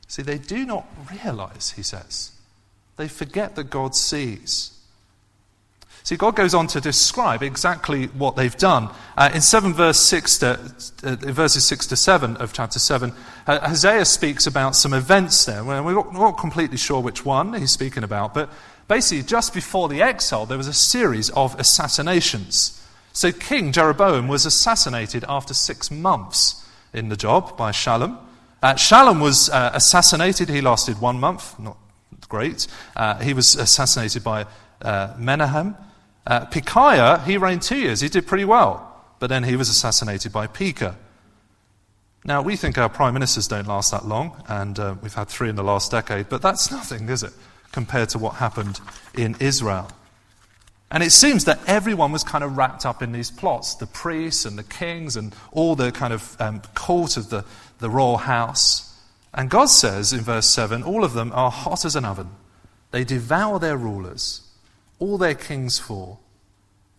See, 0.07 0.22
they 0.22 0.38
do 0.38 0.64
not 0.64 0.87
realize, 1.11 1.72
he 1.77 1.83
says. 1.83 2.33
They 2.96 3.09
forget 3.09 3.57
that 3.57 3.70
God 3.70 3.94
sees. 3.94 4.79
See, 6.05 6.17
God 6.17 6.35
goes 6.35 6.53
on 6.53 6.67
to 6.69 6.81
describe 6.81 7.45
exactly 7.45 8.07
what 8.07 8.35
they've 8.35 8.57
done. 8.57 8.91
Uh, 9.17 9.31
in 9.33 9.41
7 9.41 9.73
verse 9.73 10.01
6 10.01 10.38
to, 10.38 10.75
uh, 11.05 11.17
verses 11.17 11.65
6 11.65 11.87
to 11.88 11.97
7 11.97 12.37
of 12.38 12.53
chapter 12.53 12.81
7, 12.81 13.12
uh, 13.47 13.69
Hosea 13.69 14.05
speaks 14.05 14.47
about 14.47 14.75
some 14.75 14.95
events 14.95 15.45
there. 15.45 15.62
Well, 15.62 15.85
we're 15.85 16.12
not 16.12 16.38
completely 16.38 16.77
sure 16.77 17.01
which 17.01 17.25
one 17.25 17.53
he's 17.55 17.71
speaking 17.71 18.03
about, 18.03 18.35
but 18.35 18.51
basically, 18.88 19.23
just 19.23 19.55
before 19.55 19.88
the 19.88 20.03
exile, 20.03 20.45
there 20.45 20.59
was 20.59 20.67
a 20.67 20.73
series 20.73 21.31
of 21.31 21.59
assassinations. 21.61 22.83
So 23.12 23.31
King 23.31 23.71
Jeroboam 23.71 24.27
was 24.27 24.45
assassinated 24.45 25.25
after 25.29 25.55
six 25.55 25.91
months 25.91 26.67
in 26.93 27.11
the 27.11 27.17
job 27.17 27.57
by 27.57 27.71
Shallum. 27.71 28.19
Uh, 28.61 28.75
Shallum 28.75 29.21
was 29.21 29.51
uh, 29.51 29.71
assassinated. 29.75 30.49
He 30.49 30.61
lasted 30.61 31.01
one 31.01 31.21
month, 31.21 31.59
not 31.61 31.77
great. 32.29 32.67
Uh, 32.97 33.19
he 33.21 33.35
was 33.35 33.55
assassinated 33.55 34.25
by 34.25 34.47
uh, 34.81 35.15
Menahem. 35.19 35.77
Uh, 36.27 37.19
he 37.25 37.37
reigned 37.37 37.63
two 37.63 37.79
years. 37.79 38.01
He 38.01 38.09
did 38.09 38.27
pretty 38.27 38.45
well. 38.45 38.89
But 39.19 39.29
then 39.29 39.45
he 39.45 39.57
was 39.57 39.69
assassinated 39.69 40.33
by 40.33 40.49
Pekah. 40.49 40.97
Now, 42.25 42.43
we 42.43 42.57
think 42.57 42.79
our 42.79 42.89
prime 42.89 43.15
ministers 43.15 43.49
don't 43.49 43.67
last 43.67 43.91
that 43.91 44.05
long, 44.05 44.43
and 44.49 44.79
uh, 44.79 44.95
we've 45.03 45.15
had 45.15 45.29
three 45.29 45.49
in 45.49 45.57
the 45.57 45.65
last 45.65 45.91
decade, 45.91 46.29
but 46.29 46.41
that's 46.41 46.71
nothing, 46.71 47.09
is 47.09 47.25
it, 47.25 47.33
compared 47.73 48.11
to 48.11 48.19
what 48.19 48.35
happened 48.35 48.81
in 49.15 49.37
Israel? 49.41 49.89
And 50.91 51.03
it 51.03 51.11
seems 51.11 51.47
that 51.47 51.59
everyone 51.67 52.13
was 52.13 52.23
kind 52.23 52.45
of 52.45 52.57
wrapped 52.57 52.87
up 52.87 53.03
in 53.03 53.13
these 53.13 53.31
plots 53.31 53.75
the 53.75 53.87
priests 53.87 54.45
and 54.45 54.59
the 54.59 54.63
kings 54.63 55.17
and 55.17 55.35
all 55.51 55.75
the 55.75 55.91
kind 55.91 56.13
of 56.13 56.37
um, 56.41 56.63
court 56.75 57.17
of 57.17 57.31
the, 57.31 57.45
the 57.79 57.89
royal 57.89 58.19
house. 58.19 58.95
And 59.33 59.49
God 59.49 59.67
says 59.67 60.13
in 60.13 60.21
verse 60.21 60.47
7 60.47 60.83
all 60.83 61.03
of 61.03 61.15
them 61.15 61.33
are 61.35 61.51
hot 61.51 61.85
as 61.85 61.97
an 61.97 62.05
oven. 62.05 62.29
They 62.91 63.05
devour 63.05 63.59
their 63.59 63.77
rulers 63.77 64.43
all 65.03 65.19
their 65.19 65.35
kings 65.35 65.81
for, 65.81 66.17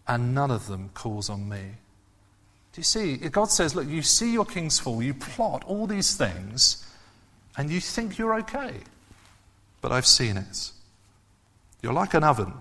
and 0.09 0.35
none 0.35 0.51
of 0.51 0.67
them 0.67 0.89
calls 0.93 1.29
on 1.29 1.47
me. 1.47 1.61
Do 2.73 2.79
you 2.79 2.83
see? 2.83 3.15
God 3.15 3.49
says, 3.49 3.75
Look, 3.75 3.87
you 3.87 4.01
see 4.01 4.33
your 4.33 4.43
kings 4.43 4.77
fall, 4.77 5.01
you 5.01 5.13
plot 5.13 5.63
all 5.65 5.87
these 5.87 6.17
things, 6.17 6.85
and 7.55 7.69
you 7.69 7.79
think 7.79 8.17
you're 8.17 8.35
okay. 8.39 8.73
But 9.79 9.93
I've 9.93 10.05
seen 10.05 10.35
it. 10.35 10.71
You're 11.81 11.93
like 11.93 12.13
an 12.13 12.25
oven. 12.25 12.53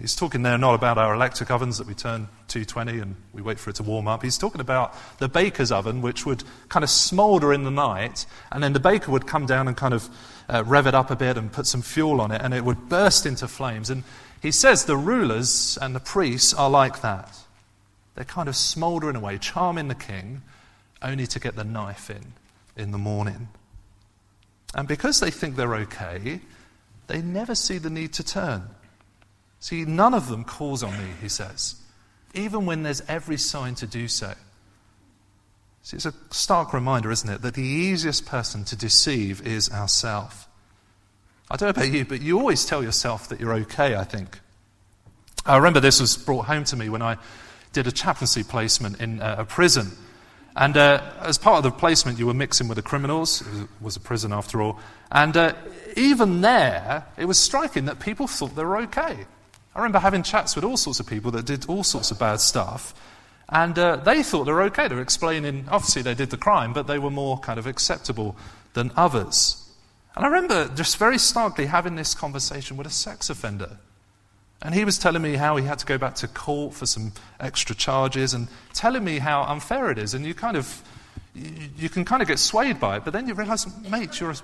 He's 0.00 0.16
talking 0.16 0.42
there 0.42 0.58
not 0.58 0.74
about 0.74 0.98
our 0.98 1.14
electric 1.14 1.52
ovens 1.52 1.78
that 1.78 1.86
we 1.86 1.94
turn 1.94 2.26
220 2.48 2.98
and 2.98 3.14
we 3.32 3.42
wait 3.42 3.60
for 3.60 3.70
it 3.70 3.76
to 3.76 3.84
warm 3.84 4.08
up. 4.08 4.24
He's 4.24 4.38
talking 4.38 4.60
about 4.60 4.92
the 5.18 5.28
baker's 5.28 5.70
oven, 5.70 6.02
which 6.02 6.26
would 6.26 6.42
kind 6.68 6.82
of 6.82 6.90
smolder 6.90 7.52
in 7.52 7.62
the 7.62 7.70
night, 7.70 8.26
and 8.50 8.60
then 8.60 8.72
the 8.72 8.80
baker 8.80 9.12
would 9.12 9.28
come 9.28 9.46
down 9.46 9.68
and 9.68 9.76
kind 9.76 9.94
of 9.94 10.08
uh, 10.48 10.64
rev 10.66 10.88
it 10.88 10.96
up 10.96 11.12
a 11.12 11.16
bit 11.16 11.36
and 11.36 11.52
put 11.52 11.66
some 11.66 11.80
fuel 11.80 12.20
on 12.20 12.32
it, 12.32 12.40
and 12.42 12.52
it 12.52 12.64
would 12.64 12.88
burst 12.88 13.24
into 13.24 13.46
flames. 13.46 13.88
And 13.88 14.02
he 14.44 14.52
says 14.52 14.84
the 14.84 14.94
rulers 14.94 15.78
and 15.80 15.96
the 15.96 16.00
priests 16.00 16.52
are 16.52 16.68
like 16.68 17.00
that. 17.00 17.34
They're 18.14 18.26
kind 18.26 18.46
of 18.46 18.54
smouldering 18.54 19.16
away, 19.16 19.38
charming 19.38 19.88
the 19.88 19.94
king, 19.94 20.42
only 21.00 21.26
to 21.28 21.40
get 21.40 21.56
the 21.56 21.64
knife 21.64 22.10
in 22.10 22.34
in 22.76 22.90
the 22.90 22.98
morning. 22.98 23.48
And 24.74 24.86
because 24.86 25.18
they 25.18 25.30
think 25.30 25.56
they're 25.56 25.76
okay, 25.76 26.42
they 27.06 27.22
never 27.22 27.54
see 27.54 27.78
the 27.78 27.88
need 27.88 28.12
to 28.12 28.22
turn. 28.22 28.64
See, 29.60 29.86
none 29.86 30.12
of 30.12 30.28
them 30.28 30.44
calls 30.44 30.82
on 30.82 30.92
me, 30.92 31.08
he 31.22 31.30
says, 31.30 31.76
even 32.34 32.66
when 32.66 32.82
there's 32.82 33.00
every 33.08 33.38
sign 33.38 33.74
to 33.76 33.86
do 33.86 34.08
so. 34.08 34.34
See, 35.80 35.96
it's 35.96 36.04
a 36.04 36.12
stark 36.30 36.74
reminder, 36.74 37.10
isn't 37.10 37.30
it, 37.30 37.40
that 37.40 37.54
the 37.54 37.62
easiest 37.62 38.26
person 38.26 38.64
to 38.64 38.76
deceive 38.76 39.46
is 39.46 39.70
ourself. 39.70 40.46
I 41.50 41.56
don't 41.56 41.66
know 41.66 41.82
about 41.82 41.92
you, 41.92 42.04
but 42.04 42.22
you 42.22 42.38
always 42.38 42.64
tell 42.64 42.82
yourself 42.82 43.28
that 43.28 43.38
you're 43.38 43.52
okay, 43.54 43.96
I 43.96 44.04
think. 44.04 44.40
I 45.44 45.56
remember 45.56 45.80
this 45.80 46.00
was 46.00 46.16
brought 46.16 46.46
home 46.46 46.64
to 46.64 46.76
me 46.76 46.88
when 46.88 47.02
I 47.02 47.18
did 47.74 47.86
a 47.86 47.92
chaplaincy 47.92 48.42
placement 48.42 49.00
in 49.00 49.20
uh, 49.20 49.36
a 49.40 49.44
prison. 49.44 49.90
And 50.56 50.76
uh, 50.76 51.02
as 51.20 51.36
part 51.36 51.58
of 51.58 51.64
the 51.64 51.70
placement, 51.70 52.18
you 52.18 52.26
were 52.26 52.34
mixing 52.34 52.68
with 52.68 52.76
the 52.76 52.82
criminals. 52.82 53.42
It 53.42 53.68
was 53.80 53.96
a 53.96 54.00
prison 54.00 54.32
after 54.32 54.62
all. 54.62 54.78
And 55.10 55.36
uh, 55.36 55.54
even 55.96 56.40
there, 56.40 57.04
it 57.18 57.26
was 57.26 57.38
striking 57.38 57.86
that 57.86 58.00
people 58.00 58.26
thought 58.26 58.54
they 58.54 58.64
were 58.64 58.78
okay. 58.78 59.26
I 59.74 59.78
remember 59.78 59.98
having 59.98 60.22
chats 60.22 60.54
with 60.54 60.64
all 60.64 60.76
sorts 60.76 61.00
of 61.00 61.06
people 61.06 61.32
that 61.32 61.44
did 61.44 61.66
all 61.66 61.82
sorts 61.82 62.10
of 62.10 62.18
bad 62.18 62.40
stuff. 62.40 62.94
And 63.48 63.78
uh, 63.78 63.96
they 63.96 64.22
thought 64.22 64.44
they 64.44 64.52
were 64.52 64.62
okay. 64.62 64.88
They 64.88 64.94
were 64.94 65.02
explaining, 65.02 65.66
obviously, 65.68 66.02
they 66.02 66.14
did 66.14 66.30
the 66.30 66.36
crime, 66.36 66.72
but 66.72 66.86
they 66.86 66.98
were 66.98 67.10
more 67.10 67.38
kind 67.38 67.58
of 67.58 67.66
acceptable 67.66 68.36
than 68.72 68.92
others. 68.96 69.63
And 70.16 70.24
I 70.24 70.28
remember 70.28 70.68
just 70.74 70.96
very 70.96 71.18
starkly 71.18 71.66
having 71.66 71.96
this 71.96 72.14
conversation 72.14 72.76
with 72.76 72.86
a 72.86 72.90
sex 72.90 73.30
offender. 73.30 73.78
And 74.62 74.74
he 74.74 74.84
was 74.84 74.98
telling 74.98 75.22
me 75.22 75.34
how 75.34 75.56
he 75.56 75.64
had 75.66 75.78
to 75.80 75.86
go 75.86 75.98
back 75.98 76.14
to 76.16 76.28
court 76.28 76.74
for 76.74 76.86
some 76.86 77.12
extra 77.40 77.74
charges 77.74 78.32
and 78.32 78.48
telling 78.72 79.04
me 79.04 79.18
how 79.18 79.42
unfair 79.42 79.90
it 79.90 79.98
is. 79.98 80.14
And 80.14 80.24
you 80.24 80.32
kind 80.32 80.56
of, 80.56 80.82
you, 81.34 81.88
can 81.88 82.04
kind 82.04 82.22
of 82.22 82.28
get 82.28 82.38
swayed 82.38 82.80
by 82.80 82.96
it, 82.96 83.04
but 83.04 83.12
then 83.12 83.26
you 83.26 83.34
realize, 83.34 83.66
mate, 83.90 84.20
you're 84.20 84.30
a, 84.30 84.36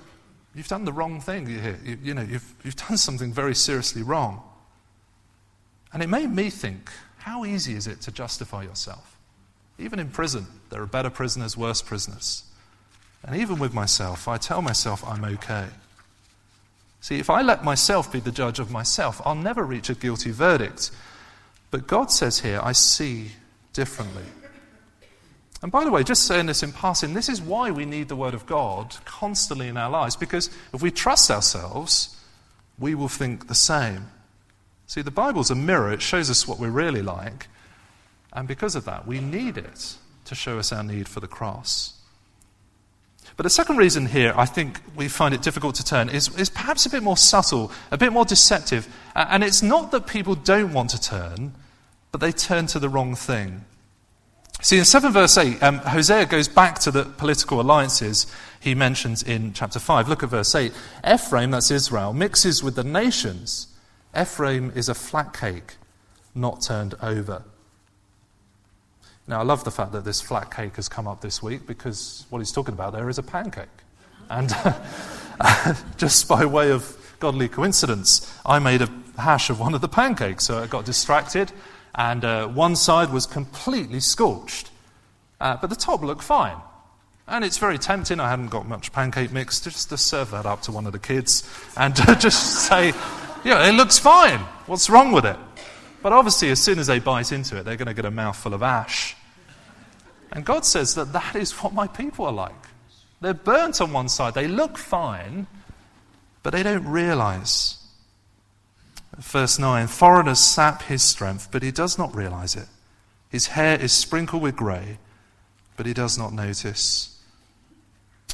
you've 0.54 0.68
done 0.68 0.84
the 0.84 0.92
wrong 0.92 1.20
thing 1.20 1.46
here. 1.46 1.78
You, 1.84 1.98
you 2.02 2.14
know, 2.14 2.22
you've, 2.22 2.54
you've 2.64 2.76
done 2.76 2.96
something 2.96 3.32
very 3.32 3.54
seriously 3.54 4.02
wrong. 4.02 4.42
And 5.92 6.02
it 6.02 6.08
made 6.08 6.30
me 6.30 6.50
think, 6.50 6.90
how 7.18 7.44
easy 7.44 7.74
is 7.74 7.86
it 7.86 8.00
to 8.02 8.12
justify 8.12 8.62
yourself? 8.64 9.18
Even 9.78 9.98
in 9.98 10.10
prison, 10.10 10.46
there 10.68 10.82
are 10.82 10.86
better 10.86 11.10
prisoners, 11.10 11.56
worse 11.56 11.80
prisoners. 11.80 12.44
And 13.24 13.36
even 13.36 13.58
with 13.58 13.74
myself, 13.74 14.28
I 14.28 14.38
tell 14.38 14.62
myself 14.62 15.06
I'm 15.06 15.24
okay. 15.24 15.66
See, 17.00 17.18
if 17.18 17.30
I 17.30 17.42
let 17.42 17.64
myself 17.64 18.12
be 18.12 18.20
the 18.20 18.30
judge 18.30 18.58
of 18.58 18.70
myself, 18.70 19.20
I'll 19.24 19.34
never 19.34 19.64
reach 19.64 19.88
a 19.88 19.94
guilty 19.94 20.30
verdict. 20.30 20.90
But 21.70 21.86
God 21.86 22.10
says 22.10 22.40
here, 22.40 22.60
I 22.62 22.72
see 22.72 23.32
differently. 23.72 24.24
And 25.62 25.70
by 25.70 25.84
the 25.84 25.90
way, 25.90 26.02
just 26.02 26.26
saying 26.26 26.46
this 26.46 26.62
in 26.62 26.72
passing, 26.72 27.12
this 27.12 27.28
is 27.28 27.40
why 27.42 27.70
we 27.70 27.84
need 27.84 28.08
the 28.08 28.16
Word 28.16 28.34
of 28.34 28.46
God 28.46 28.96
constantly 29.04 29.68
in 29.68 29.76
our 29.76 29.90
lives, 29.90 30.16
because 30.16 30.50
if 30.72 30.80
we 30.80 30.90
trust 30.90 31.30
ourselves, 31.30 32.16
we 32.78 32.94
will 32.94 33.08
think 33.08 33.46
the 33.46 33.54
same. 33.54 34.08
See, 34.86 35.02
the 35.02 35.10
Bible's 35.10 35.50
a 35.50 35.54
mirror, 35.54 35.92
it 35.92 36.02
shows 36.02 36.30
us 36.30 36.48
what 36.48 36.58
we're 36.58 36.70
really 36.70 37.02
like. 37.02 37.48
And 38.32 38.48
because 38.48 38.74
of 38.74 38.86
that, 38.86 39.06
we 39.06 39.20
need 39.20 39.58
it 39.58 39.96
to 40.24 40.34
show 40.34 40.58
us 40.58 40.72
our 40.72 40.82
need 40.82 41.08
for 41.08 41.20
the 41.20 41.28
cross. 41.28 41.99
But 43.36 43.44
the 43.44 43.50
second 43.50 43.76
reason 43.76 44.06
here 44.06 44.34
I 44.36 44.44
think 44.44 44.80
we 44.94 45.08
find 45.08 45.34
it 45.34 45.42
difficult 45.42 45.74
to 45.76 45.84
turn 45.84 46.08
is, 46.08 46.28
is 46.36 46.50
perhaps 46.50 46.84
a 46.86 46.90
bit 46.90 47.02
more 47.02 47.16
subtle, 47.16 47.72
a 47.90 47.96
bit 47.96 48.12
more 48.12 48.24
deceptive. 48.24 48.86
And 49.14 49.42
it's 49.42 49.62
not 49.62 49.90
that 49.92 50.06
people 50.06 50.34
don't 50.34 50.72
want 50.72 50.90
to 50.90 51.00
turn, 51.00 51.54
but 52.12 52.20
they 52.20 52.32
turn 52.32 52.66
to 52.66 52.78
the 52.78 52.88
wrong 52.88 53.14
thing. 53.14 53.64
See, 54.62 54.76
in 54.76 54.84
7 54.84 55.10
verse 55.12 55.38
8, 55.38 55.62
um, 55.62 55.78
Hosea 55.78 56.26
goes 56.26 56.46
back 56.46 56.78
to 56.80 56.90
the 56.90 57.04
political 57.04 57.62
alliances 57.62 58.26
he 58.60 58.74
mentions 58.74 59.22
in 59.22 59.54
chapter 59.54 59.78
5. 59.78 60.06
Look 60.06 60.22
at 60.22 60.28
verse 60.28 60.54
8. 60.54 60.72
Ephraim, 61.10 61.50
that's 61.50 61.70
Israel, 61.70 62.12
mixes 62.12 62.62
with 62.62 62.74
the 62.76 62.84
nations. 62.84 63.68
Ephraim 64.18 64.70
is 64.74 64.90
a 64.90 64.94
flat 64.94 65.32
cake, 65.32 65.76
not 66.34 66.60
turned 66.60 66.94
over. 67.00 67.42
Now, 69.30 69.38
I 69.38 69.44
love 69.44 69.62
the 69.62 69.70
fact 69.70 69.92
that 69.92 70.04
this 70.04 70.20
flat 70.20 70.52
cake 70.52 70.74
has 70.74 70.88
come 70.88 71.06
up 71.06 71.20
this 71.20 71.40
week 71.40 71.64
because 71.64 72.26
what 72.30 72.40
he's 72.40 72.50
talking 72.50 72.74
about 72.74 72.92
there 72.92 73.08
is 73.08 73.16
a 73.16 73.22
pancake. 73.22 73.68
And 74.28 74.52
just 75.96 76.26
by 76.26 76.44
way 76.44 76.72
of 76.72 76.96
godly 77.20 77.46
coincidence, 77.46 78.28
I 78.44 78.58
made 78.58 78.82
a 78.82 78.90
hash 79.16 79.48
of 79.48 79.60
one 79.60 79.72
of 79.72 79.82
the 79.82 79.88
pancakes, 79.88 80.46
so 80.46 80.58
I 80.58 80.66
got 80.66 80.84
distracted 80.84 81.52
and 81.94 82.24
uh, 82.24 82.48
one 82.48 82.74
side 82.74 83.12
was 83.12 83.24
completely 83.24 84.00
scorched. 84.00 84.72
Uh, 85.40 85.56
but 85.60 85.70
the 85.70 85.76
top 85.76 86.02
looked 86.02 86.24
fine. 86.24 86.56
And 87.28 87.44
it's 87.44 87.58
very 87.58 87.78
tempting. 87.78 88.18
I 88.18 88.30
hadn't 88.30 88.48
got 88.48 88.66
much 88.66 88.90
pancake 88.90 89.30
mix 89.30 89.60
just 89.60 89.90
to 89.90 89.96
serve 89.96 90.32
that 90.32 90.44
up 90.44 90.62
to 90.62 90.72
one 90.72 90.86
of 90.86 90.92
the 90.92 90.98
kids 90.98 91.48
and 91.76 91.94
just 92.18 92.66
say, 92.66 92.88
yeah, 93.44 93.68
it 93.68 93.74
looks 93.74 93.96
fine. 93.96 94.40
What's 94.66 94.90
wrong 94.90 95.12
with 95.12 95.24
it? 95.24 95.36
But 96.02 96.12
obviously, 96.12 96.50
as 96.50 96.60
soon 96.60 96.80
as 96.80 96.88
they 96.88 96.98
bite 96.98 97.30
into 97.30 97.58
it, 97.58 97.62
they're 97.62 97.76
going 97.76 97.86
to 97.86 97.94
get 97.94 98.06
a 98.06 98.10
mouthful 98.10 98.54
of 98.54 98.64
ash. 98.64 99.14
And 100.32 100.44
God 100.44 100.64
says 100.64 100.94
that 100.94 101.12
that 101.12 101.34
is 101.36 101.52
what 101.52 101.72
my 101.72 101.86
people 101.86 102.26
are 102.26 102.32
like. 102.32 102.54
They're 103.20 103.34
burnt 103.34 103.80
on 103.80 103.92
one 103.92 104.08
side. 104.08 104.34
They 104.34 104.48
look 104.48 104.78
fine, 104.78 105.46
but 106.42 106.52
they 106.52 106.62
don't 106.62 106.86
realize 106.86 107.80
Verse 109.20 109.58
9 109.58 109.86
Foreigners 109.86 110.40
sap 110.40 110.82
his 110.82 111.02
strength, 111.02 111.48
but 111.50 111.62
he 111.62 111.70
does 111.70 111.98
not 111.98 112.14
realize 112.14 112.56
it. 112.56 112.66
His 113.28 113.48
hair 113.48 113.78
is 113.78 113.92
sprinkled 113.92 114.42
with 114.42 114.56
grey, 114.56 114.98
but 115.76 115.86
he 115.86 115.92
does 115.92 116.18
not 116.18 116.32
notice. 116.32 117.06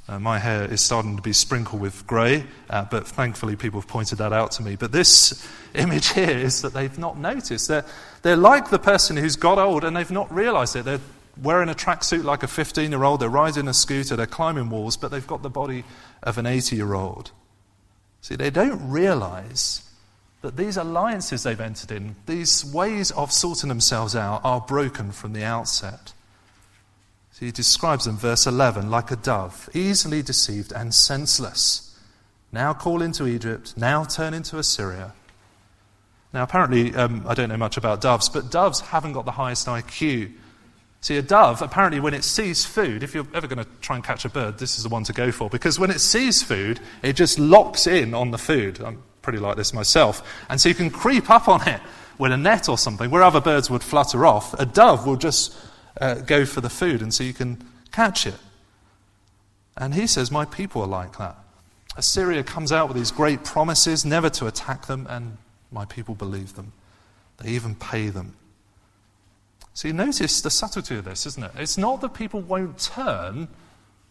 Uh, 0.08 0.20
my 0.20 0.38
hair 0.38 0.64
is 0.70 0.80
starting 0.80 1.16
to 1.16 1.22
be 1.22 1.32
sprinkled 1.32 1.80
with 1.80 2.06
grey, 2.06 2.44
uh, 2.70 2.84
but 2.84 3.08
thankfully 3.08 3.56
people 3.56 3.80
have 3.80 3.88
pointed 3.88 4.18
that 4.18 4.32
out 4.32 4.52
to 4.52 4.62
me. 4.62 4.76
But 4.76 4.92
this 4.92 5.46
image 5.74 6.10
here 6.10 6.38
is 6.38 6.62
that 6.62 6.72
they've 6.72 6.98
not 6.98 7.18
noticed. 7.18 7.66
They're, 7.66 7.84
they're 8.22 8.36
like 8.36 8.70
the 8.70 8.78
person 8.78 9.16
who's 9.16 9.34
got 9.34 9.58
old 9.58 9.82
and 9.82 9.96
they've 9.96 10.10
not 10.10 10.32
realized 10.32 10.76
it. 10.76 10.84
They're 10.84 11.00
wearing 11.42 11.68
a 11.68 11.74
tracksuit 11.74 12.24
like 12.24 12.42
a 12.42 12.48
15 12.48 12.90
year 12.90 13.04
old, 13.04 13.20
they're 13.20 13.28
riding 13.28 13.68
a 13.68 13.74
scooter, 13.74 14.16
they're 14.16 14.26
climbing 14.26 14.70
walls, 14.70 14.96
but 14.96 15.10
they've 15.10 15.26
got 15.26 15.42
the 15.42 15.50
body 15.50 15.84
of 16.22 16.38
an 16.38 16.46
80 16.46 16.76
year 16.76 16.94
old. 16.94 17.30
See, 18.20 18.36
they 18.36 18.50
don't 18.50 18.90
realize 18.90 19.82
that 20.42 20.56
these 20.56 20.76
alliances 20.76 21.42
they've 21.42 21.60
entered 21.60 21.90
in, 21.90 22.16
these 22.26 22.64
ways 22.64 23.10
of 23.12 23.32
sorting 23.32 23.68
themselves 23.68 24.14
out, 24.14 24.40
are 24.44 24.60
broken 24.60 25.12
from 25.12 25.32
the 25.32 25.44
outset. 25.44 26.12
So 27.32 27.44
he 27.44 27.52
describes 27.52 28.06
them, 28.06 28.16
verse 28.16 28.46
11, 28.46 28.90
like 28.90 29.10
a 29.10 29.16
dove, 29.16 29.68
easily 29.74 30.22
deceived 30.22 30.72
and 30.72 30.94
senseless. 30.94 31.98
Now 32.50 32.72
call 32.72 33.02
into 33.02 33.26
Egypt, 33.26 33.74
now 33.76 34.04
turn 34.04 34.34
into 34.34 34.58
Assyria. 34.58 35.12
Now, 36.32 36.42
apparently, 36.42 36.94
um, 36.94 37.24
I 37.26 37.34
don't 37.34 37.48
know 37.48 37.56
much 37.56 37.76
about 37.76 38.00
doves, 38.00 38.28
but 38.28 38.50
doves 38.50 38.80
haven't 38.80 39.12
got 39.12 39.24
the 39.24 39.32
highest 39.32 39.66
IQ. 39.66 40.32
See, 41.06 41.18
a 41.18 41.22
dove, 41.22 41.62
apparently, 41.62 42.00
when 42.00 42.14
it 42.14 42.24
sees 42.24 42.64
food, 42.64 43.04
if 43.04 43.14
you're 43.14 43.28
ever 43.32 43.46
going 43.46 43.64
to 43.64 43.70
try 43.80 43.94
and 43.94 44.04
catch 44.04 44.24
a 44.24 44.28
bird, 44.28 44.58
this 44.58 44.76
is 44.76 44.82
the 44.82 44.88
one 44.88 45.04
to 45.04 45.12
go 45.12 45.30
for, 45.30 45.48
because 45.48 45.78
when 45.78 45.92
it 45.92 46.00
sees 46.00 46.42
food, 46.42 46.80
it 47.00 47.12
just 47.12 47.38
locks 47.38 47.86
in 47.86 48.12
on 48.12 48.32
the 48.32 48.38
food. 48.38 48.80
I'm 48.80 49.00
pretty 49.22 49.38
like 49.38 49.56
this 49.56 49.72
myself. 49.72 50.28
And 50.50 50.60
so 50.60 50.68
you 50.68 50.74
can 50.74 50.90
creep 50.90 51.30
up 51.30 51.46
on 51.46 51.68
it 51.68 51.80
with 52.18 52.32
a 52.32 52.36
net 52.36 52.68
or 52.68 52.76
something, 52.76 53.08
where 53.08 53.22
other 53.22 53.40
birds 53.40 53.70
would 53.70 53.84
flutter 53.84 54.26
off. 54.26 54.52
A 54.58 54.66
dove 54.66 55.06
will 55.06 55.14
just 55.14 55.56
uh, 56.00 56.14
go 56.14 56.44
for 56.44 56.60
the 56.60 56.68
food, 56.68 57.02
and 57.02 57.14
so 57.14 57.22
you 57.22 57.32
can 57.32 57.64
catch 57.92 58.26
it. 58.26 58.34
And 59.76 59.94
he 59.94 60.08
says, 60.08 60.32
My 60.32 60.44
people 60.44 60.82
are 60.82 60.88
like 60.88 61.18
that. 61.18 61.36
Assyria 61.96 62.42
comes 62.42 62.72
out 62.72 62.88
with 62.88 62.96
these 62.96 63.12
great 63.12 63.44
promises 63.44 64.04
never 64.04 64.28
to 64.30 64.48
attack 64.48 64.86
them, 64.86 65.06
and 65.08 65.38
my 65.70 65.84
people 65.84 66.16
believe 66.16 66.56
them. 66.56 66.72
They 67.36 67.50
even 67.50 67.76
pay 67.76 68.08
them. 68.08 68.34
So 69.76 69.88
you 69.88 69.92
notice 69.92 70.40
the 70.40 70.48
subtlety 70.48 70.96
of 70.96 71.04
this, 71.04 71.26
isn't 71.26 71.44
it? 71.44 71.50
It's 71.58 71.76
not 71.76 72.00
that 72.00 72.14
people 72.14 72.40
won't 72.40 72.78
turn, 72.78 73.46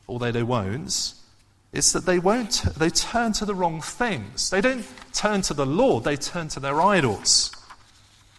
although 0.08 0.32
they 0.32 0.44
won't. 0.44 1.16
It's 1.74 1.92
that 1.94 2.06
they 2.06 2.20
won't, 2.20 2.62
they 2.78 2.92
turn 2.92 3.34
to 3.34 3.46
the 3.46 3.56
wrong 3.56 3.82
things. 3.82 4.52
They 4.52 4.62
don't 4.62 4.86
turn 5.12 5.42
to 5.42 5.56
the 5.56 5.66
Lord, 5.66 6.04
they 6.04 6.18
turn 6.18 6.50
to 6.50 6.60
their 6.60 6.80
idols. 6.80 7.52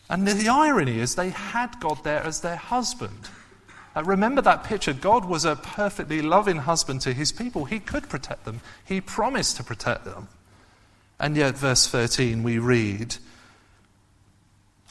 And 0.09 0.25
the 0.25 0.49
irony 0.49 1.01
is 1.01 1.17
they 1.17 1.31
had 1.31 1.81
God 1.81 2.05
there 2.05 2.23
as 2.23 2.43
their 2.43 2.55
husband. 2.55 3.29
Uh, 3.97 4.05
remember 4.05 4.41
that 4.43 4.63
picture. 4.63 4.93
God 4.93 5.25
was 5.25 5.45
a 5.45 5.57
perfectly 5.57 6.23
loving 6.23 6.59
husband 6.59 7.01
to 7.01 7.13
his 7.13 7.33
people. 7.33 7.65
He 7.65 7.81
could 7.81 8.09
protect 8.09 8.45
them, 8.45 8.61
he 8.85 9.01
promised 9.01 9.57
to 9.57 9.65
protect 9.65 10.05
them. 10.05 10.29
And 11.19 11.37
yet, 11.37 11.57
verse 11.57 11.89
13, 11.89 12.45
we 12.45 12.61
read, 12.61 13.17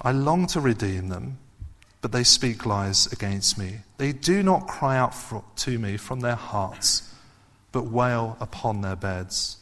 I 0.01 0.11
long 0.11 0.47
to 0.47 0.59
redeem 0.59 1.07
them, 1.07 1.37
but 2.05 2.11
they 2.11 2.23
speak 2.23 2.67
lies 2.67 3.11
against 3.11 3.57
me. 3.57 3.77
They 3.97 4.11
do 4.11 4.43
not 4.43 4.67
cry 4.67 4.95
out 4.95 5.15
for, 5.15 5.43
to 5.55 5.79
me 5.79 5.97
from 5.97 6.19
their 6.19 6.35
hearts 6.35 7.11
but 7.71 7.87
wail 7.87 8.37
upon 8.39 8.81
their 8.81 8.95
beds. 8.95 9.57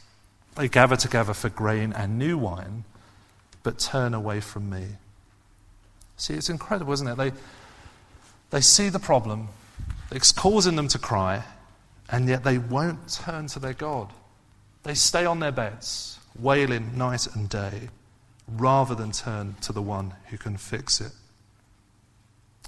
They 0.54 0.68
gather 0.68 0.94
together 0.94 1.32
for 1.32 1.48
grain 1.48 1.94
and 1.94 2.18
new 2.18 2.36
wine, 2.36 2.84
but 3.62 3.78
turn 3.78 4.12
away 4.12 4.40
from 4.40 4.68
me. 4.68 4.84
See, 6.18 6.34
it's 6.34 6.50
incredible, 6.50 6.92
isn't 6.92 7.08
it? 7.08 7.16
They, 7.16 7.32
they 8.50 8.60
see 8.60 8.90
the 8.90 8.98
problem, 8.98 9.48
it's 10.12 10.30
causing 10.30 10.76
them 10.76 10.88
to 10.88 10.98
cry, 10.98 11.44
and 12.10 12.28
yet 12.28 12.44
they 12.44 12.58
won't 12.58 13.08
turn 13.08 13.46
to 13.46 13.58
their 13.58 13.72
God. 13.72 14.12
They 14.82 14.92
stay 14.92 15.24
on 15.24 15.40
their 15.40 15.50
beds, 15.50 16.18
wailing 16.38 16.98
night 16.98 17.26
and 17.34 17.48
day, 17.48 17.88
rather 18.46 18.94
than 18.94 19.12
turn 19.12 19.56
to 19.62 19.72
the 19.72 19.80
one 19.80 20.12
who 20.26 20.36
can 20.36 20.58
fix 20.58 21.00
it. 21.00 21.12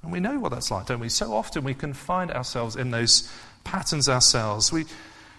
And 0.02 0.12
we 0.12 0.20
know 0.20 0.38
what 0.38 0.52
that's 0.52 0.70
like, 0.70 0.86
don't 0.86 1.00
we? 1.00 1.08
So 1.08 1.34
often 1.34 1.64
we 1.64 1.74
can 1.74 1.92
find 1.92 2.30
ourselves 2.30 2.76
in 2.76 2.90
those 2.90 3.30
patterns 3.64 4.08
ourselves. 4.08 4.72
We, 4.72 4.84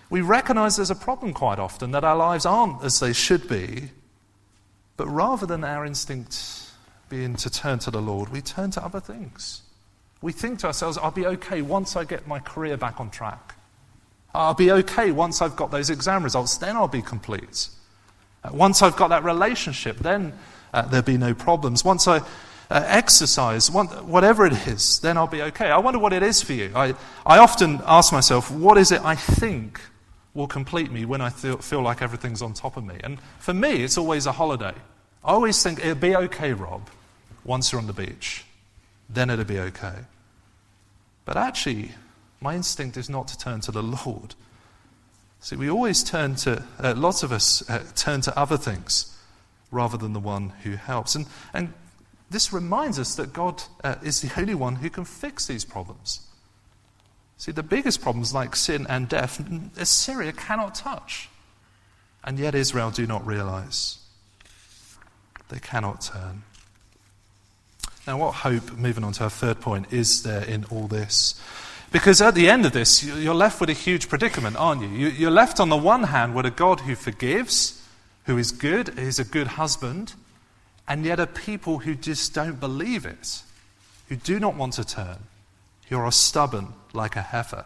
we 0.09 0.21
recognize 0.21 0.75
there's 0.75 0.91
a 0.91 0.95
problem 0.95 1.33
quite 1.33 1.59
often 1.59 1.91
that 1.91 2.03
our 2.03 2.15
lives 2.15 2.45
aren't 2.45 2.83
as 2.83 2.99
they 2.99 3.13
should 3.13 3.47
be, 3.47 3.91
but 4.97 5.07
rather 5.07 5.45
than 5.45 5.63
our 5.63 5.85
instinct 5.85 6.71
being 7.09 7.35
to 7.37 7.49
turn 7.49 7.79
to 7.79 7.91
the 7.91 8.01
Lord, 8.01 8.29
we 8.29 8.41
turn 8.41 8.71
to 8.71 8.83
other 8.83 8.99
things. 8.99 9.61
We 10.21 10.31
think 10.31 10.59
to 10.59 10.67
ourselves, 10.67 10.97
I'll 10.97 11.11
be 11.11 11.27
okay 11.27 11.61
once 11.61 11.95
I 11.95 12.03
get 12.03 12.27
my 12.27 12.39
career 12.39 12.75
back 12.75 12.99
on 12.99 13.09
track. 13.09 13.55
I'll 14.33 14.53
be 14.53 14.71
okay 14.71 15.11
once 15.11 15.41
I've 15.41 15.55
got 15.55 15.71
those 15.71 15.89
exam 15.89 16.23
results, 16.23 16.57
then 16.57 16.75
I'll 16.75 16.87
be 16.87 17.01
complete. 17.01 17.69
Uh, 18.43 18.49
once 18.51 18.81
I've 18.81 18.95
got 18.95 19.09
that 19.09 19.23
relationship, 19.23 19.97
then 19.97 20.33
uh, 20.73 20.83
there'll 20.83 21.05
be 21.05 21.17
no 21.17 21.33
problems. 21.33 21.85
Once 21.85 22.07
I 22.07 22.21
uh, 22.69 22.83
exercise, 22.85 23.71
whatever 23.71 24.45
it 24.45 24.53
is, 24.67 24.99
then 24.99 25.17
I'll 25.17 25.27
be 25.27 25.41
okay. 25.41 25.69
I 25.71 25.77
wonder 25.77 25.99
what 25.99 26.13
it 26.13 26.23
is 26.23 26.41
for 26.41 26.53
you. 26.53 26.71
I, 26.75 26.95
I 27.25 27.37
often 27.37 27.81
ask 27.85 28.11
myself, 28.11 28.51
what 28.51 28.77
is 28.77 28.91
it 28.91 29.01
I 29.03 29.15
think 29.15 29.79
will 30.37 30.47
complete 30.47 30.91
me 30.91 31.03
when 31.03 31.19
I 31.19 31.29
feel 31.29 31.81
like 31.81 32.01
everything's 32.01 32.41
on 32.41 32.53
top 32.53 32.77
of 32.77 32.85
me. 32.85 32.95
And 33.03 33.19
for 33.39 33.53
me, 33.53 33.83
it's 33.83 33.97
always 33.97 34.27
a 34.27 34.31
holiday. 34.31 34.73
I 35.25 35.31
always 35.31 35.61
think 35.61 35.79
it'll 35.79 35.95
be 35.95 36.15
okay, 36.15 36.53
Rob, 36.53 36.89
once 37.43 37.71
you're 37.71 37.81
on 37.81 37.87
the 37.87 37.93
beach. 37.93 38.45
Then 39.09 39.29
it'll 39.29 39.45
be 39.45 39.59
okay. 39.59 39.95
But 41.25 41.37
actually, 41.37 41.91
my 42.39 42.55
instinct 42.55 42.97
is 42.97 43.09
not 43.09 43.27
to 43.29 43.37
turn 43.37 43.61
to 43.61 43.71
the 43.71 43.81
Lord. 43.81 44.35
See, 45.39 45.55
we 45.55 45.69
always 45.69 46.03
turn 46.03 46.35
to, 46.35 46.63
uh, 46.79 46.93
lots 46.95 47.23
of 47.23 47.31
us 47.31 47.67
uh, 47.69 47.83
turn 47.95 48.21
to 48.21 48.39
other 48.39 48.57
things 48.57 49.17
rather 49.71 49.97
than 49.97 50.13
the 50.13 50.19
one 50.19 50.49
who 50.63 50.71
helps. 50.71 51.15
And, 51.15 51.25
and 51.53 51.73
this 52.29 52.51
reminds 52.51 52.99
us 52.99 53.15
that 53.15 53.33
God 53.33 53.63
uh, 53.83 53.95
is 54.03 54.21
the 54.21 54.39
only 54.39 54.55
one 54.55 54.75
who 54.75 54.89
can 54.89 55.05
fix 55.05 55.45
these 55.47 55.63
problems. 55.63 56.21
See, 57.37 57.51
the 57.51 57.63
biggest 57.63 58.01
problems 58.01 58.33
like 58.33 58.55
sin 58.55 58.85
and 58.89 59.07
death, 59.07 59.39
Assyria 59.77 60.33
cannot 60.33 60.75
touch. 60.75 61.29
And 62.23 62.39
yet 62.39 62.55
Israel 62.55 62.91
do 62.91 63.05
not 63.05 63.25
realize. 63.25 63.99
They 65.49 65.59
cannot 65.59 66.01
turn. 66.01 66.43
Now, 68.05 68.17
what 68.17 68.35
hope, 68.35 68.71
moving 68.73 69.03
on 69.03 69.13
to 69.13 69.25
our 69.25 69.29
third 69.29 69.61
point, 69.61 69.93
is 69.93 70.23
there 70.23 70.43
in 70.43 70.65
all 70.65 70.87
this? 70.87 71.39
Because 71.91 72.21
at 72.21 72.35
the 72.35 72.49
end 72.49 72.65
of 72.65 72.73
this, 72.73 73.03
you're 73.03 73.33
left 73.33 73.61
with 73.61 73.69
a 73.69 73.73
huge 73.73 74.09
predicament, 74.09 74.57
aren't 74.57 74.81
you? 74.81 74.89
You're 74.89 75.31
left 75.31 75.59
on 75.59 75.69
the 75.69 75.77
one 75.77 76.03
hand 76.03 76.35
with 76.35 76.45
a 76.45 76.51
God 76.51 76.81
who 76.81 76.95
forgives, 76.95 77.81
who 78.25 78.37
is 78.37 78.51
good, 78.51 78.97
is 78.99 79.19
a 79.19 79.23
good 79.23 79.47
husband, 79.47 80.13
and 80.87 81.05
yet 81.05 81.19
are 81.19 81.25
people 81.25 81.79
who 81.79 81.95
just 81.95 82.33
don't 82.33 82.59
believe 82.59 83.05
it, 83.05 83.41
who 84.09 84.15
do 84.15 84.39
not 84.39 84.55
want 84.55 84.73
to 84.73 84.85
turn, 84.85 85.17
who 85.89 85.97
are 85.97 86.11
stubborn 86.11 86.73
like 86.93 87.15
a 87.15 87.21
heifer. 87.21 87.65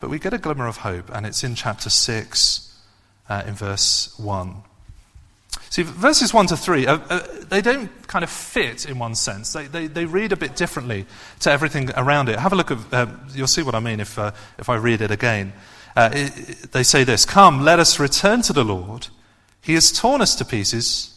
But 0.00 0.10
we 0.10 0.18
get 0.18 0.32
a 0.32 0.38
glimmer 0.38 0.66
of 0.66 0.78
hope, 0.78 1.10
and 1.12 1.26
it's 1.26 1.44
in 1.44 1.54
chapter 1.54 1.90
6, 1.90 2.80
uh, 3.28 3.42
in 3.46 3.54
verse 3.54 4.18
1. 4.18 4.62
See, 5.70 5.82
verses 5.82 6.34
1 6.34 6.48
to 6.48 6.56
3, 6.56 6.86
uh, 6.86 6.98
uh, 7.08 7.26
they 7.48 7.60
don't 7.60 7.90
kind 8.06 8.22
of 8.22 8.30
fit 8.30 8.84
in 8.84 8.98
one 8.98 9.14
sense. 9.14 9.52
They, 9.52 9.66
they, 9.66 9.86
they, 9.86 10.04
read 10.04 10.32
a 10.32 10.36
bit 10.36 10.54
differently 10.54 11.06
to 11.40 11.50
everything 11.50 11.90
around 11.96 12.28
it. 12.28 12.38
Have 12.38 12.52
a 12.52 12.56
look 12.56 12.70
at, 12.70 12.78
uh, 12.92 13.06
you'll 13.34 13.46
see 13.46 13.62
what 13.62 13.74
I 13.74 13.80
mean 13.80 14.00
if, 14.00 14.18
uh, 14.18 14.32
if 14.58 14.68
I 14.68 14.76
read 14.76 15.00
it 15.00 15.10
again. 15.10 15.52
Uh, 15.96 16.10
it, 16.12 16.72
they 16.72 16.82
say 16.82 17.04
this 17.04 17.24
Come, 17.24 17.62
let 17.62 17.78
us 17.78 17.98
return 17.98 18.42
to 18.42 18.52
the 18.52 18.64
Lord. 18.64 19.08
He 19.62 19.74
has 19.74 19.92
torn 19.92 20.20
us 20.20 20.34
to 20.36 20.44
pieces, 20.44 21.11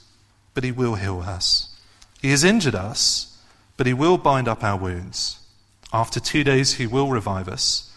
but 0.55 0.63
he 0.63 0.71
will 0.71 0.95
heal 0.95 1.19
us. 1.19 1.75
He 2.19 2.31
has 2.31 2.43
injured 2.43 2.73
us, 2.73 3.37
but 3.77 3.85
he 3.85 3.93
will 3.93 4.17
bind 4.17 4.47
up 4.47 4.63
our 4.63 4.77
wounds. 4.77 5.37
After 5.93 6.19
two 6.19 6.43
days, 6.43 6.73
he 6.73 6.87
will 6.87 7.09
revive 7.09 7.47
us. 7.47 7.91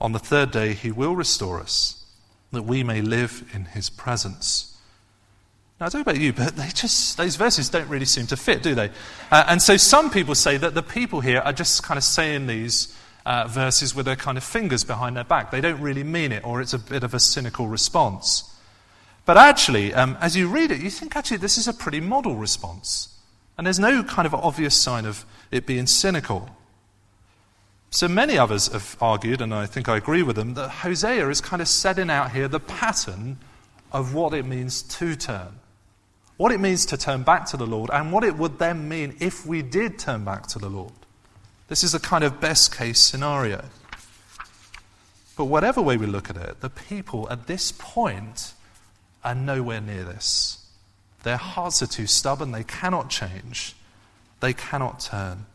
On 0.00 0.12
the 0.12 0.20
third 0.20 0.52
day, 0.52 0.74
he 0.74 0.92
will 0.92 1.16
restore 1.16 1.58
us, 1.58 2.04
that 2.52 2.62
we 2.62 2.84
may 2.84 3.00
live 3.00 3.50
in 3.52 3.64
his 3.64 3.90
presence. 3.90 4.76
Now, 5.80 5.86
I 5.86 5.88
don't 5.88 6.06
know 6.06 6.12
about 6.12 6.20
you, 6.20 6.32
but 6.32 6.54
they 6.54 6.68
just, 6.68 7.16
those 7.16 7.36
verses 7.36 7.68
don't 7.68 7.88
really 7.88 8.04
seem 8.04 8.26
to 8.28 8.36
fit, 8.36 8.62
do 8.62 8.74
they? 8.74 8.90
Uh, 9.30 9.44
and 9.48 9.60
so 9.60 9.76
some 9.76 10.10
people 10.10 10.34
say 10.34 10.56
that 10.56 10.74
the 10.74 10.82
people 10.82 11.20
here 11.20 11.40
are 11.40 11.52
just 11.52 11.82
kind 11.82 11.98
of 11.98 12.04
saying 12.04 12.46
these 12.46 12.96
uh, 13.24 13.46
verses 13.48 13.94
with 13.94 14.06
their 14.06 14.16
kind 14.16 14.36
of 14.36 14.44
fingers 14.44 14.84
behind 14.84 15.16
their 15.16 15.24
back. 15.24 15.50
They 15.50 15.60
don't 15.60 15.80
really 15.80 16.04
mean 16.04 16.30
it, 16.30 16.44
or 16.44 16.60
it's 16.60 16.72
a 16.72 16.78
bit 16.78 17.02
of 17.02 17.14
a 17.14 17.20
cynical 17.20 17.66
response. 17.66 18.51
But 19.24 19.36
actually, 19.36 19.94
um, 19.94 20.16
as 20.20 20.36
you 20.36 20.48
read 20.48 20.70
it, 20.70 20.80
you 20.80 20.90
think 20.90 21.16
actually 21.16 21.36
this 21.36 21.58
is 21.58 21.68
a 21.68 21.72
pretty 21.72 22.00
model 22.00 22.36
response. 22.36 23.08
And 23.56 23.66
there's 23.66 23.78
no 23.78 24.02
kind 24.02 24.26
of 24.26 24.34
obvious 24.34 24.74
sign 24.74 25.04
of 25.04 25.24
it 25.50 25.66
being 25.66 25.86
cynical. 25.86 26.48
So 27.90 28.08
many 28.08 28.38
others 28.38 28.72
have 28.72 28.96
argued, 29.00 29.40
and 29.40 29.54
I 29.54 29.66
think 29.66 29.88
I 29.88 29.96
agree 29.96 30.22
with 30.22 30.36
them, 30.36 30.54
that 30.54 30.68
Hosea 30.68 31.28
is 31.28 31.40
kind 31.40 31.60
of 31.60 31.68
setting 31.68 32.10
out 32.10 32.32
here 32.32 32.48
the 32.48 32.60
pattern 32.60 33.38
of 33.92 34.14
what 34.14 34.32
it 34.32 34.46
means 34.46 34.82
to 34.82 35.14
turn 35.14 35.60
what 36.42 36.50
it 36.50 36.58
means 36.58 36.86
to 36.86 36.96
turn 36.96 37.22
back 37.22 37.46
to 37.46 37.56
the 37.56 37.66
Lord, 37.66 37.88
and 37.92 38.10
what 38.10 38.24
it 38.24 38.36
would 38.36 38.58
then 38.58 38.88
mean 38.88 39.14
if 39.20 39.46
we 39.46 39.62
did 39.62 39.96
turn 39.96 40.24
back 40.24 40.48
to 40.48 40.58
the 40.58 40.68
Lord. 40.68 40.92
This 41.68 41.84
is 41.84 41.94
a 41.94 42.00
kind 42.00 42.24
of 42.24 42.40
best 42.40 42.76
case 42.76 42.98
scenario. 42.98 43.64
But 45.36 45.44
whatever 45.44 45.80
way 45.80 45.96
we 45.96 46.06
look 46.06 46.28
at 46.30 46.36
it, 46.36 46.60
the 46.60 46.68
people 46.68 47.28
at 47.30 47.46
this 47.46 47.70
point 47.70 48.54
are 49.24 49.34
nowhere 49.34 49.80
near 49.80 50.04
this. 50.04 50.58
Their 51.22 51.36
hearts 51.36 51.82
are 51.82 51.86
too 51.86 52.06
stubborn, 52.06 52.52
they 52.52 52.64
cannot 52.64 53.10
change, 53.10 53.74
they 54.40 54.52
cannot 54.52 55.00
turn. 55.00 55.46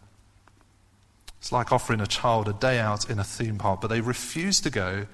It's 1.40 1.52
like 1.52 1.72
offering 1.72 2.02
a 2.02 2.08
child 2.08 2.48
a 2.48 2.54
day 2.54 2.80
out 2.80 3.10
in 3.10 3.20
a 3.20 3.24
theme 3.24 3.58
park, 3.58 3.82
but 3.82 3.88
they 3.88 4.02
refuse 4.02 4.60
to 4.62 4.70
go 4.70 5.08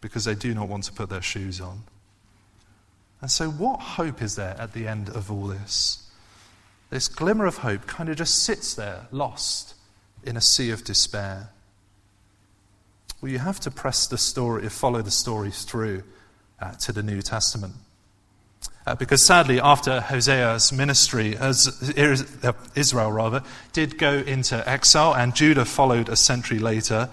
because 0.00 0.24
they 0.24 0.34
do 0.34 0.54
not 0.54 0.68
want 0.68 0.84
to 0.84 0.92
put 0.92 1.08
their 1.08 1.22
shoes 1.22 1.60
on. 1.60 1.84
And 3.20 3.30
so, 3.30 3.48
what 3.48 3.80
hope 3.80 4.20
is 4.20 4.34
there 4.34 4.56
at 4.58 4.72
the 4.72 4.88
end 4.88 5.08
of 5.08 5.30
all 5.30 5.46
this? 5.46 6.10
This 6.90 7.08
glimmer 7.08 7.46
of 7.46 7.58
hope 7.58 7.86
kind 7.86 8.08
of 8.08 8.16
just 8.16 8.42
sits 8.42 8.74
there, 8.74 9.06
lost 9.12 9.74
in 10.24 10.36
a 10.36 10.40
sea 10.40 10.70
of 10.70 10.84
despair. 10.84 11.50
Well, 13.20 13.30
you 13.30 13.38
have 13.38 13.60
to 13.60 13.70
press 13.70 14.06
the 14.08 14.18
story, 14.18 14.68
follow 14.68 15.00
the 15.00 15.10
story 15.12 15.52
through 15.52 16.02
uh, 16.60 16.72
to 16.72 16.92
the 16.92 17.02
New 17.02 17.22
Testament. 17.22 17.74
Uh, 18.84 18.96
because 18.96 19.24
sadly, 19.24 19.60
after 19.60 20.00
Hosea's 20.00 20.72
ministry, 20.72 21.36
Israel 22.74 23.12
rather, 23.12 23.42
did 23.72 23.96
go 23.96 24.12
into 24.12 24.68
exile, 24.68 25.14
and 25.14 25.34
Judah 25.34 25.64
followed 25.64 26.08
a 26.08 26.16
century 26.16 26.58
later, 26.58 27.08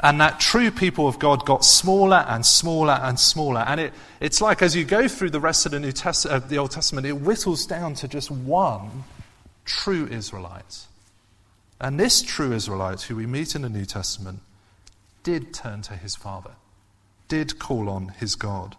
and 0.00 0.20
that 0.20 0.40
true 0.40 0.70
people 0.70 1.06
of 1.06 1.18
God 1.18 1.44
got 1.44 1.64
smaller 1.64 2.24
and 2.28 2.44
smaller 2.44 2.98
and 3.02 3.18
smaller. 3.18 3.60
And 3.60 3.80
it, 3.80 3.92
it's 4.20 4.40
like 4.40 4.62
as 4.62 4.74
you 4.74 4.84
go 4.84 5.08
through 5.08 5.30
the 5.30 5.40
rest 5.40 5.66
of 5.66 5.72
the, 5.72 5.80
New 5.80 5.92
Test- 5.92 6.26
uh, 6.26 6.38
the 6.38 6.58
Old 6.58 6.70
Testament, 6.70 7.06
it 7.06 7.12
whittles 7.12 7.66
down 7.66 7.94
to 7.94 8.08
just 8.08 8.30
one 8.30 9.04
true 9.64 10.06
Israelite. 10.10 10.86
And 11.80 12.00
this 12.00 12.22
true 12.22 12.52
Israelite, 12.52 13.02
who 13.02 13.16
we 13.16 13.26
meet 13.26 13.54
in 13.54 13.62
the 13.62 13.68
New 13.68 13.84
Testament, 13.84 14.40
did 15.22 15.52
turn 15.52 15.82
to 15.82 15.96
his 15.96 16.16
Father, 16.16 16.52
did 17.28 17.58
call 17.58 17.88
on 17.88 18.08
his 18.08 18.34
God. 18.36 18.76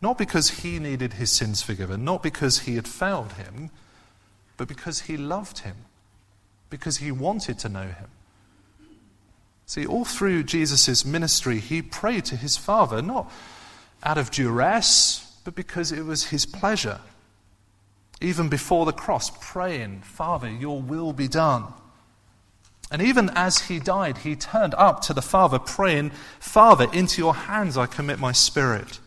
Not 0.00 0.18
because 0.18 0.62
he 0.62 0.78
needed 0.78 1.14
his 1.14 1.32
sins 1.32 1.62
forgiven, 1.62 2.04
not 2.04 2.22
because 2.22 2.60
he 2.60 2.76
had 2.76 2.86
failed 2.86 3.32
him, 3.32 3.70
but 4.56 4.68
because 4.68 5.02
he 5.02 5.16
loved 5.16 5.60
him, 5.60 5.76
because 6.70 6.98
he 6.98 7.10
wanted 7.10 7.58
to 7.60 7.68
know 7.68 7.86
him. 7.86 8.08
See, 9.66 9.84
all 9.84 10.04
through 10.04 10.44
Jesus' 10.44 11.04
ministry, 11.04 11.58
he 11.58 11.82
prayed 11.82 12.24
to 12.26 12.36
his 12.36 12.56
Father, 12.56 13.02
not 13.02 13.30
out 14.02 14.18
of 14.18 14.30
duress, 14.30 15.36
but 15.44 15.54
because 15.54 15.92
it 15.92 16.04
was 16.04 16.28
his 16.28 16.46
pleasure. 16.46 17.00
Even 18.20 18.48
before 18.48 18.86
the 18.86 18.92
cross, 18.92 19.30
praying, 19.40 20.00
Father, 20.00 20.48
your 20.50 20.80
will 20.80 21.12
be 21.12 21.28
done. 21.28 21.64
And 22.90 23.02
even 23.02 23.30
as 23.34 23.58
he 23.68 23.78
died, 23.78 24.18
he 24.18 24.34
turned 24.34 24.74
up 24.74 25.02
to 25.02 25.12
the 25.12 25.22
Father, 25.22 25.58
praying, 25.58 26.10
Father, 26.40 26.86
into 26.92 27.20
your 27.20 27.34
hands 27.34 27.76
I 27.76 27.86
commit 27.86 28.18
my 28.18 28.32
spirit. 28.32 29.00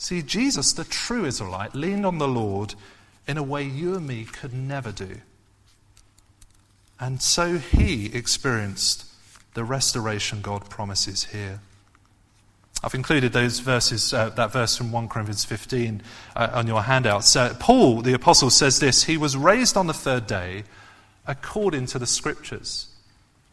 See, 0.00 0.22
Jesus, 0.22 0.72
the 0.72 0.84
true 0.84 1.26
Israelite, 1.26 1.74
leaned 1.74 2.06
on 2.06 2.16
the 2.16 2.26
Lord 2.26 2.74
in 3.28 3.36
a 3.36 3.42
way 3.42 3.64
you 3.64 3.94
and 3.94 4.06
me 4.06 4.24
could 4.24 4.54
never 4.54 4.92
do. 4.92 5.18
And 6.98 7.20
so 7.20 7.58
he 7.58 8.06
experienced 8.06 9.04
the 9.52 9.62
restoration 9.62 10.40
God 10.40 10.70
promises 10.70 11.24
here. 11.24 11.60
I've 12.82 12.94
included 12.94 13.34
those 13.34 13.58
verses, 13.58 14.14
uh, 14.14 14.30
that 14.30 14.52
verse 14.52 14.74
from 14.74 14.90
1 14.90 15.10
Corinthians 15.10 15.44
15 15.44 16.00
uh, 16.34 16.48
on 16.54 16.66
your 16.66 16.84
handouts. 16.84 17.36
Uh, 17.36 17.54
Paul, 17.60 18.00
the 18.00 18.14
apostle, 18.14 18.48
says 18.48 18.80
this 18.80 19.04
He 19.04 19.18
was 19.18 19.36
raised 19.36 19.76
on 19.76 19.86
the 19.86 19.92
third 19.92 20.26
day 20.26 20.64
according 21.26 21.84
to 21.88 21.98
the 21.98 22.06
scriptures. 22.06 22.89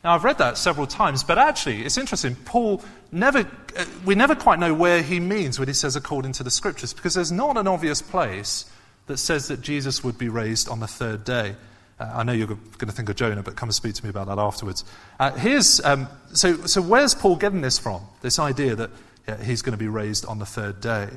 Now, 0.07 0.13
I've 0.13 0.23
read 0.23 0.37
that 0.37 0.57
several 0.57 0.87
times, 0.87 1.25
but 1.25 1.37
actually, 1.37 1.83
it's 1.83 1.97
interesting. 1.97 2.33
Paul 2.45 2.81
never, 3.11 3.39
uh, 3.39 3.85
we 4.05 4.15
never 4.15 4.35
quite 4.35 4.57
know 4.57 4.73
where 4.73 5.01
he 5.01 5.19
means 5.19 5.59
when 5.59 5.67
he 5.67 5.73
says 5.73 5.97
according 5.97 6.31
to 6.31 6.43
the 6.43 6.49
scriptures, 6.49 6.93
because 6.93 7.13
there's 7.13 7.29
not 7.29 7.57
an 7.57 7.67
obvious 7.67 8.01
place 8.01 8.71
that 9.07 9.17
says 9.17 9.49
that 9.49 9.59
Jesus 9.59 10.05
would 10.05 10.17
be 10.17 10.29
raised 10.29 10.69
on 10.69 10.79
the 10.79 10.87
third 10.87 11.25
day. 11.25 11.57
Uh, 11.99 12.09
I 12.13 12.23
know 12.23 12.31
you're 12.31 12.47
going 12.47 12.87
to 12.87 12.93
think 12.93 13.09
of 13.09 13.17
Jonah, 13.17 13.43
but 13.43 13.57
come 13.57 13.67
and 13.67 13.75
speak 13.75 13.95
to 13.95 14.03
me 14.05 14.09
about 14.09 14.27
that 14.27 14.39
afterwards. 14.39 14.85
Uh, 15.19 15.31
here's, 15.31 15.83
um, 15.83 16.07
so, 16.31 16.55
so 16.65 16.81
where's 16.81 17.13
Paul 17.13 17.35
getting 17.35 17.59
this 17.59 17.77
from? 17.77 17.99
This 18.21 18.39
idea 18.39 18.75
that 18.75 18.91
yeah, 19.27 19.43
he's 19.43 19.61
going 19.61 19.73
to 19.73 19.77
be 19.77 19.89
raised 19.89 20.25
on 20.25 20.39
the 20.39 20.45
third 20.45 20.79
day. 20.79 21.09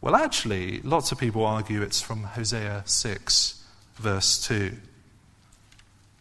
Well, 0.00 0.16
actually, 0.16 0.80
lots 0.80 1.12
of 1.12 1.18
people 1.18 1.44
argue 1.44 1.82
it's 1.82 2.00
from 2.00 2.22
Hosea 2.22 2.84
6, 2.86 3.62
verse 3.96 4.42
2. 4.48 4.72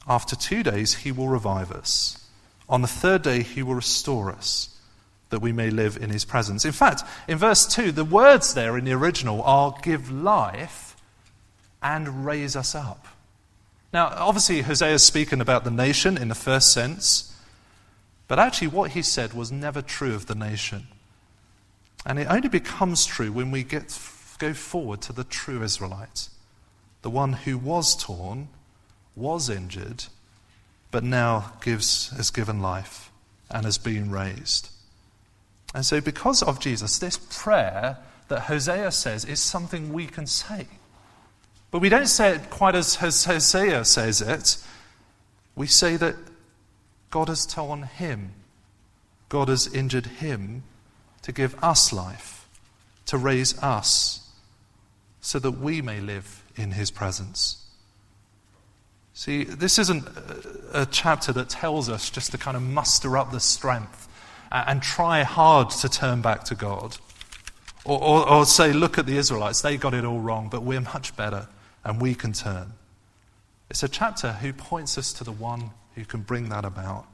After 0.08 0.36
two 0.36 0.64
days, 0.64 0.96
he 0.96 1.12
will 1.12 1.30
revive 1.30 1.72
us. 1.72 2.28
On 2.68 2.82
the 2.82 2.88
third 2.88 3.22
day, 3.22 3.44
he 3.44 3.64
will 3.64 3.76
restore 3.76 4.32
us, 4.32 4.70
that 5.30 5.40
we 5.40 5.52
may 5.52 5.70
live 5.70 5.98
in 5.98 6.10
his 6.10 6.26
presence. 6.26 6.66
In 6.66 6.72
fact, 6.72 7.04
in 7.28 7.38
verse 7.38 7.66
2, 7.68 7.92
the 7.92 8.06
words 8.06 8.54
there 8.54 8.78
in 8.78 8.86
the 8.86 8.94
original 8.94 9.42
are 9.44 9.76
give 9.82 10.12
life 10.12 10.96
and 11.82 12.26
raise 12.26 12.56
us 12.56 12.76
up. 12.76 13.08
Now, 13.94 14.08
obviously, 14.16 14.62
Hosea 14.62 14.94
is 14.94 15.04
speaking 15.04 15.40
about 15.40 15.64
the 15.64 15.72
nation 15.72 16.18
in 16.18 16.28
the 16.30 16.36
first 16.36 16.74
sense, 16.74 17.36
but 18.28 18.40
actually, 18.40 18.70
what 18.70 18.92
he 18.92 19.02
said 19.02 19.34
was 19.34 19.52
never 19.52 19.82
true 19.82 20.16
of 20.16 20.26
the 20.26 20.36
nation. 20.36 20.88
And 22.06 22.18
it 22.18 22.28
only 22.30 22.50
becomes 22.50 23.06
true 23.06 23.32
when 23.32 23.52
we 23.52 23.64
get, 23.64 23.98
go 24.40 24.54
forward 24.54 25.02
to 25.02 25.14
the 25.14 25.24
true 25.24 25.62
Israelite, 25.62 26.30
the 27.02 27.10
one 27.10 27.34
who 27.34 27.58
was 27.58 27.96
torn, 27.96 28.48
was 29.16 29.50
injured, 29.50 30.06
but 30.92 31.04
now 31.04 31.54
gives, 31.62 32.10
has 32.10 32.30
given 32.30 32.62
life 32.62 33.12
and 33.50 33.66
has 33.66 33.78
been 33.78 34.12
raised. 34.12 34.70
And 35.74 35.86
so, 35.86 36.02
because 36.02 36.44
of 36.44 36.60
Jesus, 36.60 37.00
this 37.00 37.18
prayer 37.18 37.98
that 38.28 38.42
Hosea 38.42 38.92
says 38.92 39.26
is 39.26 39.40
something 39.40 39.92
we 39.92 40.06
can 40.06 40.28
say. 40.28 40.68
But 41.72 41.80
we 41.80 41.90
don't 41.90 42.08
say 42.08 42.36
it 42.36 42.50
quite 42.50 42.76
as 42.76 42.96
Hosea 42.96 43.86
says 43.86 44.22
it. 44.22 44.58
We 45.56 45.68
say 45.68 45.98
that 45.98 46.16
God 47.10 47.28
has 47.28 47.46
torn 47.46 47.84
him, 47.84 48.34
God 49.30 49.50
has 49.50 49.74
injured 49.74 50.06
him 50.06 50.64
to 51.24 51.32
give 51.32 51.56
us 51.64 51.92
life, 51.94 52.48
to 53.08 53.18
raise 53.18 53.58
us, 53.60 54.32
so 55.22 55.40
that 55.40 55.52
we 55.52 55.82
may 55.82 56.00
live 56.00 56.44
in 56.56 56.72
his 56.72 56.92
presence. 56.92 57.63
See, 59.14 59.44
this 59.44 59.78
isn't 59.78 60.08
a 60.74 60.88
chapter 60.88 61.32
that 61.34 61.50
tells 61.50 61.88
us 61.88 62.10
just 62.10 62.32
to 62.32 62.38
kind 62.38 62.58
of 62.58 62.64
muster 62.64 63.16
up 63.16 63.32
the 63.32 63.40
strength 63.40 64.08
uh, 64.52 64.64
and 64.68 64.82
try 64.82 65.22
hard 65.22 65.70
to 65.70 65.90
turn 65.90 66.22
back 66.22 66.44
to 66.46 66.56
God. 66.56 66.98
Or, 67.86 68.02
or, 68.02 68.30
or 68.30 68.46
say, 68.46 68.74
look 68.74 68.98
at 68.98 69.06
the 69.06 69.18
Israelites, 69.18 69.62
they 69.62 69.78
got 69.78 69.94
it 69.94 70.04
all 70.04 70.20
wrong, 70.20 70.50
but 70.50 70.64
we're 70.64 70.82
much 70.82 71.16
better 71.16 71.48
and 71.84 72.02
we 72.02 72.16
can 72.16 72.34
turn. 72.34 72.74
It's 73.70 73.84
a 73.84 73.90
chapter 73.90 74.32
who 74.34 74.52
points 74.54 74.98
us 74.98 75.14
to 75.14 75.24
the 75.24 75.32
one 75.32 75.72
who 75.96 76.06
can 76.06 76.22
bring 76.22 76.50
that 76.50 76.66
about. 76.66 77.06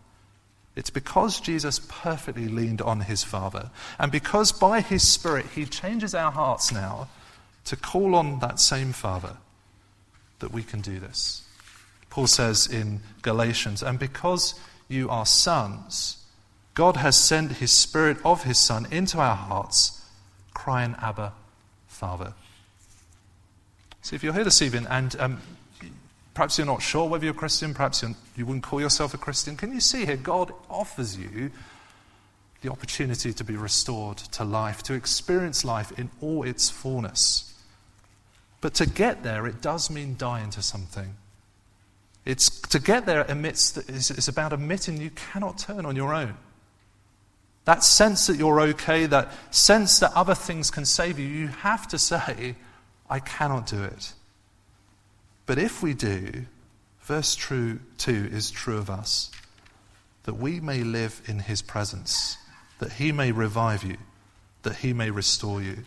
It's 0.75 0.89
because 0.89 1.41
Jesus 1.41 1.81
perfectly 1.89 2.47
leaned 2.47 2.81
on 2.81 3.01
his 3.01 3.23
Father, 3.23 3.71
and 3.97 4.11
because 4.11 4.51
by 4.51 4.79
his 4.79 5.05
Spirit 5.05 5.47
he 5.55 5.65
changes 5.65 6.15
our 6.15 6.31
hearts 6.31 6.71
now 6.71 7.09
to 7.65 7.75
call 7.75 8.15
on 8.15 8.39
that 8.39 8.59
same 8.59 8.93
Father, 8.93 9.37
that 10.39 10.51
we 10.51 10.63
can 10.63 10.79
do 10.79 10.99
this. 10.99 11.43
Paul 12.19 12.27
says 12.27 12.67
in 12.67 12.99
Galatians, 13.21 13.81
and 13.81 13.97
because 13.97 14.59
you 14.89 15.09
are 15.09 15.25
sons, 15.25 16.17
God 16.73 16.97
has 16.97 17.15
sent 17.15 17.53
his 17.53 17.71
Spirit 17.71 18.17
of 18.25 18.43
his 18.43 18.57
Son 18.57 18.85
into 18.91 19.19
our 19.19 19.37
hearts, 19.37 20.05
crying, 20.53 20.97
Abba, 21.01 21.31
Father. 21.87 22.33
See, 24.01 24.17
if 24.17 24.23
you're 24.23 24.33
here 24.33 24.43
this 24.43 24.61
evening 24.61 24.85
and 24.89 25.15
um, 25.17 25.41
perhaps 26.33 26.57
you're 26.57 26.67
not 26.67 26.81
sure 26.81 27.07
whether 27.07 27.23
you're 27.23 27.33
a 27.33 27.37
Christian, 27.37 27.73
perhaps 27.73 28.01
you're, 28.01 28.11
you 28.35 28.45
would 28.45 28.55
not 28.55 28.63
call 28.63 28.81
yourself 28.81 29.13
a 29.13 29.17
Christian, 29.17 29.55
can 29.55 29.71
you 29.71 29.79
see 29.79 30.05
here 30.05 30.17
God 30.17 30.51
offers 30.69 31.17
you 31.17 31.51
the 32.63 32.69
opportunity 32.69 33.31
to 33.31 33.43
be 33.45 33.55
restored 33.55 34.17
to 34.17 34.43
life, 34.43 34.83
to 34.83 34.93
experience 34.93 35.63
life 35.63 35.97
in 35.97 36.09
all 36.19 36.43
its 36.43 36.69
fullness? 36.69 37.53
But 38.59 38.73
to 38.73 38.85
get 38.85 39.23
there, 39.23 39.47
it 39.47 39.61
does 39.61 39.89
mean 39.89 40.17
dying 40.17 40.49
to 40.49 40.61
something. 40.61 41.15
It's 42.25 42.49
to 42.49 42.79
get 42.79 43.05
there 43.05 43.23
amidst, 43.23 43.77
it's 43.77 44.27
about 44.27 44.53
admitting 44.53 45.01
you 45.01 45.09
cannot 45.11 45.57
turn 45.57 45.85
on 45.85 45.95
your 45.95 46.13
own. 46.13 46.35
That 47.65 47.83
sense 47.83 48.27
that 48.27 48.37
you're 48.37 48.61
okay, 48.61 49.05
that 49.05 49.31
sense 49.53 49.99
that 49.99 50.11
other 50.15 50.35
things 50.35 50.71
can 50.71 50.85
save 50.85 51.19
you, 51.19 51.27
you 51.27 51.47
have 51.47 51.87
to 51.89 51.99
say, 51.99 52.55
I 53.09 53.19
cannot 53.19 53.67
do 53.67 53.83
it. 53.83 54.13
But 55.45 55.57
if 55.57 55.81
we 55.81 55.93
do, 55.93 56.45
verse 57.01 57.35
true 57.35 57.79
2 57.97 58.29
is 58.31 58.51
true 58.51 58.77
of 58.77 58.89
us 58.89 59.31
that 60.23 60.35
we 60.35 60.59
may 60.59 60.83
live 60.83 61.21
in 61.25 61.39
his 61.39 61.61
presence, 61.61 62.37
that 62.77 62.93
he 62.93 63.11
may 63.11 63.31
revive 63.31 63.83
you, 63.83 63.97
that 64.61 64.75
he 64.75 64.93
may 64.93 65.09
restore 65.09 65.61
you. 65.61 65.77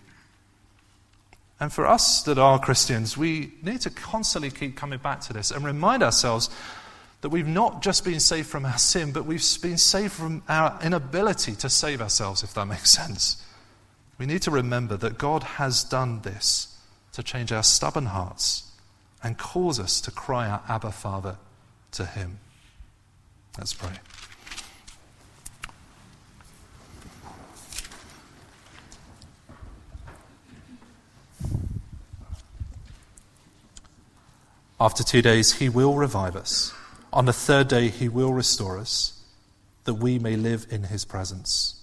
And 1.63 1.73
for 1.73 1.87
us 1.87 2.25
that 2.25 2.39
are 2.39 2.59
Christians, 2.59 3.17
we 3.17 3.53
need 3.63 3.83
to 3.83 3.91
constantly 3.91 4.51
keep 4.51 4.77
coming 4.77 4.99
back 4.99 5.21
to 5.21 5.33
this 5.33 5.53
and 5.53 5.65
remind 5.65 6.03
ourselves 6.03 6.51
that 7.21 7.29
we've 7.29 7.47
not 7.47 7.83
just 7.83 8.05
been 8.05 8.19
saved 8.19 8.49
from 8.49 8.65
our 8.65 8.79
sin, 8.79 9.13
but 9.13 9.27
we've 9.27 9.45
been 9.63 9.79
saved 9.79 10.13
from 10.13 10.43
our 10.49 10.77
inability 10.83 11.55
to 11.55 11.71
save 11.71 12.03
ourselves, 12.03 12.43
if 12.43 12.53
that 12.55 12.65
makes 12.67 12.91
sense. 12.91 13.47
We 14.19 14.27
need 14.27 14.43
to 14.43 14.51
remember 14.51 14.97
that 14.97 15.19
God 15.19 15.45
has 15.45 15.85
done 15.85 16.23
this 16.23 16.77
to 17.13 17.23
change 17.23 17.53
our 17.53 17.63
stubborn 17.63 18.07
hearts 18.07 18.69
and 19.23 19.39
cause 19.39 19.79
us 19.79 20.01
to 20.01 20.11
cry 20.11 20.49
out, 20.49 20.65
Abba, 20.69 20.91
Father, 20.91 21.37
to 21.93 22.05
Him. 22.05 22.41
Let's 23.57 23.73
pray. 23.73 24.01
After 34.83 35.05
two 35.05 35.23
days, 35.23 35.53
He 35.53 35.69
will 35.69 35.95
revive 35.95 36.35
us. 36.35 36.75
On 37.13 37.25
the 37.25 37.33
third 37.33 37.69
day, 37.69 37.87
He 37.87 38.09
will 38.09 38.33
restore 38.33 38.81
us, 38.81 39.23
that 39.85 39.95
we 39.95 40.19
may 40.19 40.35
live 40.35 40.67
in 40.71 40.83
His 40.83 41.05
presence. 41.05 41.81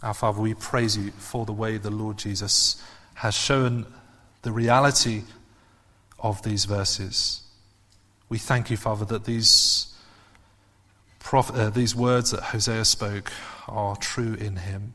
Our 0.00 0.14
Father, 0.14 0.40
we 0.40 0.54
praise 0.54 0.96
you 0.96 1.10
for 1.10 1.44
the 1.44 1.52
way 1.52 1.78
the 1.78 1.90
Lord 1.90 2.16
Jesus 2.16 2.80
has 3.14 3.34
shown 3.34 3.86
the 4.42 4.52
reality 4.52 5.24
of 6.20 6.40
these 6.44 6.64
verses. 6.64 7.42
We 8.28 8.38
thank 8.38 8.70
you, 8.70 8.76
Father, 8.76 9.04
that 9.06 9.24
these, 9.24 9.92
prophet, 11.18 11.56
uh, 11.56 11.70
these 11.70 11.96
words 11.96 12.30
that 12.30 12.40
Hosea 12.40 12.84
spoke 12.84 13.32
are 13.66 13.96
true 13.96 14.34
in 14.34 14.54
him. 14.54 14.94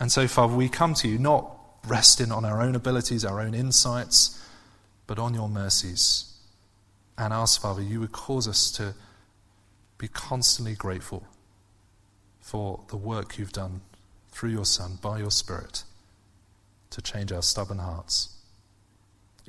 And 0.00 0.10
so, 0.10 0.26
Father, 0.26 0.56
we 0.56 0.68
come 0.68 0.94
to 0.94 1.08
you 1.08 1.20
not 1.20 1.56
resting 1.86 2.32
on 2.32 2.44
our 2.44 2.60
own 2.60 2.74
abilities, 2.74 3.24
our 3.24 3.40
own 3.40 3.54
insights, 3.54 4.36
but 5.10 5.18
on 5.18 5.34
your 5.34 5.48
mercies. 5.48 6.32
And 7.18 7.32
ask, 7.32 7.60
Father, 7.60 7.82
you 7.82 7.98
would 7.98 8.12
cause 8.12 8.46
us 8.46 8.70
to 8.70 8.94
be 9.98 10.06
constantly 10.06 10.76
grateful 10.76 11.26
for 12.40 12.78
the 12.90 12.96
work 12.96 13.36
you've 13.36 13.52
done 13.52 13.80
through 14.30 14.50
your 14.50 14.64
Son, 14.64 15.00
by 15.02 15.18
your 15.18 15.32
Spirit, 15.32 15.82
to 16.90 17.02
change 17.02 17.32
our 17.32 17.42
stubborn 17.42 17.78
hearts. 17.78 18.36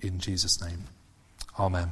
In 0.01 0.17
Jesus' 0.17 0.59
name, 0.59 0.85
Amen. 1.59 1.91